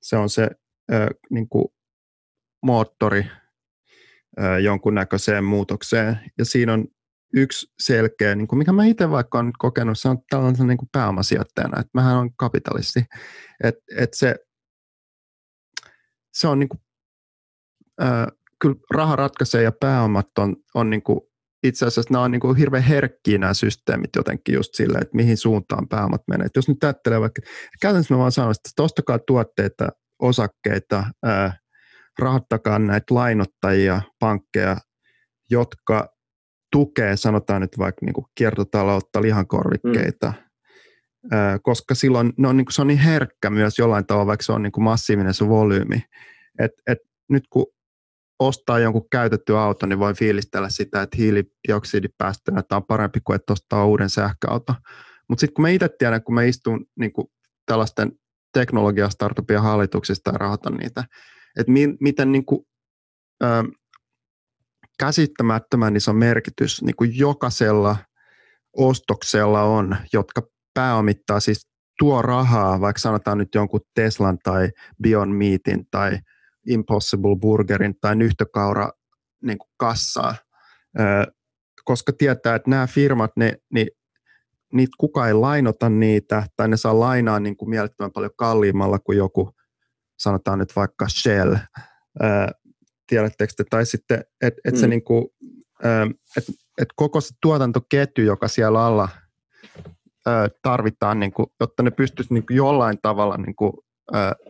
Se 0.01 0.17
on 0.17 0.29
se 0.29 0.49
ää, 0.91 1.09
niin 1.29 1.49
kuin 1.49 1.74
moottori 2.65 3.25
jonkunnäköiseen 4.63 5.43
muutokseen. 5.43 6.19
Ja 6.37 6.45
siinä 6.45 6.73
on 6.73 6.87
yksi 7.33 7.67
selkeä, 7.79 8.35
niin 8.35 8.47
kuin 8.47 8.59
mikä 8.59 8.71
mä 8.71 8.85
itse 8.85 9.09
vaikka 9.09 9.39
olen 9.39 9.51
kokenut, 9.57 9.99
se 9.99 10.09
on 10.09 10.17
tällainen 10.29 10.67
niin 10.67 10.77
kuin 10.77 10.89
pääomasijoittajana, 10.91 11.79
että 11.79 11.91
mähän 11.93 12.17
on 12.17 12.35
kapitalisti. 12.35 13.05
Että 13.63 13.81
et 13.97 14.13
se, 14.13 14.35
se 16.33 16.47
on 16.47 16.59
niin 16.59 16.69
kuin, 16.69 16.81
ää, 17.99 18.27
kyllä 18.61 18.75
raha 18.91 19.15
ratkaisee 19.15 19.63
ja 19.63 19.71
pääomat 19.71 20.37
on, 20.37 20.55
on 20.73 20.89
niin 20.89 21.01
kuin 21.01 21.19
itse 21.63 21.85
asiassa 21.85 22.13
nämä 22.13 22.23
on 22.23 22.31
niin 22.31 22.39
kuin 22.39 22.57
hirveän 22.57 22.83
herkkiä 22.83 23.37
nämä 23.37 23.53
systeemit 23.53 24.09
jotenkin 24.15 24.55
just 24.55 24.73
silleen, 24.73 25.01
että 25.01 25.15
mihin 25.15 25.37
suuntaan 25.37 25.87
pääomat 25.87 26.21
menee. 26.27 26.45
Et 26.45 26.55
jos 26.55 26.67
nyt 26.67 26.83
ajattelee 26.83 27.19
vaikka, 27.19 27.41
käytännössä 27.81 28.13
mä 28.13 28.19
vaan 28.19 28.31
sanon, 28.31 28.51
että 28.51 28.83
ostakaa 28.83 29.19
tuotteita, 29.19 29.89
osakkeita, 30.19 31.03
ää, 31.23 31.57
rahoittakaa 32.19 32.79
näitä 32.79 33.15
lainottajia, 33.15 34.01
pankkeja, 34.19 34.77
jotka 35.49 36.09
tukee, 36.71 37.17
sanotaan 37.17 37.61
nyt 37.61 37.77
vaikka 37.77 38.05
niin 38.05 38.13
kuin 38.13 38.25
kiertotaloutta, 38.35 39.21
lihankorvikkeita, 39.21 40.33
mm. 41.23 41.29
koska 41.63 41.95
silloin 41.95 42.33
ne 42.37 42.47
on, 42.47 42.57
niin 42.57 42.65
kuin, 42.65 42.73
se 42.73 42.81
on 42.81 42.87
niin 42.87 42.99
herkkä 42.99 43.49
myös 43.49 43.79
jollain 43.79 44.05
tavalla, 44.05 44.27
vaikka 44.27 44.43
se 44.43 44.51
on 44.51 44.63
niin 44.63 44.71
kuin 44.71 44.83
massiivinen 44.83 45.33
se 45.33 45.49
volyymi. 45.49 46.03
Et, 46.59 46.71
et 46.87 46.97
nyt 47.29 47.43
kun 47.49 47.65
ostaa 48.39 48.79
jonkun 48.79 49.07
käytetty 49.11 49.57
auto, 49.57 49.85
niin 49.85 49.99
voi 49.99 50.13
fiilistellä 50.13 50.69
sitä, 50.69 51.01
että 51.01 51.17
hiilidioksidipäästönä 51.17 52.63
tämä 52.63 52.77
on 52.77 52.85
parempi 52.85 53.19
kuin 53.23 53.35
että 53.35 53.53
ostaa 53.53 53.85
uuden 53.85 54.09
sähköauto. 54.09 54.73
Mutta 55.29 55.39
sitten 55.39 55.53
kun 55.53 55.61
mä 55.61 55.69
itse 55.69 55.89
tiedän, 55.99 56.23
kun 56.23 56.35
mä 56.35 56.43
istun 56.43 56.85
niin 56.99 57.13
kuin 57.13 57.27
tällaisten 57.65 58.11
teknologiastartupien 58.53 59.61
hallituksista 59.61 60.31
ja 60.31 60.37
rahoitan 60.37 60.73
niitä, 60.73 61.03
että 61.59 61.71
mi- 61.71 61.97
miten 61.99 62.31
niin 62.31 62.45
kuin, 62.45 62.65
ö, 63.43 63.47
käsittämättömän 64.99 65.95
iso 65.95 66.13
merkitys 66.13 66.81
niin 66.81 66.95
kuin 66.95 67.17
jokaisella 67.17 67.97
ostoksella 68.77 69.63
on, 69.63 69.97
jotka 70.13 70.41
pääomittaa 70.73 71.39
siis 71.39 71.67
tuo 71.99 72.21
rahaa, 72.21 72.81
vaikka 72.81 72.99
sanotaan 72.99 73.37
nyt 73.37 73.55
jonkun 73.55 73.81
Teslan 73.93 74.37
tai 74.43 74.69
Beyond 75.01 75.33
Meatin 75.33 75.87
tai– 75.91 76.17
Impossible 76.65 77.35
Burgerin 77.35 77.95
tai 78.01 78.15
nyhtökaura 78.15 78.91
niin 79.43 79.57
kuin 79.57 79.69
kassaa, 79.77 80.35
koska 81.85 82.13
tietää, 82.13 82.55
että 82.55 82.69
nämä 82.69 82.87
firmat, 82.87 83.31
ne, 83.35 83.53
ne, 83.73 83.85
niitä 84.73 84.91
kukaan 84.97 85.27
ei 85.27 85.33
lainota 85.33 85.89
niitä, 85.89 86.43
tai 86.55 86.67
ne 86.67 86.77
saa 86.77 86.99
lainaa 86.99 87.39
niin 87.39 87.57
kuin 87.57 87.69
mielettömän 87.69 88.11
paljon 88.11 88.31
kalliimmalla 88.37 88.99
kuin 88.99 89.17
joku, 89.17 89.51
sanotaan 90.17 90.59
nyt 90.59 90.75
vaikka 90.75 91.07
Shell, 91.09 91.55
tiedättekö 93.07 93.53
te, 93.57 93.63
tai 93.69 93.85
sitten, 93.85 94.23
että 94.41 94.61
et 94.65 94.75
se 94.75 94.85
mm. 94.85 94.89
niin 94.89 95.03
kuin, 95.03 95.25
et, 96.37 96.43
et 96.81 96.89
koko 96.95 97.21
se 97.21 97.35
tuotantoketju, 97.41 98.25
joka 98.25 98.47
siellä 98.47 98.85
alla 98.85 99.09
tarvitaan, 100.61 101.19
niin 101.19 101.31
kuin, 101.31 101.47
jotta 101.59 101.83
ne 101.83 101.91
pystyisi 101.91 102.33
niin 102.33 102.45
kuin 102.45 102.57
jollain 102.57 102.97
tavalla 103.01 103.37
niin 103.37 103.55
kuin, 103.55 103.73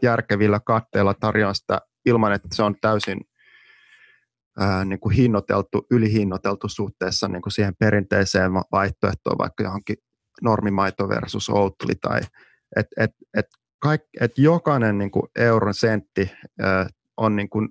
järkevillä 0.01 0.59
katteilla 0.59 1.13
tarjoamaan 1.13 1.55
sitä 1.55 1.82
ilman, 2.05 2.34
että 2.34 2.47
se 2.51 2.63
on 2.63 2.76
täysin 2.82 3.22
ää, 4.59 4.86
niin 4.86 4.99
kuin 4.99 5.16
hinnoiteltu, 5.16 5.86
ylihinnoiteltu 5.91 6.70
suhteessa 6.70 7.28
niin 7.28 7.41
kuin 7.41 7.53
siihen 7.53 7.76
perinteiseen 7.80 8.51
vaihtoehtoon, 8.53 9.38
vaikka 9.38 9.63
johonkin 9.63 9.95
normimaito 10.41 11.09
versus 11.09 11.49
Oatly, 11.49 11.95
tai 12.01 12.22
et, 12.76 12.88
et, 12.97 13.11
et 13.38 13.45
kaik, 13.80 14.01
että 14.21 14.41
jokainen 14.41 14.97
niin 14.97 15.11
kuin 15.11 15.23
euron 15.36 15.73
sentti 15.73 16.32
on 17.17 17.36
niin 17.36 17.49
kuin 17.49 17.69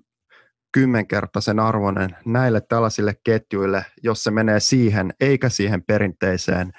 kymmenkertaisen 0.75 1.59
arvoinen 1.59 2.17
näille 2.25 2.61
tällaisille 2.61 3.13
ketjuille, 3.23 3.85
jos 4.03 4.23
se 4.23 4.31
menee 4.31 4.59
siihen, 4.59 5.13
eikä 5.19 5.49
siihen 5.49 5.83
perinteiseen 5.83 6.71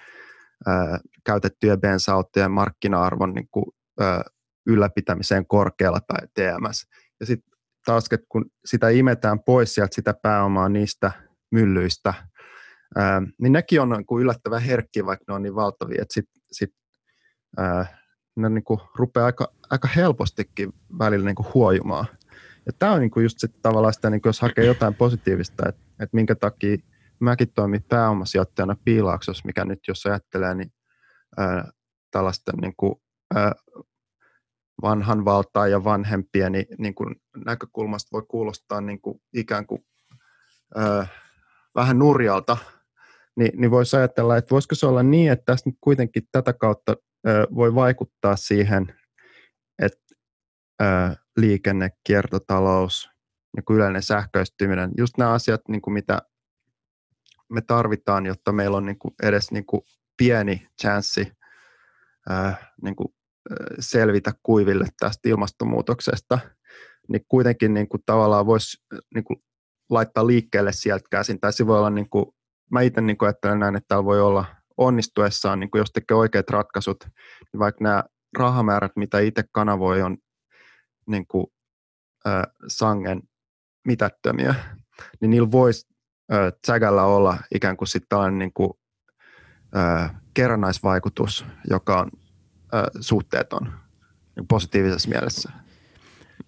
ää, 0.66 0.98
käytettyjen 1.24 1.80
bensa 1.80 2.12
markkina-arvon 2.48 3.34
niin 3.34 3.48
kuin, 3.50 3.64
ää, 4.00 4.24
ylläpitämiseen 4.66 5.46
korkealla 5.46 6.00
tai 6.00 6.28
TMS. 6.34 6.86
Ja 7.20 7.26
sitten 7.26 7.50
taas, 7.84 8.08
kun 8.28 8.44
sitä 8.64 8.88
imetään 8.88 9.40
pois 9.40 9.74
sieltä 9.74 9.94
sitä 9.94 10.14
pääomaa 10.22 10.68
niistä 10.68 11.12
myllyistä, 11.50 12.14
ää, 12.96 13.22
niin 13.40 13.52
nekin 13.52 13.80
on 13.80 13.90
niin 13.90 14.06
kuin 14.06 14.22
yllättävän 14.22 14.62
herkkiä, 14.62 15.06
vaikka 15.06 15.24
ne 15.28 15.34
on 15.34 15.42
niin 15.42 15.54
valtavia, 15.54 16.02
että 16.02 16.14
sit, 16.14 16.28
sit, 16.52 16.70
ne 18.36 18.48
niin 18.48 18.64
kuin 18.64 18.80
rupeaa 18.94 19.26
aika, 19.26 19.52
aika 19.70 19.88
helpostikin 19.88 20.72
välillä 20.98 21.26
niin 21.26 21.34
kuin 21.34 21.54
huojumaan. 21.54 22.06
Ja 22.66 22.72
tämä 22.78 22.92
on 22.92 23.00
niinku 23.00 23.20
just 23.20 23.38
sitten 23.38 23.62
tavallaan 23.62 23.94
sitä, 23.94 24.10
niinku 24.10 24.28
jos 24.28 24.40
hakee 24.40 24.64
jotain 24.64 24.94
positiivista, 24.94 25.68
että 25.68 25.82
et 26.00 26.12
minkä 26.12 26.34
takia 26.34 26.76
mäkin 27.20 27.52
toimin 27.54 27.84
pääomasijoittajana 27.88 28.76
piilaaksossa, 28.84 29.42
mikä 29.46 29.64
nyt 29.64 29.78
jos 29.88 30.06
ajattelee, 30.06 30.54
niin 30.54 30.72
ää, 31.36 31.70
tällaista 32.10 32.52
niinku, 32.60 33.02
ää, 33.34 33.52
vanhan 34.82 35.24
valtaa 35.24 35.68
ja 35.68 35.84
vanhempia 35.84 36.50
niin, 36.50 36.66
niin 36.78 36.94
kuin 36.94 37.16
näkökulmasta 37.44 38.08
voi 38.12 38.22
kuulostaa 38.28 38.80
niin 38.80 39.00
kuin 39.00 39.20
ikään 39.34 39.66
kuin 39.66 39.86
ää, 40.76 41.06
vähän 41.74 41.98
nurjalta, 41.98 42.56
niin, 43.36 43.60
niin 43.60 43.70
voisi 43.70 43.96
ajatella, 43.96 44.36
että 44.36 44.50
voisiko 44.50 44.74
se 44.74 44.86
olla 44.86 45.02
niin, 45.02 45.32
että 45.32 45.44
tästä 45.52 45.70
nyt 45.70 45.78
kuitenkin 45.80 46.28
tätä 46.32 46.52
kautta 46.52 46.96
voi 47.54 47.74
vaikuttaa 47.74 48.36
siihen, 48.36 48.94
että 49.82 50.14
liikenne, 51.36 51.90
kiertotalous, 52.04 53.10
niin 53.56 53.76
yleinen 53.76 54.02
sähköistyminen, 54.02 54.90
just 54.98 55.16
nämä 55.18 55.32
asiat, 55.32 55.60
niin 55.68 55.82
kuin 55.82 55.94
mitä 55.94 56.18
me 57.52 57.60
tarvitaan, 57.60 58.26
jotta 58.26 58.52
meillä 58.52 58.76
on 58.76 58.86
niin 58.86 58.98
kuin 58.98 59.14
edes 59.22 59.50
niin 59.50 59.66
kuin 59.66 59.82
pieni 60.16 60.68
chanssi 60.80 61.32
niin 62.82 62.96
kuin 62.96 63.08
selvitä 63.80 64.32
kuiville 64.42 64.86
tästä 65.00 65.28
ilmastonmuutoksesta, 65.28 66.38
niin 67.08 67.24
kuitenkin 67.28 67.74
niin 67.74 67.88
kuin 67.88 68.02
tavallaan 68.06 68.46
voisi 68.46 68.84
niin 69.14 69.24
kuin 69.24 69.42
laittaa 69.90 70.26
liikkeelle 70.26 70.72
sieltä 70.72 71.04
käsin. 71.10 71.40
Tai 71.40 71.52
se 71.52 71.66
voi 71.66 71.78
olla, 71.78 71.90
niin 71.90 72.10
kuin, 72.10 72.26
mä 72.70 72.80
itse 72.80 73.00
niin 73.00 73.18
kuin 73.18 73.26
ajattelen 73.26 73.58
näin, 73.58 73.76
että 73.76 73.88
täällä 73.88 74.04
voi 74.04 74.20
olla 74.20 74.44
onnistuessaan, 74.76 75.60
niin 75.60 75.70
kuin 75.70 75.78
jos 75.78 75.92
tekee 75.92 76.16
oikeat 76.16 76.50
ratkaisut, 76.50 77.04
niin 77.52 77.58
vaikka 77.58 77.84
nämä 77.84 78.04
rahamäärät, 78.38 78.92
mitä 78.96 79.18
itse 79.18 79.44
kanavoi, 79.52 80.02
on 80.02 80.16
niin 81.06 81.26
kuin, 81.26 81.46
äh, 82.26 82.42
sangen 82.68 83.22
mitättömiä, 83.86 84.54
niin 85.20 85.30
niillä 85.30 85.50
voisi 85.50 85.86
äh, 86.32 86.52
tsägällä 86.62 87.02
olla 87.02 87.38
ikään 87.54 87.76
kuin 87.76 87.88
sitten 87.88 88.08
tällainen 88.08 88.38
niin 88.38 88.52
kuin, 88.52 88.70
äh, 89.76 90.14
kerrannaisvaikutus, 90.34 91.46
joka 91.70 92.00
on 92.00 92.10
äh, 92.74 92.82
suhteeton 93.00 93.72
niin 94.36 94.48
positiivisessa 94.48 95.08
mielessä. 95.08 95.65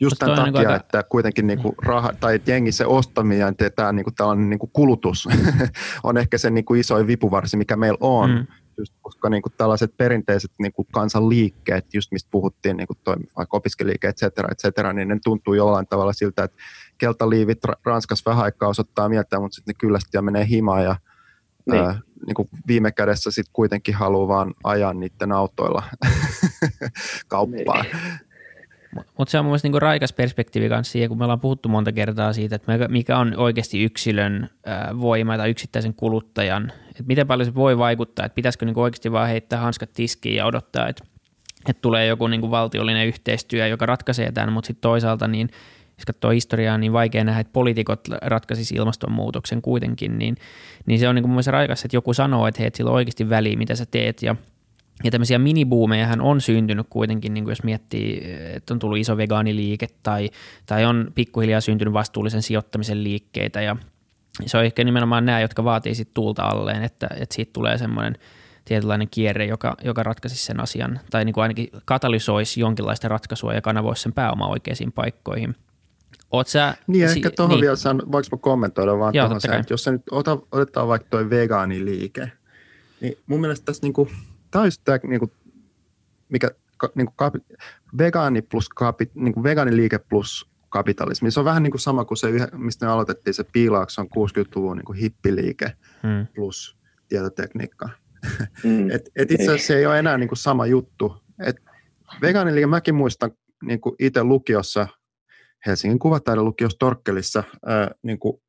Just 0.01 0.17
tämän 0.19 0.37
takia, 0.37 0.69
niin 0.69 0.77
että 0.77 1.03
kuitenkin 1.03 1.47
niin 1.47 1.63
kuin 1.63 1.75
raha, 1.83 2.13
tai 2.21 2.41
jengi 2.47 2.73
se 2.73 2.87
ostaminen 2.87 3.55
ja 3.61 3.71
tämä 3.71 3.93
niin 3.93 4.05
kuin 4.05 4.15
tällainen 4.15 4.51
niin 4.51 4.59
kuin 4.59 4.71
kulutus 4.73 5.29
on 6.05 6.17
ehkä 6.17 6.39
se 6.39 6.51
niin 6.51 6.65
kuin 6.65 6.81
isoin 6.81 7.07
vipuvarsi, 7.07 7.57
mikä 7.57 7.77
meillä 7.77 7.99
on. 8.01 8.31
Mm 8.31 8.47
just 8.79 8.95
koska 9.03 9.31
niin 9.31 9.43
kuin 9.43 9.53
tällaiset 9.57 9.97
perinteiset 9.97 10.51
niin 10.59 10.73
kuin 10.73 10.89
kansanliikkeet, 10.93 11.95
just 11.95 12.13
mistä 12.13 12.29
puhuttiin, 12.31 12.77
niin 12.77 12.87
kuin 12.87 12.99
toi, 13.05 13.17
vaikka 13.37 13.57
opiskeliike, 13.57 14.09
et 14.09 14.17
cetera, 14.17 14.49
et 14.53 14.59
cetera, 14.59 14.93
niin 14.93 15.09
ne 15.09 15.19
tuntuu 15.25 15.55
jollain 15.55 15.87
tavalla 15.87 16.13
siltä, 16.13 16.45
että 16.45 16.57
keltaliivit 16.99 17.59
Ranskassa 17.85 18.31
vähän 18.31 18.45
aikaa 18.45 18.69
osoittaa 18.69 19.09
mieltä, 19.09 19.41
mutta 19.41 19.55
sitten 19.55 19.73
ne 19.73 19.79
kyllästi 19.79 20.11
ja 20.13 20.23
menee 20.23 20.49
himaan 20.49 20.85
ja 20.85 20.97
niin. 21.71 21.85
Ää, 21.85 22.01
niin 22.27 22.35
kuin 22.35 22.49
viime 22.67 22.93
kädessä 22.93 23.31
sitten 23.31 23.53
kuitenkin 23.53 23.95
haluaa 23.95 24.29
vaan 24.29 24.55
ajaa 24.65 24.95
niiden 24.95 25.33
autoilla 25.33 25.83
kauppaan. 27.29 27.85
Niin. 27.85 28.21
Mutta 29.19 29.31
se 29.31 29.39
on 29.39 29.45
mun 29.45 29.51
mielestä 29.51 29.67
niinku 29.67 29.81
raikas 29.81 30.13
perspektiivi 30.13 30.69
kanssa 30.69 30.93
siihen, 30.93 31.09
kun 31.09 31.19
me 31.19 31.25
ollaan 31.25 31.41
puhuttu 31.41 31.69
monta 31.69 31.93
kertaa 31.93 32.33
siitä, 32.33 32.57
että 32.57 32.89
mikä 32.89 33.19
on 33.19 33.35
oikeasti 33.37 33.85
yksilön 33.85 34.51
voima 35.01 35.37
tai 35.37 35.51
yksittäisen 35.51 35.95
kuluttajan, 35.95 36.73
että 36.89 37.03
miten 37.07 37.27
paljon 37.27 37.47
se 37.47 37.55
voi 37.55 37.79
vaikuttaa, 37.79 38.27
että 38.27 38.35
pitäisikö 38.35 38.67
niinku 38.67 38.83
oikeasti 38.83 39.13
vaan 39.13 39.29
heittää 39.29 39.61
hanskat 39.61 39.93
tiskiin 39.93 40.37
ja 40.37 40.47
odottaa, 40.47 40.89
että, 40.89 41.05
että 41.69 41.83
tulee 41.83 42.07
joku 42.07 42.27
niinku 42.27 42.51
valtiollinen 42.51 43.07
yhteistyö, 43.07 43.67
joka 43.67 43.87
ratkaisee 43.87 44.33
tämän, 44.33 44.53
mutta 44.53 44.67
sitten 44.67 44.83
toisaalta 44.83 45.29
niin 45.29 45.49
jos 45.99 46.07
katsoo 46.07 46.31
historiaa, 46.31 46.79
niin 46.79 46.93
vaikea 46.93 47.25
nähdä, 47.25 47.41
että 47.41 47.53
poliitikot 47.53 48.01
ratkaisisi 48.23 48.75
ilmastonmuutoksen 48.75 49.63
kuitenkin, 49.63 50.19
niin, 50.19 50.37
niin 50.87 51.01
se 51.01 51.09
on 51.09 51.15
niin 51.15 51.23
kuin 51.23 51.31
mun 51.31 51.35
mielestä 51.35 51.51
raikas, 51.51 51.85
että 51.85 51.97
joku 51.97 52.15
sanoo, 52.15 52.47
että 52.47 52.59
hei, 52.59 52.67
että 52.67 52.77
sillä 52.77 52.91
on 52.91 52.97
oikeasti 52.97 53.31
väliä, 53.31 53.57
mitä 53.57 53.75
sä 53.75 53.87
teet, 53.87 54.23
ja 54.23 54.37
ja 55.05 55.11
tämmöisiä 55.11 55.39
minibuumejahan 55.39 56.21
on 56.21 56.41
syntynyt 56.41 56.87
kuitenkin, 56.91 57.35
niin 57.35 57.45
kuin 57.45 57.53
jos 57.53 57.63
miettii, 57.63 58.37
että 58.55 58.75
on 58.75 58.79
tullut 58.79 58.99
iso 58.99 59.17
vegaaniliike 59.17 59.87
tai, 60.03 60.31
tai 60.67 60.85
on 60.85 61.13
pikkuhiljaa 61.15 61.61
syntynyt 61.61 61.95
vastuullisen 61.95 62.43
sijoittamisen 62.43 63.05
liikkeitä 63.05 63.63
ja 63.63 63.77
se 64.47 64.59
on 64.59 64.65
ehkä 64.65 64.85
nimenomaan 64.85 65.27
nämä, 65.27 65.41
jotka 65.41 65.65
vaatii 65.65 65.95
sitten 65.95 66.15
tuulta 66.15 66.43
alleen, 66.43 66.83
että, 66.83 67.09
että 67.17 67.35
siitä 67.35 67.53
tulee 67.53 67.79
semmoinen 67.79 68.17
tietynlainen 68.65 69.09
kierre, 69.11 69.47
joka, 69.47 69.77
joka 69.85 70.03
ratkaisisi 70.03 70.45
sen 70.45 70.61
asian 70.61 71.01
tai 71.11 71.25
niin 71.25 71.33
kuin 71.33 71.43
ainakin 71.43 71.69
katalysoisi 71.85 72.61
jonkinlaista 72.61 73.09
ratkaisua 73.09 73.55
ja 73.55 73.61
kanavoisi 73.61 74.03
sen 74.03 74.13
pääoma 74.13 74.49
oikeisiin 74.49 74.93
paikkoihin. 74.93 75.55
Oot 76.31 76.47
sä, 76.49 76.75
niin, 76.87 77.09
si- 77.09 77.17
ehkä 77.17 77.31
tuohon 77.31 77.55
niin. 77.55 77.61
vielä 77.61 77.77
sanon, 77.77 78.13
voiko 78.13 78.29
mä 78.33 78.39
kommentoida 78.41 78.99
vaan 78.99 79.13
tuohon 79.13 79.41
sen, 79.41 79.53
että 79.53 79.73
jos 79.73 79.85
sä 79.85 79.93
nyt 79.93 80.03
ota, 80.11 80.39
otetaan 80.53 80.89
vaikka 80.89 81.09
toi 81.11 81.31
vegaaniliike, 81.31 82.33
niin 83.01 83.19
mun 83.27 83.41
mielestä 83.41 83.65
tässä 83.65 83.83
niinku– 83.83 84.09
tämä 84.51 84.61
on 84.63 84.67
just 84.67 84.81
tämä, 84.85 84.99
niin 85.07 85.21
kuin, 85.21 85.33
mikä 86.29 86.51
niin 86.95 87.07
kuin 87.07 87.17
kapi, 87.17 87.39
vegaani 87.99 88.43
plus 88.43 88.69
kapi, 88.69 89.11
niin 89.15 89.35
kuin 89.35 89.45
vegaaniliike 89.45 89.99
plus 89.99 90.51
kapitalismi. 90.69 91.31
Se 91.31 91.41
on 91.41 91.45
vähän 91.45 91.63
niin 91.63 91.71
kuin 91.71 91.81
sama 91.81 92.05
kuin 92.05 92.19
se, 92.19 92.29
mistä 92.53 92.87
me 92.87 92.93
aloitettiin 92.93 93.35
se 93.35 93.45
Piilaakson 93.53 94.07
60-luvun 94.07 94.77
niin 94.77 94.85
kuin 94.85 94.99
hippiliike 94.99 95.73
hmm. 96.03 96.27
plus 96.35 96.77
tietotekniikka. 97.09 97.89
Hmm. 98.63 98.91
et, 98.91 99.11
et 99.17 99.31
itse 99.31 99.45
asiassa 99.45 99.67
se 99.67 99.77
ei 99.77 99.87
ole 99.87 99.99
enää 99.99 100.19
niin 100.19 100.29
kuin 100.29 100.39
sama 100.39 100.67
juttu. 100.67 101.17
Et 101.47 101.57
vegaaniliike, 102.23 102.67
mäkin 102.67 102.95
muistan 102.95 103.31
niin 103.63 103.81
kuin 103.81 103.97
itse 103.99 104.25
lukiossa, 104.25 104.89
Helsingin 105.67 105.99
kuvataiden 105.99 106.45
lukiossa 106.45 106.79
Torkkelissa, 106.79 107.45
ää, 107.67 107.91
niin 108.03 108.19
kuin 108.19 108.43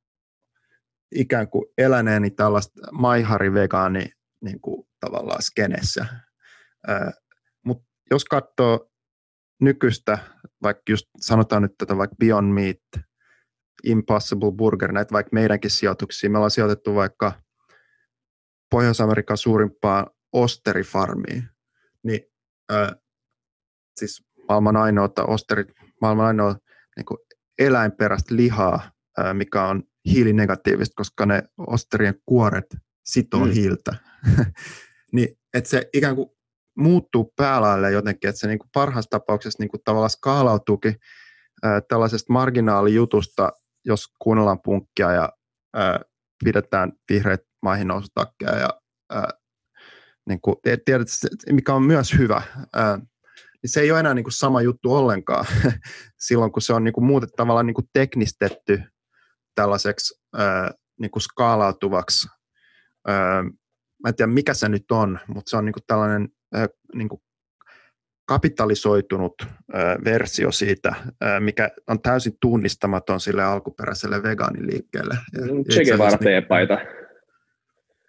ikään 1.15 1.47
kuin 1.47 1.65
eläneeni 1.77 2.29
tällaista 2.29 2.81
maihari-vegaani 2.91 4.09
niin 4.41 4.61
kuin 4.61 4.87
tavallaan 4.99 5.41
skenessä. 5.41 6.05
Mutta 7.65 7.85
jos 8.11 8.25
katsoo 8.25 8.89
nykyistä, 9.61 10.17
vaikka 10.63 10.83
just 10.89 11.05
sanotaan 11.19 11.61
nyt 11.61 11.77
tätä 11.77 11.97
vaikka 11.97 12.15
Beyond 12.19 12.53
Meat, 12.53 13.05
Impossible 13.83 14.51
Burger, 14.51 14.91
näitä 14.91 15.13
vaikka 15.13 15.29
meidänkin 15.33 15.71
sijoituksia, 15.71 16.29
me 16.29 16.37
ollaan 16.37 16.51
sijoitettu 16.51 16.95
vaikka 16.95 17.41
Pohjois-Amerikan 18.71 19.37
suurimpaan 19.37 20.07
osterifarmiin, 20.33 21.43
niin 22.03 22.21
äh, 22.71 22.91
siis 23.99 24.23
maailman 24.47 24.77
ainoa, 24.77 25.09
osteri, 25.27 25.65
maailman 26.01 26.25
ainoa 26.25 26.55
niin 26.97 27.05
kuin 27.05 27.17
eläinperäistä 27.59 28.35
lihaa, 28.35 28.91
äh, 29.19 29.33
mikä 29.33 29.63
on 29.63 29.83
hiilinegatiivista, 30.05 30.93
koska 30.95 31.25
ne 31.25 31.43
osterien 31.57 32.15
kuoret 32.25 32.65
sitoo 33.05 33.45
mm. 33.45 33.51
hiiltä. 33.51 33.95
niin 35.12 35.39
että 35.53 35.70
se 35.70 35.89
ikään 35.93 36.16
kuin 36.16 36.30
muuttuu 36.78 37.34
päälaille 37.36 37.91
jotenkin, 37.91 38.30
että 38.30 38.39
se 38.39 38.47
niin 38.47 38.60
kuin 38.60 38.70
parhaassa 38.74 39.10
tapauksessa 39.10 39.64
niin 39.64 39.70
kuin 39.70 39.82
tavallaan 39.86 40.10
skaalautuukin 40.10 40.95
ää, 41.64 41.82
tällaisesta 41.82 42.34
marginaalijutusta, 42.34 43.51
jos 43.86 44.05
kuunnellaan 44.20 44.62
punkkia 44.62 45.12
ja 45.12 45.30
ää, 45.74 45.99
pidetään 46.43 46.91
vihreät 47.12 47.41
maihin 47.62 47.88
nousutakkeja 47.88 48.55
ja 48.55 48.70
ää, 49.10 49.30
niin 50.28 50.41
kuin, 50.41 50.55
tiedät, 50.86 51.07
mikä 51.51 51.74
on 51.74 51.84
myös 51.84 52.14
hyvä, 52.14 52.41
ää, 52.74 52.97
niin 53.64 53.70
se 53.70 53.82
ei 53.82 53.91
ole 53.91 53.99
enää 53.99 54.14
niin 54.14 54.24
kuin 54.24 54.34
sama 54.34 54.62
juttu 54.62 54.95
ollenkaan 54.95 55.45
silloin, 56.28 56.51
kun 56.51 56.62
se 56.62 56.74
on 56.74 56.84
niin 56.84 56.93
kuin 56.93 57.05
muutet, 57.05 57.30
tavallaan 57.38 57.66
niin 57.66 57.76
kuin 57.76 57.89
teknistetty 57.93 58.84
tällaiseksi 59.55 60.22
ää, 60.36 60.72
niin 60.99 61.12
kuin 61.12 61.24
skaalautuvaksi 61.24 62.28
ää, 63.07 63.43
mä 64.03 64.09
en 64.09 64.15
tiedä 64.15 64.31
mikä 64.31 64.53
se 64.53 64.69
nyt 64.69 64.91
on, 64.91 65.19
mutta 65.27 65.49
se 65.49 65.57
on 65.57 65.65
niinku 65.65 65.79
tällainen 65.87 66.29
äh, 66.55 66.69
niinku 66.93 67.23
kapitalisoitunut 68.25 69.33
äh, 69.41 69.47
versio 70.05 70.51
siitä, 70.51 70.89
äh, 70.89 71.39
mikä 71.39 71.69
on 71.87 72.01
täysin 72.01 72.33
tunnistamaton 72.41 73.19
sille 73.19 73.43
alkuperäiselle 73.43 74.23
vegaaniliikkeelle. 74.23 75.17
Che 75.73 75.83
Guevara-teepaita. 75.83 76.77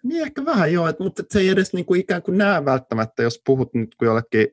Niin 0.03 0.23
ehkä 0.23 0.45
vähän 0.45 0.73
joo, 0.73 0.87
et, 0.87 0.99
mutta 0.99 1.23
se 1.29 1.39
ei 1.39 1.49
edes 1.49 1.73
niinku 1.73 1.93
ikään 1.93 2.21
kuin 2.21 2.37
näe 2.37 2.65
välttämättä, 2.65 3.23
jos 3.23 3.41
puhut 3.45 3.73
nyt 3.73 3.95
kun 3.95 4.05
jollekin 4.05 4.47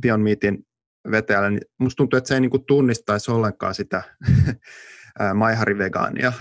Beyond 0.00 0.22
Meatin 0.22 0.66
vetäjälle, 1.10 1.50
niin 1.50 1.60
musta 1.78 1.96
tuntuu, 1.96 2.16
että 2.16 2.28
se 2.28 2.34
ei 2.34 2.40
niin 2.40 2.50
kuin 2.50 2.64
tunnistaisi 2.66 3.30
ollenkaan 3.30 3.74
sitä 3.74 4.02
maiharivegaania 5.34 6.32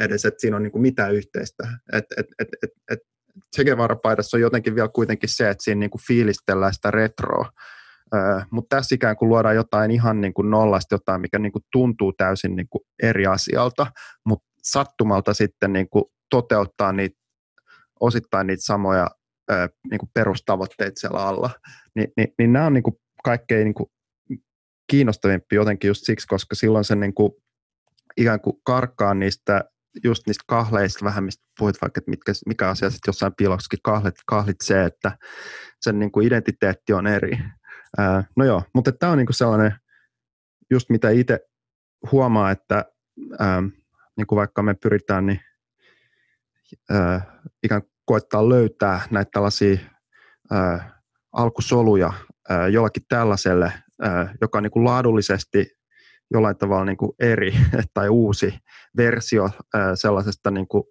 edes, 0.00 0.24
että 0.24 0.40
siinä 0.40 0.56
on 0.56 0.62
niin 0.62 0.72
kuin 0.72 0.82
mitään 0.82 1.14
yhteistä. 1.14 1.68
Et, 1.92 2.04
et, 2.16 2.26
et, 2.38 2.48
et, 2.62 2.70
et 2.90 2.98
Che 3.56 3.64
Guevara-paidassa 3.64 4.36
on 4.36 4.40
jotenkin 4.40 4.74
vielä 4.74 4.88
kuitenkin 4.88 5.28
se, 5.28 5.50
että 5.50 5.64
siinä 5.64 5.78
niin 5.78 5.90
kuin 5.90 6.02
fiilistellään 6.08 6.74
sitä 6.74 6.90
retroa, 6.90 7.50
mutta 8.50 8.76
tässä 8.76 8.94
ikään 8.94 9.16
kuin 9.16 9.28
luodaan 9.28 9.54
jotain 9.54 9.90
ihan 9.90 10.20
niin 10.20 10.34
kuin 10.34 10.50
nollasta, 10.50 10.94
jotain, 10.94 11.20
mikä 11.20 11.38
niin 11.38 11.52
kuin 11.52 11.64
tuntuu 11.72 12.12
täysin 12.12 12.56
niin 12.56 12.68
kuin 12.70 12.82
eri 13.02 13.26
asialta, 13.26 13.86
mutta 14.24 14.48
sattumalta 14.62 15.34
sitten 15.34 15.72
niin 15.72 15.88
kuin 15.90 16.04
toteuttaa 16.30 16.92
niitä, 16.92 17.18
osittain 18.00 18.46
niitä 18.46 18.64
samoja 18.64 19.06
niin 19.90 19.98
kuin 19.98 20.10
perustavoitteita 20.14 21.00
siellä 21.00 21.26
alla. 21.26 21.50
Ni, 21.94 22.08
niin, 22.16 22.28
niin 22.38 22.52
nämä 22.52 22.66
on 22.66 22.72
niin 22.72 22.82
kuin 22.82 22.96
kaikkein 23.24 23.64
niin 23.64 23.74
kuin 23.74 23.90
kiinnostavimpi 24.90 25.56
jotenkin 25.56 25.88
just 25.88 26.00
siksi, 26.04 26.26
koska 26.26 26.54
silloin 26.54 26.84
se 26.84 26.96
niin 26.96 27.14
kuin 27.14 27.32
ikään 28.16 28.40
kuin 28.40 28.56
karkaa 28.64 29.14
niistä 29.14 29.64
just 30.04 30.26
niistä 30.26 30.44
kahleista 30.46 31.04
vähän, 31.04 31.24
mistä 31.24 31.44
puhuit 31.58 31.76
vaikka, 31.82 31.98
että 31.98 32.10
mitkä, 32.10 32.32
mikä 32.46 32.68
asia 32.68 32.90
sitten 32.90 33.08
jossain 33.08 33.34
piiloksikin 33.36 33.78
kahlit, 34.26 34.60
se, 34.62 34.84
että 34.84 35.18
sen 35.80 35.98
niin 35.98 36.12
kuin 36.12 36.26
identiteetti 36.26 36.92
on 36.92 37.06
eri. 37.06 37.38
Ää, 37.98 38.24
no 38.36 38.44
joo, 38.44 38.62
mutta 38.74 38.92
tämä 38.92 39.12
on 39.12 39.18
niin 39.18 39.26
kuin 39.26 39.36
sellainen, 39.36 39.74
just 40.70 40.90
mitä 40.90 41.10
itse 41.10 41.40
huomaa, 42.12 42.50
että 42.50 42.84
ää, 43.38 43.62
niin 44.16 44.26
kuin 44.26 44.36
vaikka 44.36 44.62
me 44.62 44.74
pyritään 44.74 45.26
niin, 45.26 45.40
ää, 46.90 47.40
ikään 47.62 47.82
kuin 47.82 47.92
koettaa 48.04 48.48
löytää 48.48 49.00
näitä 49.10 49.30
tällaisia 49.32 49.78
ää, 50.50 51.00
alkusoluja 51.32 52.12
ää, 52.48 52.68
jollakin 52.68 53.02
tällaiselle, 53.08 53.72
ää, 54.02 54.34
joka 54.40 54.60
niin 54.60 54.70
kuin 54.70 54.84
laadullisesti 54.84 55.79
jollain 56.30 56.58
tavalla 56.58 56.84
niin 56.84 56.96
kuin 56.96 57.12
eri 57.18 57.52
tai 57.94 58.08
uusi 58.08 58.54
versio 58.96 59.50
sellaisesta 59.94 60.50
niin 60.50 60.68
kuin 60.68 60.84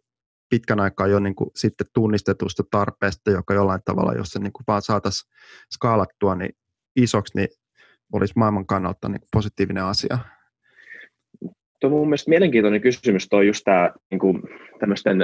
pitkän 0.49 0.79
aikaa 0.79 1.07
jo 1.07 1.19
niin 1.19 1.35
kuin 1.35 1.49
sitten 1.55 1.87
tunnistetusta 1.93 2.63
tarpeesta, 2.71 3.31
joka 3.31 3.53
jollain 3.53 3.81
tavalla, 3.85 4.13
jos 4.13 4.27
se 4.27 4.39
niin 4.39 4.53
kuin 4.53 4.63
vaan 4.67 4.81
saataisiin 4.81 5.31
skaalattua 5.73 6.35
niin 6.35 6.55
isoksi, 6.95 7.37
niin 7.37 7.47
olisi 8.13 8.33
maailman 8.35 8.65
kannalta 8.65 9.09
niin 9.09 9.19
kuin 9.19 9.29
positiivinen 9.33 9.83
asia. 9.83 10.17
Tuo 11.79 11.89
on 11.89 11.91
mun 11.91 12.07
mielestä 12.07 12.29
mielenkiintoinen 12.29 12.81
kysymys, 12.81 13.27
tuo 13.29 13.41
just 13.41 13.63
tämä 13.63 13.91
niin 14.11 14.19
kuin, 14.19 14.41
tämmöisten 14.79 15.17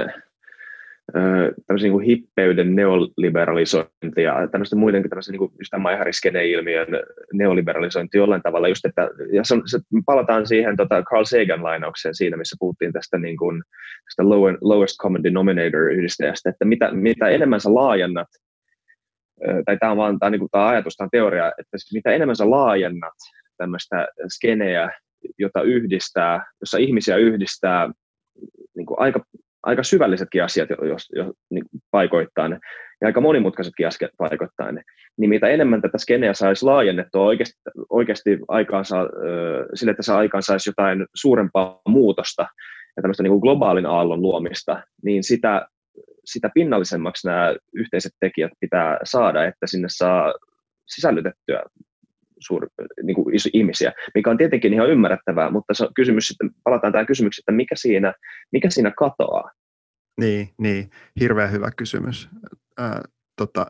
tämmöisen 1.66 1.90
niin 1.90 2.00
hippeyden 2.00 2.76
neoliberalisointi 2.76 4.22
ja 4.22 4.48
tämmöisten 4.52 4.78
muidenkin 4.78 5.10
tämmöisen 5.10 5.32
niin 5.32 5.38
kuin 5.38 5.52
just 5.58 5.70
tämän 5.70 6.42
ilmiön 6.50 6.86
neoliberalisointi 7.32 8.18
jollain 8.18 8.42
tavalla 8.42 8.68
just, 8.68 8.84
että 8.84 9.10
ja 9.32 9.44
se, 9.44 9.56
se, 9.66 9.78
palataan 10.06 10.46
siihen 10.46 10.76
tota 10.76 11.02
Carl 11.02 11.24
Sagan 11.24 11.62
lainaukseen 11.62 12.14
siinä, 12.14 12.36
missä 12.36 12.56
puhuttiin 12.58 12.92
tästä, 12.92 13.18
niin 13.18 13.36
kuin, 13.36 13.62
tästä 14.04 14.22
lowest 14.60 14.96
common 15.02 15.22
denominator 15.22 15.92
yhdistäjästä, 15.92 16.50
että 16.50 16.64
mitä, 16.64 16.90
mitä 16.92 17.28
enemmän 17.28 17.60
sä 17.60 17.74
laajennat 17.74 18.28
tai 19.64 19.76
tämä 19.78 19.92
on 19.92 19.98
vaan 19.98 20.18
tämä, 20.18 20.30
niin 20.30 20.48
tämä 20.50 20.68
ajatus, 20.68 20.96
tämä 20.96 21.08
teoria, 21.12 21.48
että 21.48 21.78
siis 21.78 21.94
mitä 21.94 22.10
enemmän 22.10 22.36
sä 22.36 22.50
laajennat 22.50 23.14
tämmöistä 23.56 24.08
skeneä, 24.28 24.90
jota 25.38 25.62
yhdistää, 25.62 26.52
jossa 26.60 26.78
ihmisiä 26.78 27.16
yhdistää 27.16 27.90
niin 28.76 28.86
kuin 28.86 29.00
aika 29.00 29.20
aika 29.66 29.82
syvällisetkin 29.82 30.44
asiat 30.44 30.68
jos, 30.70 31.08
jos, 31.12 31.32
niin 31.50 31.64
paikoittain 31.90 32.52
ja 33.00 33.06
aika 33.06 33.20
monimutkaisetkin 33.20 33.86
asiat 33.86 34.10
paikoittain, 34.18 34.80
niin 35.16 35.28
mitä 35.28 35.48
enemmän 35.48 35.82
tätä 35.82 35.98
skeneä 35.98 36.34
saisi 36.34 36.64
laajennettua 36.64 37.24
oikeasti, 37.24 37.54
oikeasti 37.90 38.38
aikaansa, 38.48 38.96
sille, 39.74 39.90
että 39.90 40.02
se 40.02 40.12
aikaan 40.12 40.42
saisi 40.42 40.70
jotain 40.70 41.06
suurempaa 41.14 41.80
muutosta 41.88 42.46
ja 42.96 43.02
tämmöistä 43.02 43.22
niin 43.22 43.30
kuin 43.30 43.40
globaalin 43.40 43.86
aallon 43.86 44.22
luomista, 44.22 44.82
niin 45.04 45.24
sitä, 45.24 45.66
sitä 46.24 46.50
pinnallisemmaksi 46.54 47.28
nämä 47.28 47.54
yhteiset 47.74 48.12
tekijät 48.20 48.52
pitää 48.60 48.98
saada, 49.04 49.44
että 49.44 49.66
sinne 49.66 49.88
saa 49.90 50.34
sisällytettyä 50.86 51.62
suur, 52.38 52.68
niin 53.02 53.14
kuin 53.14 53.34
iso, 53.34 53.48
ihmisiä, 53.52 53.92
mikä 54.14 54.30
on 54.30 54.36
tietenkin 54.36 54.74
ihan 54.74 54.90
ymmärrettävää, 54.90 55.50
mutta 55.50 55.74
se 55.74 55.88
kysymys 55.94 56.26
sitten, 56.26 56.50
palataan 56.64 56.92
tähän 56.92 57.06
kysymykseen, 57.06 57.42
että 57.42 57.52
mikä 57.52 57.74
siinä, 57.76 58.14
mikä 58.52 58.70
siinä 58.70 58.92
katoaa? 58.98 59.50
Niin, 60.20 60.48
niin, 60.58 60.90
hirveän 61.20 61.52
hyvä 61.52 61.70
kysymys. 61.76 62.28
Ää, 62.78 63.02
tota, 63.36 63.66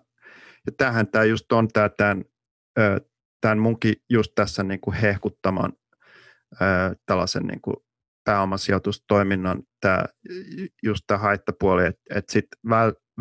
ja 0.67 0.73
tämähän 0.77 1.07
tämä 1.07 1.25
just 1.25 1.53
on 1.53 1.69
tämä 1.69 1.89
tämän, 1.89 2.25
tämän 3.41 3.59
munkin 3.59 3.95
just 4.11 4.33
tässä 4.35 4.63
niin 4.63 4.81
kuin 4.81 4.97
hehkuttaman 4.97 5.73
ää, 6.61 6.95
tällaisen 7.07 7.43
niin 7.43 7.61
kuin 7.61 7.77
pääomasijoitustoiminnan 8.25 9.63
tämä, 9.81 10.05
just 10.83 11.05
tämä 11.07 11.19
haittapuoli, 11.19 11.87
että, 11.87 12.03
että 12.15 12.33
sitten 12.33 12.59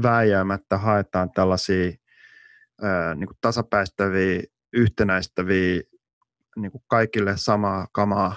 vääjäämättä 0.04 0.78
haetaan 0.78 1.32
tällaisia 1.32 1.92
ää, 2.82 3.16
niin 3.16 3.28
kuin 3.28 3.38
tasapäistäviä 3.42 4.42
yhtenäistäviä 4.74 5.82
niin 6.56 6.72
kuin 6.72 6.84
kaikille 6.88 7.38
samaa 7.38 7.88
kamaa 7.92 8.36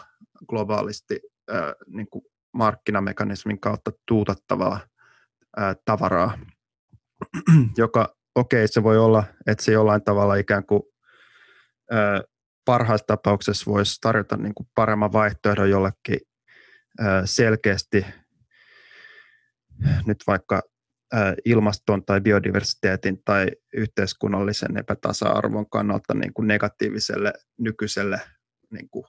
globaalisti 0.48 1.20
ää, 1.50 1.74
niin 1.86 2.08
kuin 2.10 2.24
markkinamekanismin 2.52 3.60
kautta 3.60 3.90
tuutattavaa 4.08 4.80
ää, 5.56 5.74
tavaraa, 5.84 6.38
joka 7.76 8.14
okei, 8.34 8.64
okay, 8.64 8.68
se 8.68 8.82
voi 8.82 8.98
olla, 8.98 9.24
että 9.46 9.64
se 9.64 9.72
jollain 9.72 10.04
tavalla 10.04 10.34
ikään 10.34 10.66
kuin 10.66 10.82
ää, 11.90 12.22
parhaassa 12.64 13.06
tapauksessa 13.06 13.70
voisi 13.70 13.98
tarjota 14.00 14.36
niin 14.36 14.54
kuin 14.54 14.68
paremman 14.74 15.12
vaihtoehdon 15.12 15.70
jollekin 15.70 16.18
selkeästi 17.24 18.06
nyt 20.06 20.18
vaikka 20.26 20.62
ilmaston 21.44 22.04
tai 22.04 22.20
biodiversiteetin 22.20 23.22
tai 23.24 23.46
yhteiskunnallisen 23.74 24.76
epätasa-arvon 24.76 25.70
kannalta 25.70 26.14
niin 26.14 26.34
kuin 26.34 26.48
negatiiviselle 26.48 27.32
nykyiselle 27.58 28.20
niin 28.70 28.88
kuin 28.90 29.04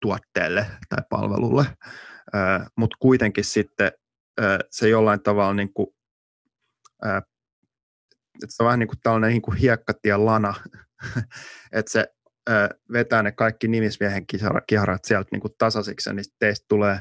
tuotteelle 0.00 0.66
tai 0.88 1.04
palvelulle, 1.10 1.66
mutta 2.76 2.96
kuitenkin 3.00 3.44
sitten 3.44 3.92
se 4.70 4.88
jollain 4.88 5.22
tavalla 5.22 5.54
niin 5.54 5.72
kuin, 5.72 5.86
että 8.42 8.46
se 8.48 8.62
on 8.62 8.66
vähän 8.66 8.78
niin 8.78 8.88
kuin 8.88 8.98
tällainen 9.02 9.30
niin 9.30 9.42
kuin 9.42 9.58
lana, 10.16 10.54
että 11.72 11.92
se 11.92 12.08
vetää 12.92 13.22
ne 13.22 13.32
kaikki 13.32 13.68
nimismiehen 13.68 14.26
kiharat 14.66 15.04
sieltä 15.04 15.28
niin 15.32 15.40
kuin 15.40 15.54
tasaisiksi, 15.58 16.14
niin 16.14 16.24
teistä 16.38 16.64
tulee 16.68 17.00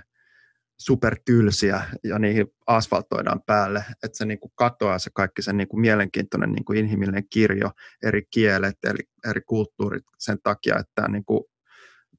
supertylsiä 0.78 1.82
ja 2.04 2.20
niihin 2.20 2.48
asfaltoidaan 2.68 3.42
päälle, 3.46 3.86
että 4.04 4.18
se 4.18 4.26
niin 4.26 4.40
kuin 4.40 4.52
katoaa 4.56 5.00
se 5.00 5.10
kaikki 5.14 5.42
se 5.42 5.54
niin 5.54 5.68
kuin 5.68 5.82
mielenkiintoinen 5.82 6.52
niin 6.52 6.66
kuin 6.66 6.80
inhimillinen 6.80 7.30
kirjo, 7.30 7.72
eri 8.04 8.24
kielet, 8.34 8.78
eri, 8.84 9.04
eri 9.30 9.42
kulttuurit 9.42 10.04
sen 10.18 10.38
takia, 10.44 10.80
että 10.80 11.08
niin 11.08 11.26
kuin 11.26 11.44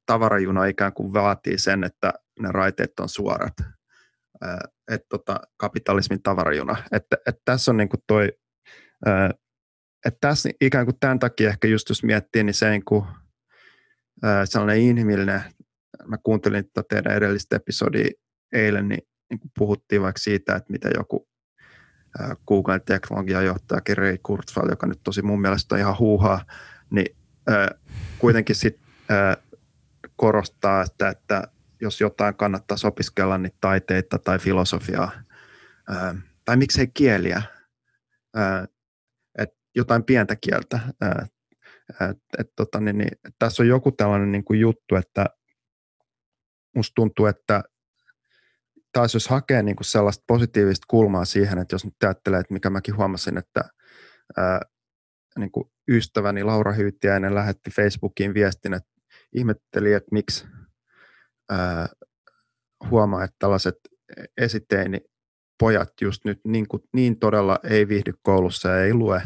tavarajuna 0.05 0.65
ikään 0.65 0.93
kuin 0.93 1.13
vaatii 1.13 1.57
sen, 1.57 1.83
että 1.83 2.13
ne 2.39 2.51
raiteet 2.51 2.99
on 2.99 3.09
suorat. 3.09 3.53
Että 4.91 5.05
tota, 5.09 5.39
kapitalismin 5.57 6.23
tavarajuna. 6.23 6.75
Että 6.91 7.17
et 7.27 7.35
tässä 7.45 7.71
on 7.71 7.77
niin 7.77 7.89
kuin 7.89 8.03
toi, 8.07 8.31
että 10.05 10.17
tässä 10.21 10.49
ikään 10.61 10.85
kuin 10.85 10.99
tämän 10.99 11.19
takia 11.19 11.49
ehkä 11.49 11.67
just 11.67 11.89
jos 11.89 12.03
miettii, 12.03 12.43
niin 12.43 12.53
se 12.53 12.69
niin 12.69 12.85
kuin, 12.85 13.05
sellainen 14.45 14.81
inhimillinen, 14.81 15.41
mä 16.07 16.17
kuuntelin 16.23 16.65
tätä 16.73 16.87
teidän 16.89 17.17
edellistä 17.17 17.55
episodia 17.55 18.09
eilen 18.51 18.87
niin, 18.87 19.07
niin 19.29 19.39
kuin 19.39 19.51
puhuttiin 19.57 20.01
vaikka 20.01 20.19
siitä, 20.19 20.55
että 20.55 20.71
mitä 20.71 20.89
joku 20.97 21.29
Google 22.47 22.79
teknologiajohtajakin 22.79 23.97
Ray 23.97 24.17
Kurzweil, 24.23 24.69
joka 24.69 24.87
nyt 24.87 24.99
tosi 25.03 25.21
mun 25.21 25.41
mielestä 25.41 25.75
on 25.75 25.79
ihan 25.79 25.99
huuhaa, 25.99 26.45
niin 26.89 27.15
äh, 27.49 27.67
kuitenkin 28.19 28.55
sit, 28.55 28.79
äh, 29.11 29.37
korostaa, 30.15 30.81
että, 30.81 31.09
että 31.09 31.47
jos 31.81 32.01
jotain 32.01 32.35
kannattaa 32.35 32.77
opiskella, 32.83 33.37
niin 33.37 33.53
taiteita 33.61 34.19
tai 34.19 34.39
filosofiaa, 34.39 35.11
äh, 35.91 36.15
tai 36.45 36.57
miksei 36.57 36.87
kieliä, 36.87 37.41
äh, 38.37 38.63
että 39.37 39.55
jotain 39.75 40.03
pientä 40.03 40.35
kieltä. 40.35 40.79
Äh, 41.03 41.29
et, 42.09 42.17
et, 42.37 42.47
tota, 42.55 42.79
niin, 42.79 42.97
niin, 42.97 43.11
tässä 43.39 43.63
on 43.63 43.67
joku 43.67 43.91
tällainen 43.91 44.31
niin 44.31 44.43
kuin 44.43 44.59
juttu, 44.59 44.95
että 44.95 45.25
musta 46.75 46.95
tuntuu, 46.95 47.25
että 47.25 47.63
taas 48.91 49.13
jos 49.13 49.27
hakee 49.27 49.63
niin 49.63 49.75
kuin 49.75 49.85
sellaista 49.85 50.23
positiivista 50.27 50.85
kulmaa 50.87 51.25
siihen, 51.25 51.59
että 51.59 51.73
jos 51.73 51.85
nyt 51.85 52.03
ajattelee, 52.03 52.39
että 52.39 52.53
mikä 52.53 52.69
mäkin 52.69 52.97
huomasin, 52.97 53.37
että 53.37 53.63
ää, 54.37 54.59
niin 55.37 55.51
kuin 55.51 55.71
ystäväni 55.91 56.43
Laura 56.43 56.71
Hyytiäinen 56.71 57.35
lähetti 57.35 57.71
Facebookiin 57.71 58.33
viestin, 58.33 58.73
että 58.73 58.89
ihmetteli, 59.35 59.93
että 59.93 60.09
miksi 60.11 60.47
ää, 61.49 61.87
huomaa, 62.89 63.23
että 63.23 63.35
tällaiset 63.39 63.75
esiteini 64.37 65.01
pojat 65.59 65.93
just 66.01 66.25
nyt 66.25 66.39
niin, 66.47 66.67
kuin, 66.67 66.83
niin 66.93 67.19
todella 67.19 67.59
ei 67.63 67.87
viihdy 67.87 68.13
koulussa 68.23 68.69
ja 68.69 68.83
ei 68.83 68.93
lue 68.93 69.21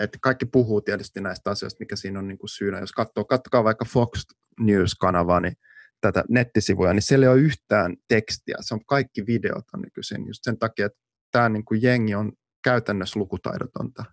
että 0.00 0.18
kaikki 0.20 0.46
puhuu 0.46 0.80
tietysti 0.80 1.20
näistä 1.20 1.50
asioista, 1.50 1.80
mikä 1.80 1.96
siinä 1.96 2.18
on 2.18 2.28
niin 2.28 2.38
kuin 2.38 2.50
syynä. 2.50 2.78
Jos 2.78 2.92
katsoo, 2.92 3.24
katsokaa 3.24 3.64
vaikka 3.64 3.84
Fox 3.84 4.26
News-kanavaa, 4.60 5.40
niin 5.40 5.56
tätä 6.00 6.24
nettisivuja, 6.28 6.92
niin 6.92 7.02
siellä 7.02 7.26
ei 7.26 7.32
ole 7.32 7.40
yhtään 7.40 7.96
tekstiä. 8.08 8.56
Se 8.60 8.74
on 8.74 8.84
kaikki 8.84 9.26
videot 9.26 9.64
on 9.74 9.80
nykyisin 9.82 10.26
just 10.26 10.40
sen 10.42 10.58
takia, 10.58 10.86
että 10.86 10.98
tämä 11.32 11.48
niin 11.48 11.64
kuin 11.64 11.82
jengi 11.82 12.14
on 12.14 12.32
käytännössä 12.64 13.20
lukutaidotonta. 13.20 14.04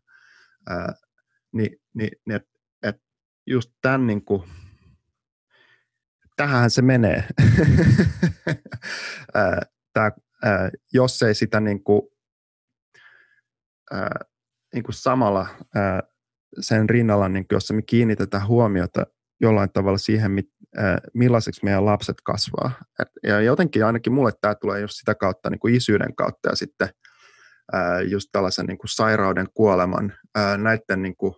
Ää, 0.69 0.93
niin, 1.53 1.77
niin, 1.93 2.11
että 2.36 2.49
et 2.83 2.95
just 3.47 3.71
tämän 3.81 4.07
niin 4.07 4.25
kuin, 4.25 4.43
tähän 6.36 6.71
se 6.71 6.81
menee. 6.81 7.23
Tää, 9.93 10.11
ää, 10.43 10.69
jos 10.93 11.23
ei 11.23 11.36
sitä 11.36 11.59
niin 11.59 11.83
kuin, 11.83 12.01
ää, 13.91 14.19
niin 14.73 14.83
kuin 14.83 14.95
samalla 14.95 15.47
ää, 15.75 16.03
sen 16.59 16.89
rinnalla, 16.89 17.29
niin 17.29 17.47
kuin, 17.47 17.55
jossa 17.55 17.73
me 17.73 17.81
kiinnitetään 17.81 18.47
huomiota 18.47 19.05
jollain 19.41 19.71
tavalla 19.73 19.97
siihen, 19.97 20.31
mit, 20.31 20.49
millaiseksi 21.13 21.63
meidän 21.63 21.86
lapset 21.86 22.17
kasvaa. 22.23 22.71
Ja 23.23 23.41
jotenkin 23.41 23.86
ainakin 23.86 24.13
mulle 24.13 24.32
tämä 24.41 24.55
tulee 24.55 24.82
just 24.82 24.93
sitä 24.93 25.15
kautta 25.15 25.49
niin 25.49 25.59
kuin 25.59 25.76
isyyden 25.76 26.15
kautta 26.15 26.49
ja 26.49 26.55
sitten 26.55 26.89
ää, 27.73 28.01
just 28.01 28.30
tällaisen 28.32 28.65
niin 28.65 28.78
kuin 28.78 28.89
sairauden, 28.89 29.47
kuoleman, 29.53 30.13
ää, 30.36 30.57
näiden 30.57 31.01
niin 31.01 31.15
kuin, 31.15 31.36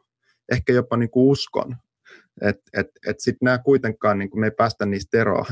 ehkä 0.51 0.73
jopa 0.73 0.97
niin 0.97 1.11
kuin 1.11 1.31
uskon. 1.31 1.77
Että 2.41 2.63
et, 2.73 2.88
et 3.07 3.19
sitten 3.19 3.45
nämä 3.45 3.57
kuitenkaan, 3.57 4.19
niin 4.19 4.29
kuin 4.29 4.39
me 4.39 4.47
ei 4.47 4.51
päästä 4.51 4.85
niistä 4.85 5.17
eroa 5.17 5.45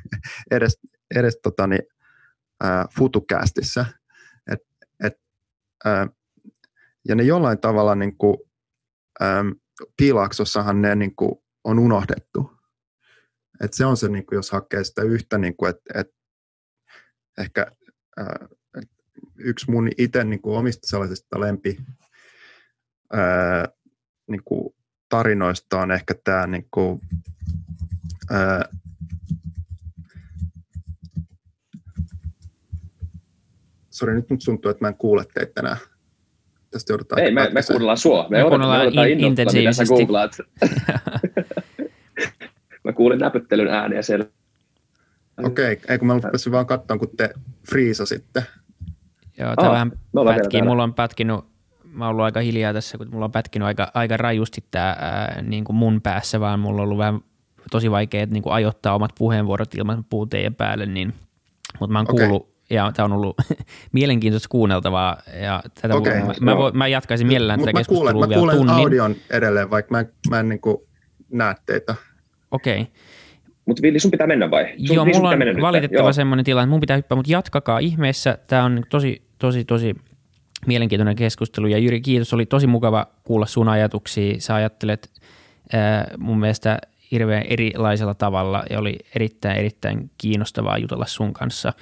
edes, 0.50 0.78
edes 1.14 1.38
tota, 1.42 1.66
niin, 1.66 1.82
futukästissä. 2.96 3.86
Et, 4.52 4.60
et, 5.04 5.14
ja 7.08 7.14
ne 7.14 7.22
jollain 7.22 7.58
tavalla 7.58 7.94
niin 7.94 8.16
kuin, 8.16 8.36
äm, 9.22 9.54
piilaaksossahan 9.96 10.82
ne 10.82 10.94
niin 10.94 11.16
kuin, 11.16 11.32
on 11.64 11.78
unohdettu. 11.78 12.59
Et 13.60 13.72
se 13.72 13.86
on 13.86 13.96
se, 13.96 14.08
niin 14.08 14.26
kuin, 14.26 14.36
jos 14.36 14.50
hakee 14.50 14.84
sitä 14.84 15.02
yhtä, 15.02 15.38
niin 15.38 15.56
kuin, 15.56 15.70
että 15.70 16.00
et, 16.00 16.14
ehkä 17.38 17.66
ää, 18.16 18.48
yksi 19.38 19.70
mun 19.70 19.88
itse 19.98 20.24
niin 20.24 20.42
kuin 20.42 20.58
omista 20.58 20.88
sellaisista 20.88 21.40
lempi 21.40 21.78
ää, 23.12 23.68
niin 24.30 24.42
kuin 24.44 24.74
tarinoista 25.08 25.80
on 25.80 25.90
ehkä 25.90 26.14
tämä 26.24 26.46
niin 26.46 26.68
kuin, 26.70 27.00
ää, 28.30 28.68
Sori, 33.90 34.14
nyt 34.14 34.30
nyt 34.30 34.40
tuntuu, 34.44 34.70
että 34.70 34.84
mä 34.84 34.88
en 34.88 34.96
kuule 34.96 35.24
teitä 35.34 35.52
tänään. 35.54 35.76
Tästä 36.70 36.92
joudutaan 36.92 37.22
Ei, 37.22 37.32
me, 37.32 37.50
me 37.52 37.60
kuunnellaan 37.66 37.98
sua. 37.98 38.28
Me, 38.28 38.42
me 38.42 38.48
kuunnellaan 38.48 39.08
in, 39.08 39.20
intensiivisesti. 39.20 39.82
Mitä 39.82 39.86
sä 39.86 39.94
googlaat. 39.94 40.36
mä 43.00 43.04
kuulin 43.04 43.18
näpyttelyn 43.18 43.68
ääniä 43.68 44.02
siellä. 44.02 44.26
Okei, 45.44 45.72
okay, 45.72 45.84
eikö 45.88 46.04
mä 46.04 46.14
rupesin 46.14 46.52
vaan 46.52 46.66
katsoa, 46.66 46.98
kun 46.98 47.10
te 47.16 47.30
friisasitte. 47.70 48.44
Joo, 49.38 49.56
tämä 49.56 49.70
vähän 49.70 49.92
pätkii. 50.24 50.62
Mulla 50.62 50.82
on 50.82 50.94
pätkinyt, 50.94 51.40
mä 51.84 52.04
oon 52.04 52.10
ollut 52.10 52.24
aika 52.24 52.40
hiljaa 52.40 52.72
tässä, 52.72 52.98
kun 52.98 53.08
mulla 53.10 53.24
on 53.24 53.32
pätkinyt 53.32 53.66
aika, 53.66 53.90
aika 53.94 54.16
rajusti 54.16 54.64
tämä 54.70 54.96
ää, 54.98 55.42
niin 55.42 55.64
kuin 55.64 55.76
mun 55.76 56.00
päässä, 56.00 56.40
vaan 56.40 56.60
mulla 56.60 56.82
on 56.82 56.84
ollut 56.84 56.98
vähän 56.98 57.20
tosi 57.70 57.90
vaikea 57.90 58.26
niin 58.26 58.42
kuin 58.42 58.52
ajoittaa 58.52 58.94
omat 58.94 59.12
puheenvuorot 59.18 59.74
ilman 59.74 60.04
puun 60.10 60.28
teidän 60.28 60.54
päälle, 60.54 60.86
niin, 60.86 61.14
mutta 61.80 61.92
mä 61.92 61.98
oon 61.98 62.06
okay. 62.10 62.26
kuullut 62.26 62.50
ja 62.70 62.92
tämä 62.94 63.04
on 63.04 63.12
ollut 63.12 63.36
mielenkiintoista 63.92 64.48
kuunneltavaa. 64.48 65.22
Ja 65.42 65.62
tätä 65.82 65.94
okay, 65.94 66.20
mä, 66.20 66.34
mä, 66.40 66.56
vo, 66.56 66.70
mä 66.74 66.86
jatkaisin 66.86 67.26
mielellään 67.26 67.60
tätä 67.60 67.72
keskustelua 67.72 68.12
kuulen, 68.12 68.28
vielä 68.28 68.40
mä 68.40 68.52
kuulen 68.52 68.56
tunnin. 68.56 68.84
audion 68.84 69.16
edelleen, 69.30 69.70
vaikka 69.70 69.90
mä, 69.94 70.04
mä 70.30 70.40
en 70.40 70.48
niin 70.48 70.60
kuin 70.60 70.76
näe 71.32 71.54
teitä. 71.66 71.94
Okei. 72.50 72.80
Okay. 72.80 72.92
Mutta 73.66 73.82
Villi, 73.82 73.98
sun 73.98 74.10
pitää 74.10 74.26
mennä 74.26 74.50
vai? 74.50 74.74
Sun, 74.86 74.96
Joo, 74.96 75.04
mulla 75.04 75.28
on 75.28 75.38
valitettava 75.60 76.12
semmoinen 76.12 76.44
tilanne, 76.44 76.64
että 76.64 76.70
mun 76.70 76.80
pitää 76.80 76.96
hyppää, 76.96 77.16
mutta 77.16 77.32
jatkakaa 77.32 77.78
ihmeessä. 77.78 78.38
Tämä 78.48 78.64
on 78.64 78.82
tosi, 78.88 79.22
tosi, 79.38 79.64
tosi 79.64 79.94
mielenkiintoinen 80.66 81.16
keskustelu. 81.16 81.66
Ja 81.66 81.78
Jyri, 81.78 82.00
kiitos. 82.00 82.34
Oli 82.34 82.46
tosi 82.46 82.66
mukava 82.66 83.06
kuulla 83.24 83.46
sun 83.46 83.68
ajatuksia. 83.68 84.34
Sä 84.38 84.54
ajattelet 84.54 85.10
äh, 85.74 86.04
mun 86.18 86.40
mielestä 86.40 86.78
hirveän 87.10 87.44
erilaisella 87.48 88.14
tavalla 88.14 88.62
ja 88.70 88.78
oli 88.78 88.98
erittäin, 89.14 89.58
erittäin 89.58 90.10
kiinnostavaa 90.18 90.78
jutella 90.78 91.06
sun 91.06 91.32
kanssa 91.32 91.72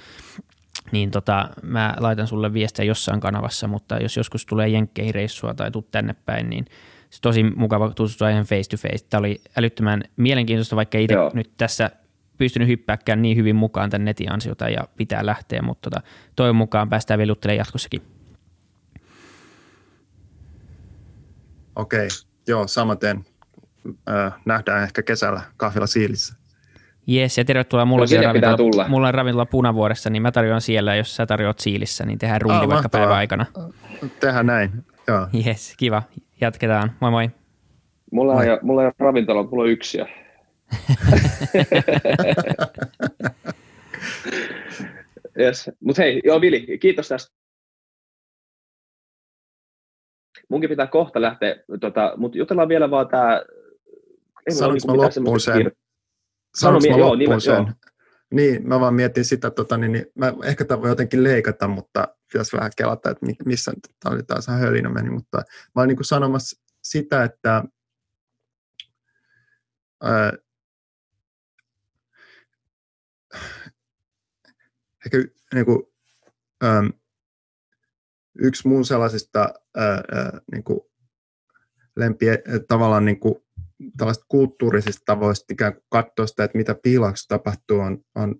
niin 0.91 1.11
tota, 1.11 1.49
mä 1.61 1.95
laitan 1.99 2.27
sulle 2.27 2.53
viestiä 2.53 2.85
jossain 2.85 3.19
kanavassa, 3.19 3.67
mutta 3.67 3.97
jos 3.97 4.17
joskus 4.17 4.45
tulee 4.45 4.67
jenkkeihin 4.69 5.15
reissua 5.15 5.53
tai 5.53 5.71
tuu 5.71 5.87
tänne 5.91 6.15
päin, 6.25 6.49
niin 6.49 6.65
tosi 7.21 7.43
mukava 7.43 7.87
tutustua 7.87 8.29
ihan 8.29 8.43
face 8.43 8.69
to 8.69 8.77
face. 8.77 9.05
Tämä 9.09 9.19
oli 9.19 9.41
älyttömän 9.57 10.03
mielenkiintoista, 10.17 10.75
vaikka 10.75 10.97
itse 10.97 11.13
Joo. 11.13 11.31
nyt 11.33 11.51
tässä 11.57 11.91
pystynyt 12.37 12.67
hyppääkään 12.67 13.21
niin 13.21 13.37
hyvin 13.37 13.55
mukaan 13.55 13.89
tämän 13.89 14.05
netin 14.05 14.31
ansiota 14.31 14.69
ja 14.69 14.87
pitää 14.97 15.25
lähteä, 15.25 15.61
mutta 15.61 15.89
tota, 15.89 16.07
toivon 16.35 16.55
mukaan 16.55 16.89
päästään 16.89 17.17
vielä 17.17 17.31
juttelemaan 17.31 17.57
jatkossakin. 17.57 18.01
Okei, 21.75 22.07
joo, 22.47 22.67
samaten. 22.67 23.25
Äh, 24.09 24.33
nähdään 24.45 24.83
ehkä 24.83 25.01
kesällä 25.01 25.41
kahvilla 25.57 25.87
Siilissä. 25.87 26.35
Jes, 27.07 27.37
ja 27.37 27.45
tervetuloa. 27.45 27.85
Mulla, 27.85 28.05
no, 28.15 28.21
ravintola, 28.23 28.57
tulla. 28.57 28.87
mulla 28.87 29.07
on 29.07 29.13
ravintola 29.13 29.45
Punavuoressa, 29.45 30.09
niin 30.09 30.21
mä 30.21 30.31
tarjoan 30.31 30.61
siellä, 30.61 30.95
jos 30.95 31.15
sä 31.15 31.25
tarjoat 31.25 31.59
Siilissä, 31.59 32.05
niin 32.05 32.19
tehdään 32.19 32.41
rundi 32.41 32.63
ah, 32.65 32.69
vaikka 32.69 32.89
päivän 32.89 33.15
aikana. 33.15 33.45
Tehdään 34.19 34.45
näin, 34.45 34.85
joo. 35.07 35.27
Jes, 35.45 35.73
kiva. 35.77 36.03
Jatketaan. 36.41 36.91
Moi 36.99 37.11
moi. 37.11 37.29
Mulla, 38.11 38.33
moi. 38.33 38.49
On, 38.49 38.59
mulla 38.61 38.81
on 38.81 38.91
ravintola, 38.99 39.43
mulla 39.43 39.63
on 39.63 39.69
yksi. 39.69 39.97
yes. 45.39 45.71
Mutta 45.79 46.01
hei, 46.01 46.21
joo 46.23 46.41
Vili, 46.41 46.77
kiitos 46.77 47.07
tästä. 47.07 47.35
Munkin 50.49 50.69
pitää 50.69 50.87
kohta 50.87 51.21
lähteä, 51.21 51.55
tota, 51.79 52.13
mutta 52.17 52.37
jutellaan 52.37 52.69
vielä 52.69 52.91
vaan 52.91 53.07
tämä... 53.07 53.41
Sanoinko 54.49 54.87
mä 54.87 54.93
loppuun 54.93 55.39
sen? 55.39 55.71
Sanoinko 56.55 56.89
mä 56.89 56.97
loppuun 56.97 57.21
joo, 57.21 57.39
sen? 57.39 57.55
Joo. 57.55 57.65
Niin, 58.33 58.67
mä 58.67 58.79
vaan 58.79 58.93
mietin 58.93 59.25
sitä, 59.25 59.51
tota, 59.51 59.77
niin, 59.77 59.91
niin 59.91 60.05
mä 60.15 60.33
ehkä 60.43 60.65
tämä 60.65 60.81
voi 60.81 60.89
jotenkin 60.89 61.23
leikata, 61.23 61.67
mutta 61.67 62.07
pitäisi 62.31 62.57
vähän 62.57 62.71
kelata, 62.77 63.09
että 63.09 63.25
missä 63.45 63.73
tämä 63.99 64.15
oli 64.15 64.23
taas 64.23 64.47
hölinä 64.47 64.89
meni, 64.89 65.09
mutta 65.09 65.37
mä 65.75 65.81
olin 65.81 65.95
niin 65.95 66.05
sanomassa 66.05 66.61
sitä, 66.83 67.23
että 67.23 67.63
ää, 70.03 70.33
ehkä 75.05 75.17
niin 75.53 75.65
kuin, 75.65 75.83
äm, 76.63 76.91
yksi 78.39 78.67
mun 78.67 78.85
sellaisista 78.85 79.53
ää, 79.77 80.03
ää, 80.11 80.41
niin 80.51 80.63
kuin 80.63 80.79
lempiä, 81.95 82.37
tavallaan 82.67 83.05
niin 83.05 83.19
kuin 83.19 83.35
tällaista 83.97 84.25
kulttuurisista 84.27 85.01
tavoista 85.05 85.53
ikään 85.53 85.73
kuin 85.73 85.83
katsoa 85.89 86.27
sitä, 86.27 86.43
että 86.43 86.57
mitä 86.57 86.75
piilauksessa 86.83 87.29
tapahtuu, 87.29 87.79
on, 87.79 87.97
on 88.15 88.35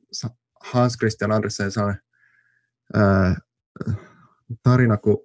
Hans 0.64 0.98
Christian 0.98 1.32
Andersen 1.32 1.72
sellainen 1.72 2.02
ää, 2.94 3.36
tarina 4.64 4.98
kuin 4.98 5.18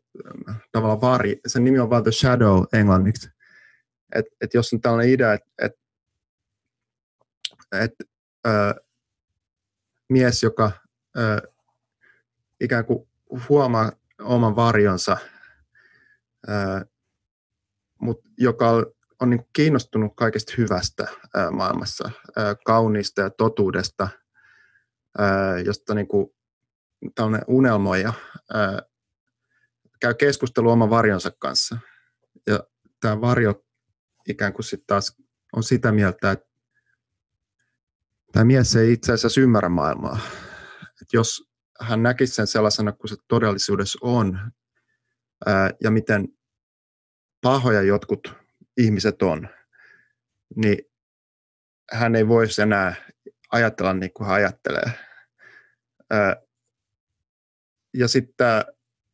tavallaan 0.72 1.00
vari, 1.00 1.40
sen 1.46 1.64
nimi 1.64 1.78
on 1.78 1.90
vaan 1.90 2.02
The 2.02 2.12
Shadow 2.12 2.64
englanniksi. 2.72 3.30
Et, 4.14 4.26
et 4.40 4.54
jos 4.54 4.72
on 4.72 4.80
tällainen 4.80 5.12
idea, 5.12 5.32
että 5.32 5.50
et, 5.62 5.72
et, 7.72 7.92
ää, 8.44 8.74
mies, 10.08 10.42
joka 10.42 10.72
ää, 11.16 11.40
ikään 12.60 12.84
kuin 12.84 13.08
huomaa 13.48 13.92
oman 14.20 14.56
varjonsa, 14.56 15.16
ää, 16.48 16.84
mutta 18.00 18.30
joka 18.38 18.70
on 18.70 18.86
niin 19.26 19.46
kiinnostunut 19.52 20.12
kaikesta 20.16 20.52
hyvästä 20.58 21.06
maailmassa, 21.50 22.10
kauniista 22.66 23.20
ja 23.20 23.30
totuudesta, 23.30 24.08
josta 25.64 25.94
niin 25.94 26.08
kuin, 26.08 26.26
tällainen 27.14 27.44
unelmoija 27.46 28.12
käy 30.00 30.14
keskustelu 30.14 30.70
oman 30.70 30.90
varjonsa 30.90 31.30
kanssa. 31.38 31.78
Ja 32.46 32.60
tämä 33.00 33.20
varjo 33.20 33.64
ikään 34.28 34.52
kuin 34.52 34.64
sitten 34.64 34.86
taas 34.86 35.16
on 35.52 35.62
sitä 35.62 35.92
mieltä, 35.92 36.30
että 36.30 36.46
tämä 38.32 38.44
mies 38.44 38.76
ei 38.76 38.92
itse 38.92 39.12
asiassa 39.12 39.40
ymmärrä 39.40 39.68
maailmaa. 39.68 40.18
Et 41.02 41.12
jos 41.12 41.50
hän 41.80 42.02
näkisi 42.02 42.34
sen 42.34 42.46
sellaisena 42.46 42.92
kuin 42.92 43.08
se 43.08 43.16
todellisuudessa 43.28 43.98
on, 44.02 44.52
ja 45.80 45.90
miten 45.90 46.28
pahoja 47.40 47.82
jotkut 47.82 48.43
ihmiset 48.76 49.22
on, 49.22 49.48
niin 50.56 50.78
hän 51.92 52.16
ei 52.16 52.28
voisi 52.28 52.62
enää 52.62 52.94
ajatella 53.52 53.94
niin 53.94 54.12
kuin 54.12 54.26
hän 54.26 54.36
ajattelee. 54.36 54.92
Ja 57.94 58.08
sitten 58.08 58.64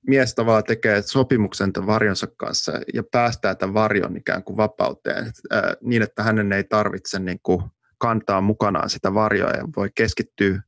mies 0.07 0.35
tavallaan 0.35 0.65
tekee 0.65 1.03
sopimuksen 1.03 1.73
tämän 1.73 1.87
varjonsa 1.87 2.27
kanssa 2.37 2.73
ja 2.95 3.03
päästää 3.13 3.55
tämän 3.55 3.75
varjon 3.75 4.17
ikään 4.17 4.45
kuin 4.45 4.57
vapauteen 4.57 5.33
niin, 5.81 6.03
että 6.03 6.23
hänen 6.23 6.53
ei 6.53 6.65
tarvitse 6.65 7.19
niin 7.19 7.41
kuin 7.43 7.63
kantaa 7.99 8.41
mukanaan 8.41 8.91
sitä 8.91 9.15
varjoa 9.15 9.51
ja 9.51 9.69
voi 9.77 9.91
keskittyä 9.95 10.63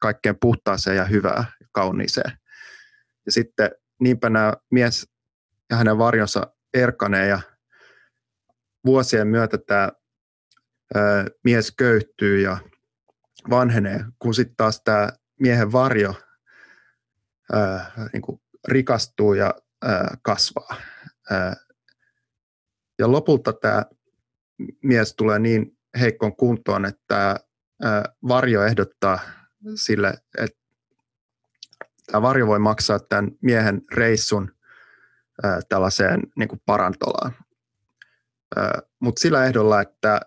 kaikkeen 0.00 0.36
puhtaaseen 0.40 0.96
ja 0.96 1.04
hyvään 1.04 1.44
ja 1.60 1.66
kauniiseen. 1.72 2.32
Ja 3.26 3.32
sitten 3.32 3.70
niinpä 4.00 4.30
nämä 4.30 4.52
mies 4.70 5.08
ja 5.70 5.76
hänen 5.76 5.98
varjonsa 5.98 6.52
erkanee 6.74 7.26
ja 7.26 7.40
vuosien 8.86 9.28
myötä 9.28 9.58
tämä 9.58 9.92
mies 11.44 11.72
köyhtyy 11.78 12.40
ja 12.40 12.58
vanhenee, 13.50 14.04
kun 14.18 14.34
sitten 14.34 14.56
taas 14.56 14.80
tämä 14.84 15.08
miehen 15.40 15.72
varjo 15.72 16.14
ää, 17.52 17.92
niin 18.12 18.22
kuin 18.22 18.40
rikastuu 18.68 19.34
ja 19.34 19.54
ää, 19.84 20.16
kasvaa. 20.22 20.76
Ää, 21.30 21.56
ja 22.98 23.12
lopulta 23.12 23.52
tämä 23.52 23.84
mies 24.82 25.14
tulee 25.16 25.38
niin 25.38 25.78
heikkoon 26.00 26.36
kuntoon, 26.36 26.84
että 26.84 27.36
ää, 27.82 28.04
varjo 28.28 28.64
ehdottaa 28.64 29.18
sille, 29.74 30.14
että 30.38 30.58
tämä 32.06 32.22
varjo 32.22 32.46
voi 32.46 32.58
maksaa 32.58 32.98
tämän 32.98 33.30
miehen 33.42 33.82
reissun 33.92 34.52
ää, 35.42 35.60
tällaiseen 35.68 36.22
niin 36.36 36.48
kuin 36.48 36.62
parantolaan. 36.66 37.45
Mutta 39.00 39.20
sillä 39.20 39.44
ehdolla, 39.44 39.80
että 39.80 40.20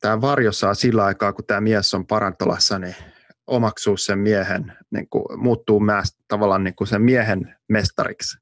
tämä 0.00 0.20
varjo 0.20 0.52
saa 0.52 0.74
sillä 0.74 1.04
aikaa, 1.04 1.32
kun 1.32 1.46
tämä 1.46 1.60
mies 1.60 1.94
on 1.94 2.06
parantolassa, 2.06 2.78
niin 2.78 2.96
omaksuu 3.46 3.96
sen 3.96 4.18
miehen, 4.18 4.72
niin 4.90 5.08
kuin, 5.08 5.40
muuttuu 5.40 5.80
määst, 5.80 6.18
tavallaan 6.28 6.64
niin 6.64 6.74
kuin 6.74 6.88
sen 6.88 7.02
miehen 7.02 7.56
mestariksi. 7.68 8.38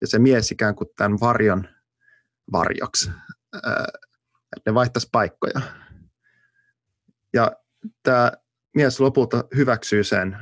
Ja 0.00 0.06
se 0.06 0.18
mies 0.18 0.50
ikään 0.52 0.74
kuin 0.74 0.88
tämän 0.96 1.20
varjon 1.20 1.68
varjoksi. 2.52 3.10
Että 4.56 4.70
ne 4.70 4.74
vaihtaisi 4.74 5.08
paikkoja. 5.12 5.60
Ja 7.32 7.52
tämä 8.02 8.32
mies 8.74 9.00
lopulta 9.00 9.44
hyväksyy 9.56 10.04
sen 10.04 10.38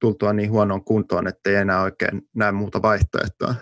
tultua 0.00 0.32
niin 0.32 0.50
huonoon 0.50 0.84
kuntoon, 0.84 1.26
että 1.28 1.50
ei 1.50 1.56
enää 1.56 1.82
oikein 1.82 2.28
näe 2.34 2.52
muuta 2.52 2.82
vaihtoehtoa. 2.82 3.54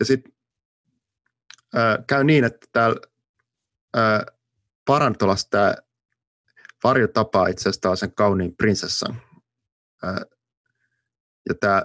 Ja 0.00 0.04
sitten 0.04 0.32
käy 2.06 2.24
niin, 2.24 2.44
että 2.44 2.66
täällä 2.72 3.00
ää, 3.94 4.26
Parantolassa 4.84 5.48
tämä 5.50 5.74
varjo 6.84 7.08
tapaa 7.08 7.46
itse 7.46 7.68
asiassa 7.68 7.96
sen 7.96 8.14
kauniin 8.14 8.56
prinsessan. 8.56 9.22
Ää, 10.02 10.20
ja 11.48 11.54
tämä 11.54 11.82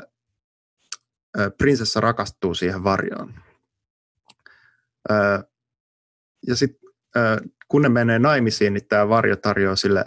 prinsessa 1.57 2.01
rakastuu 2.01 2.53
siihen 2.53 2.83
varjoon. 2.83 3.33
Ää, 5.09 5.43
ja 6.47 6.55
sitten 6.55 6.89
kun 7.67 7.81
ne 7.81 7.89
menee 7.89 8.19
naimisiin, 8.19 8.73
niin 8.73 8.87
tämä 8.87 9.09
varjo 9.09 9.35
tarjoaa 9.35 9.75
sille 9.75 10.05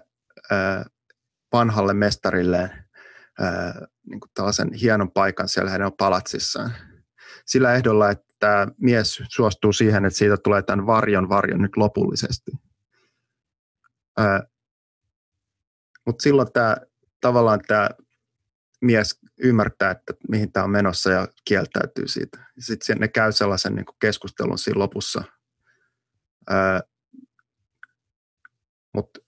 ää, 0.51 0.85
vanhalle 1.53 1.95
mestarilleen 1.95 2.85
niin 4.07 4.21
tällaisen 4.35 4.73
hienon 4.73 5.11
paikan 5.11 5.49
siellä 5.49 5.71
hänen 5.71 5.93
palatsissaan. 5.93 6.71
Sillä 7.49 7.75
ehdolla, 7.75 8.11
että 8.11 8.69
mies 8.81 9.23
suostuu 9.29 9.73
siihen, 9.73 10.05
että 10.05 10.19
siitä 10.19 10.37
tulee 10.37 10.63
tämän 10.63 10.87
varjon 10.87 11.29
varjo 11.29 11.57
nyt 11.57 11.77
lopullisesti. 11.77 12.51
Mutta 16.07 16.23
silloin 16.23 16.53
tämä, 16.53 16.77
tavallaan 17.21 17.61
tämä 17.67 17.89
mies 18.81 19.21
ymmärtää, 19.39 19.91
että 19.91 20.13
mihin 20.29 20.53
tämä 20.53 20.65
on 20.65 20.71
menossa 20.71 21.11
ja 21.11 21.29
kieltäytyy 21.45 22.09
siitä. 22.09 22.47
Sitten 22.59 22.99
ne 22.99 23.09
käy 23.09 23.33
sellaisen 23.33 23.75
niin 23.75 23.87
keskustelun 24.01 24.59
siinä 24.59 24.79
lopussa. 24.79 25.25
Mutta 28.95 29.21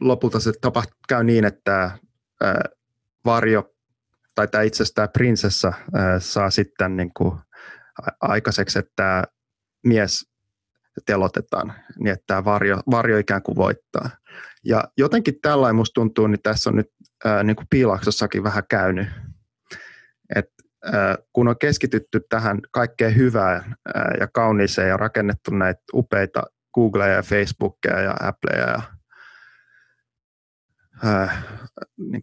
lopulta 0.00 0.40
se 0.40 0.52
tapaht, 0.60 0.90
käy 1.08 1.24
niin, 1.24 1.44
että 1.44 1.98
ää, 2.40 2.64
varjo 3.24 3.74
tai 4.38 4.48
tämä 4.48 4.62
itse 4.62 4.82
asiassa 4.82 4.94
tämä 4.94 5.08
prinsessa 5.08 5.72
saa 6.18 6.50
sitten 6.50 6.96
niin 6.96 7.10
kuin 7.16 7.38
aikaiseksi, 8.20 8.78
että 8.78 8.92
tämä 8.96 9.24
mies 9.86 10.26
telotetaan, 11.06 11.72
niin 11.98 12.12
että 12.12 12.24
tämä 12.26 12.44
varjo, 12.44 12.80
varjo 12.90 13.18
ikään 13.18 13.42
kuin 13.42 13.56
voittaa. 13.56 14.10
Ja 14.64 14.84
jotenkin 14.96 15.40
tällainen 15.42 15.76
musta 15.76 15.94
tuntuu, 15.94 16.26
niin 16.26 16.42
tässä 16.42 16.70
on 16.70 16.76
nyt 16.76 16.90
niin 17.44 17.56
kuin 17.56 17.66
piilaksossakin 17.70 18.42
vähän 18.42 18.62
käynyt. 18.70 19.08
Et, 20.36 20.46
kun 21.32 21.48
on 21.48 21.58
keskitytty 21.58 22.20
tähän 22.28 22.60
kaikkeen 22.70 23.16
hyvään 23.16 23.74
ää, 23.94 24.14
ja 24.20 24.28
kauniiseen 24.32 24.88
ja 24.88 24.96
rakennettu 24.96 25.50
näitä 25.50 25.80
upeita 25.92 26.42
Googleja 26.74 27.14
ja 27.14 27.22
Facebookia 27.22 28.00
ja 28.00 28.14
Appleja 28.20 28.68
ja 28.68 28.82
ää, 31.04 31.42
niin, 31.96 32.22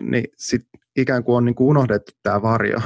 niin 0.00 0.24
sit 0.36 0.62
ikään 0.98 1.24
kuin 1.24 1.36
on 1.36 1.44
niin 1.44 1.54
kuin 1.54 1.68
unohdettu 1.68 2.12
tämä 2.22 2.42
varjo, 2.42 2.78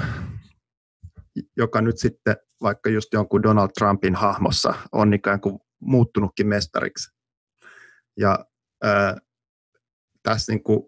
joka 1.56 1.80
nyt 1.80 1.98
sitten 1.98 2.36
vaikka 2.62 2.90
just 2.90 3.12
jonkun 3.12 3.42
Donald 3.42 3.68
Trumpin 3.78 4.14
hahmossa 4.14 4.74
on 4.92 5.14
ikään 5.14 5.40
kuin 5.40 5.58
muuttunutkin 5.80 6.46
mestariksi. 6.46 7.10
Ja 8.16 8.46
ää, 8.82 9.16
tässä 10.22 10.52
niin 10.52 10.62
kuin, 10.62 10.82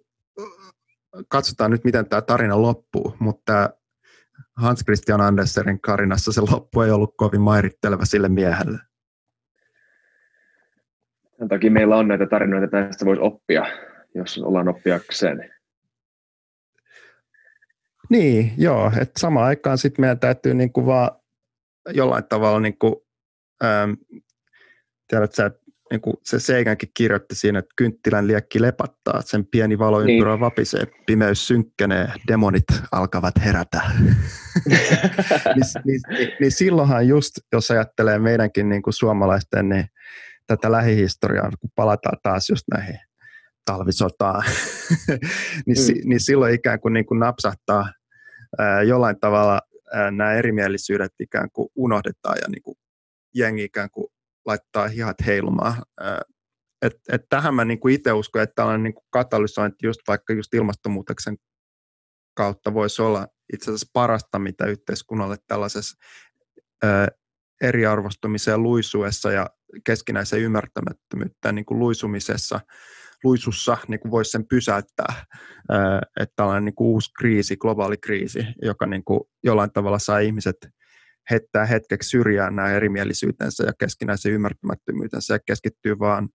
katsotaan 1.28 1.70
nyt, 1.70 1.84
miten 1.84 2.08
tämä 2.08 2.22
tarina 2.22 2.62
loppuu, 2.62 3.16
mutta 3.18 3.70
Hans 4.56 4.84
Christian 4.84 5.20
Andersenin 5.20 5.80
karinassa 5.80 6.32
se 6.32 6.40
loppu 6.40 6.80
ei 6.80 6.90
ollut 6.90 7.14
kovin 7.16 7.40
mairitteleva 7.40 8.04
sille 8.04 8.28
miehelle. 8.28 8.78
Sen 11.38 11.48
takia 11.48 11.70
meillä 11.70 11.96
on 11.96 12.08
näitä 12.08 12.26
tarinoita, 12.26 12.68
tästä 12.68 13.04
voisi 13.04 13.22
oppia, 13.22 13.66
jos 14.14 14.38
ollaan 14.38 14.68
oppiakseen. 14.68 15.53
Niin, 18.10 18.52
joo, 18.56 18.92
että 19.00 19.20
samaan 19.20 19.46
aikaan 19.46 19.78
sitten 19.78 20.02
meidän 20.02 20.18
täytyy 20.18 20.54
niinku 20.54 20.86
vaan 20.86 21.10
jollain 21.90 22.24
tavalla, 22.28 22.60
niinku, 22.60 23.06
ähm, 23.64 23.92
tiedät 25.08 25.32
sä, 25.32 25.50
niin 25.90 26.00
kuin 26.00 26.16
se 26.24 26.40
Seigankin 26.40 26.90
kirjoitti 26.94 27.34
siinä, 27.34 27.58
että 27.58 27.74
kynttilän 27.76 28.26
liekki 28.26 28.62
lepattaa, 28.62 29.18
että 29.18 29.30
sen 29.30 29.46
pieni 29.46 29.78
valoympyrä 29.78 30.30
niin. 30.30 30.40
vapisee, 30.40 30.86
pimeys 31.06 31.48
synkkänee, 31.48 32.08
demonit 32.28 32.64
alkavat 32.92 33.34
herätä. 33.44 33.82
niin, 34.68 34.86
niin, 35.84 36.00
niin, 36.08 36.32
niin 36.40 36.52
silloinhan 36.52 37.08
just, 37.08 37.30
jos 37.52 37.70
ajattelee 37.70 38.18
meidänkin 38.18 38.68
niin 38.68 38.82
kuin 38.82 38.94
suomalaisten, 38.94 39.68
niin 39.68 39.84
tätä 40.46 40.72
lähihistoriaa, 40.72 41.50
kun 41.60 41.70
palataan 41.74 42.18
taas 42.22 42.50
just 42.50 42.64
näihin 42.74 42.98
talvisotaan, 43.64 44.44
niin, 45.66 45.78
mm. 45.78 45.82
si, 45.82 45.92
niin 46.04 46.20
silloin 46.20 46.54
ikään 46.54 46.80
kuin, 46.80 46.94
niin 46.94 47.06
kuin 47.06 47.20
napsahtaa 47.20 47.92
ää, 48.58 48.82
jollain 48.82 49.20
tavalla 49.20 49.60
ää, 49.92 50.10
nämä 50.10 50.32
erimielisyydet 50.32 51.12
ikään 51.20 51.50
kuin 51.50 51.68
unohdetaan 51.76 52.36
ja 52.42 52.48
niin 52.48 52.62
kuin 52.62 52.76
jengi 53.34 53.64
ikään 53.64 53.90
kuin 53.90 54.06
laittaa 54.46 54.88
hihat 54.88 55.16
heilumaan. 55.26 55.82
Et, 56.82 56.92
et 57.12 57.22
tähän 57.28 57.54
mä 57.54 57.64
niin 57.64 57.90
itse 57.90 58.12
uskon, 58.12 58.42
että 58.42 58.54
tällainen 58.54 58.82
niin 58.82 58.94
kuin 58.94 59.06
katalysointi 59.10 59.86
just 59.86 60.00
vaikka 60.08 60.32
just 60.32 60.54
ilmastonmuutoksen 60.54 61.36
kautta 62.34 62.74
voisi 62.74 63.02
olla 63.02 63.28
itse 63.52 63.70
asiassa 63.70 63.90
parasta, 63.92 64.38
mitä 64.38 64.66
yhteiskunnalle 64.66 65.36
tällaisessa 65.46 65.98
ää, 66.82 67.08
eriarvostumiseen 67.62 68.62
luisuessa 68.62 69.32
ja 69.32 69.50
keskinäisen 69.84 70.40
ymmärtämättömyyttä 70.40 71.52
niin 71.52 71.64
kuin 71.64 71.78
luisumisessa, 71.78 72.60
luisussa 73.24 73.76
niin 73.88 74.00
kuin 74.00 74.12
voisi 74.12 74.30
sen 74.30 74.46
pysäyttää, 74.48 75.24
että 76.20 76.34
tällainen 76.36 76.64
niin 76.64 76.74
kuin 76.74 76.88
uusi 76.88 77.10
kriisi, 77.18 77.56
globaali 77.56 77.96
kriisi, 77.96 78.46
joka 78.62 78.86
niin 78.86 79.04
kuin 79.04 79.20
jollain 79.44 79.72
tavalla 79.72 79.98
saa 79.98 80.18
ihmiset 80.18 80.56
heittää 81.30 81.66
hetkeksi 81.66 82.08
syrjään 82.08 82.56
nämä 82.56 82.70
erimielisyytensä 82.70 83.64
ja 83.64 83.72
keskinäisen 83.78 84.32
ymmärtämättömyytensä 84.32 85.34
ja 85.34 85.38
keskittyy 85.46 85.98
vaan 85.98 86.28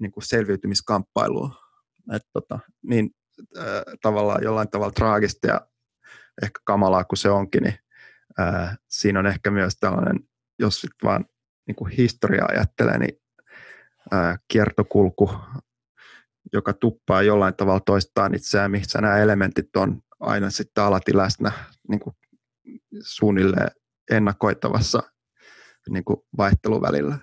niin 0.00 0.12
kuin 0.12 0.24
selviytymiskamppailuun. 0.24 1.54
Et, 2.12 2.22
tota, 2.32 2.58
niin 2.82 3.10
tavallaan 4.02 4.42
jollain 4.42 4.70
tavalla 4.70 4.92
traagista 4.92 5.46
ja 5.46 5.60
ehkä 6.42 6.60
kamalaa 6.64 7.04
kuin 7.04 7.18
se 7.18 7.30
onkin, 7.30 7.62
niin 7.62 7.78
ää, 8.38 8.76
siinä 8.90 9.18
on 9.18 9.26
ehkä 9.26 9.50
myös 9.50 9.74
tällainen, 9.80 10.20
jos 10.58 10.80
sit 10.80 10.90
vaan 11.02 11.24
niin 11.66 11.74
kuin 11.74 11.92
historiaa 11.92 12.48
ajattelee, 12.50 12.98
niin 12.98 13.20
ää, 14.10 14.36
kiertokulku, 14.48 15.30
joka 16.52 16.72
tuppaa 16.72 17.22
jollain 17.22 17.54
tavalla 17.54 17.80
toistaan 17.80 18.34
itseään, 18.34 18.70
missä 18.70 19.00
nämä 19.00 19.18
elementit 19.18 19.76
on 19.76 20.00
aina 20.20 20.50
sitten 20.50 20.84
alati 20.84 21.16
läsnä 21.16 21.52
niin 21.88 22.00
kuin 22.00 22.16
suunnilleen 23.00 23.70
ennakoitavassa 24.10 25.02
niin 25.90 26.04
kuin 26.04 26.16
vaihteluvälillä. 26.36 27.18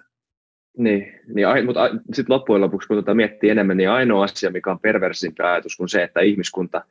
Niin, 0.78 1.20
niin 1.36 1.66
mutta 1.66 1.90
sitten 2.14 2.34
loppujen 2.34 2.62
lopuksi, 2.62 2.88
kun 2.88 2.96
tuota 2.96 3.14
miettii 3.14 3.50
enemmän, 3.50 3.78
niin 3.78 3.90
ainoa 3.90 4.24
asia, 4.24 4.52
mikä 4.52 4.72
on 4.72 4.80
perversin 4.80 5.34
ajatus 5.44 5.78
kuin 5.78 5.90
se, 5.90 6.04
että 6.04 6.22
ihmiskunta 6.22 6.86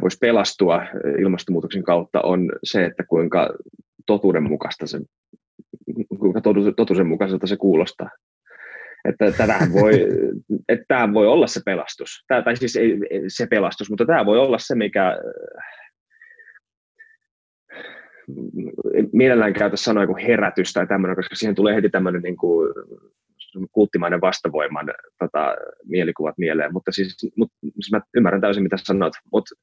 voisi 0.00 0.18
pelastua 0.18 0.82
ilmastonmuutoksen 1.20 1.82
kautta, 1.82 2.20
on 2.20 2.52
se, 2.64 2.84
että 2.84 3.04
kuinka 3.04 3.54
totuudenmukaista 4.06 4.86
se, 4.86 5.00
kuinka 6.18 6.40
totuudenmukaiselta 6.76 7.46
se 7.46 7.56
kuulostaa. 7.56 8.10
Että 9.04 9.32
tämähän 9.32 9.72
voi, 9.72 10.06
että 10.68 10.84
tämä 10.88 11.14
voi 11.14 11.26
olla 11.26 11.46
se 11.46 11.60
pelastus. 11.64 12.24
Tämä, 12.28 12.42
tai 12.42 12.56
siis 12.56 12.76
ei 12.76 12.98
se 13.28 13.46
pelastus, 13.46 13.90
mutta 13.90 14.06
tämä 14.06 14.26
voi 14.26 14.38
olla 14.38 14.58
se, 14.58 14.74
mikä 14.74 15.18
mielellään 19.12 19.52
käytä 19.52 19.76
sanoa 19.76 20.06
kuin 20.06 20.26
herätys 20.26 20.72
tai 20.72 20.86
tämmöinen, 20.86 21.16
koska 21.16 21.34
siihen 21.34 21.54
tulee 21.54 21.74
heti 21.74 21.88
tämmöinen 21.88 22.22
niin 22.22 22.36
kuin, 22.36 22.68
kulttimainen 23.72 24.20
vastavoiman 24.20 24.86
tota, 25.18 25.56
mielikuvat 25.84 26.38
mieleen, 26.38 26.72
mutta 26.72 26.92
siis, 26.92 27.16
mut, 27.36 27.52
siis 27.62 27.92
mä 27.92 28.00
ymmärrän 28.14 28.40
täysin, 28.40 28.62
mitä 28.62 28.76
sanot, 28.76 29.12
mutta 29.32 29.54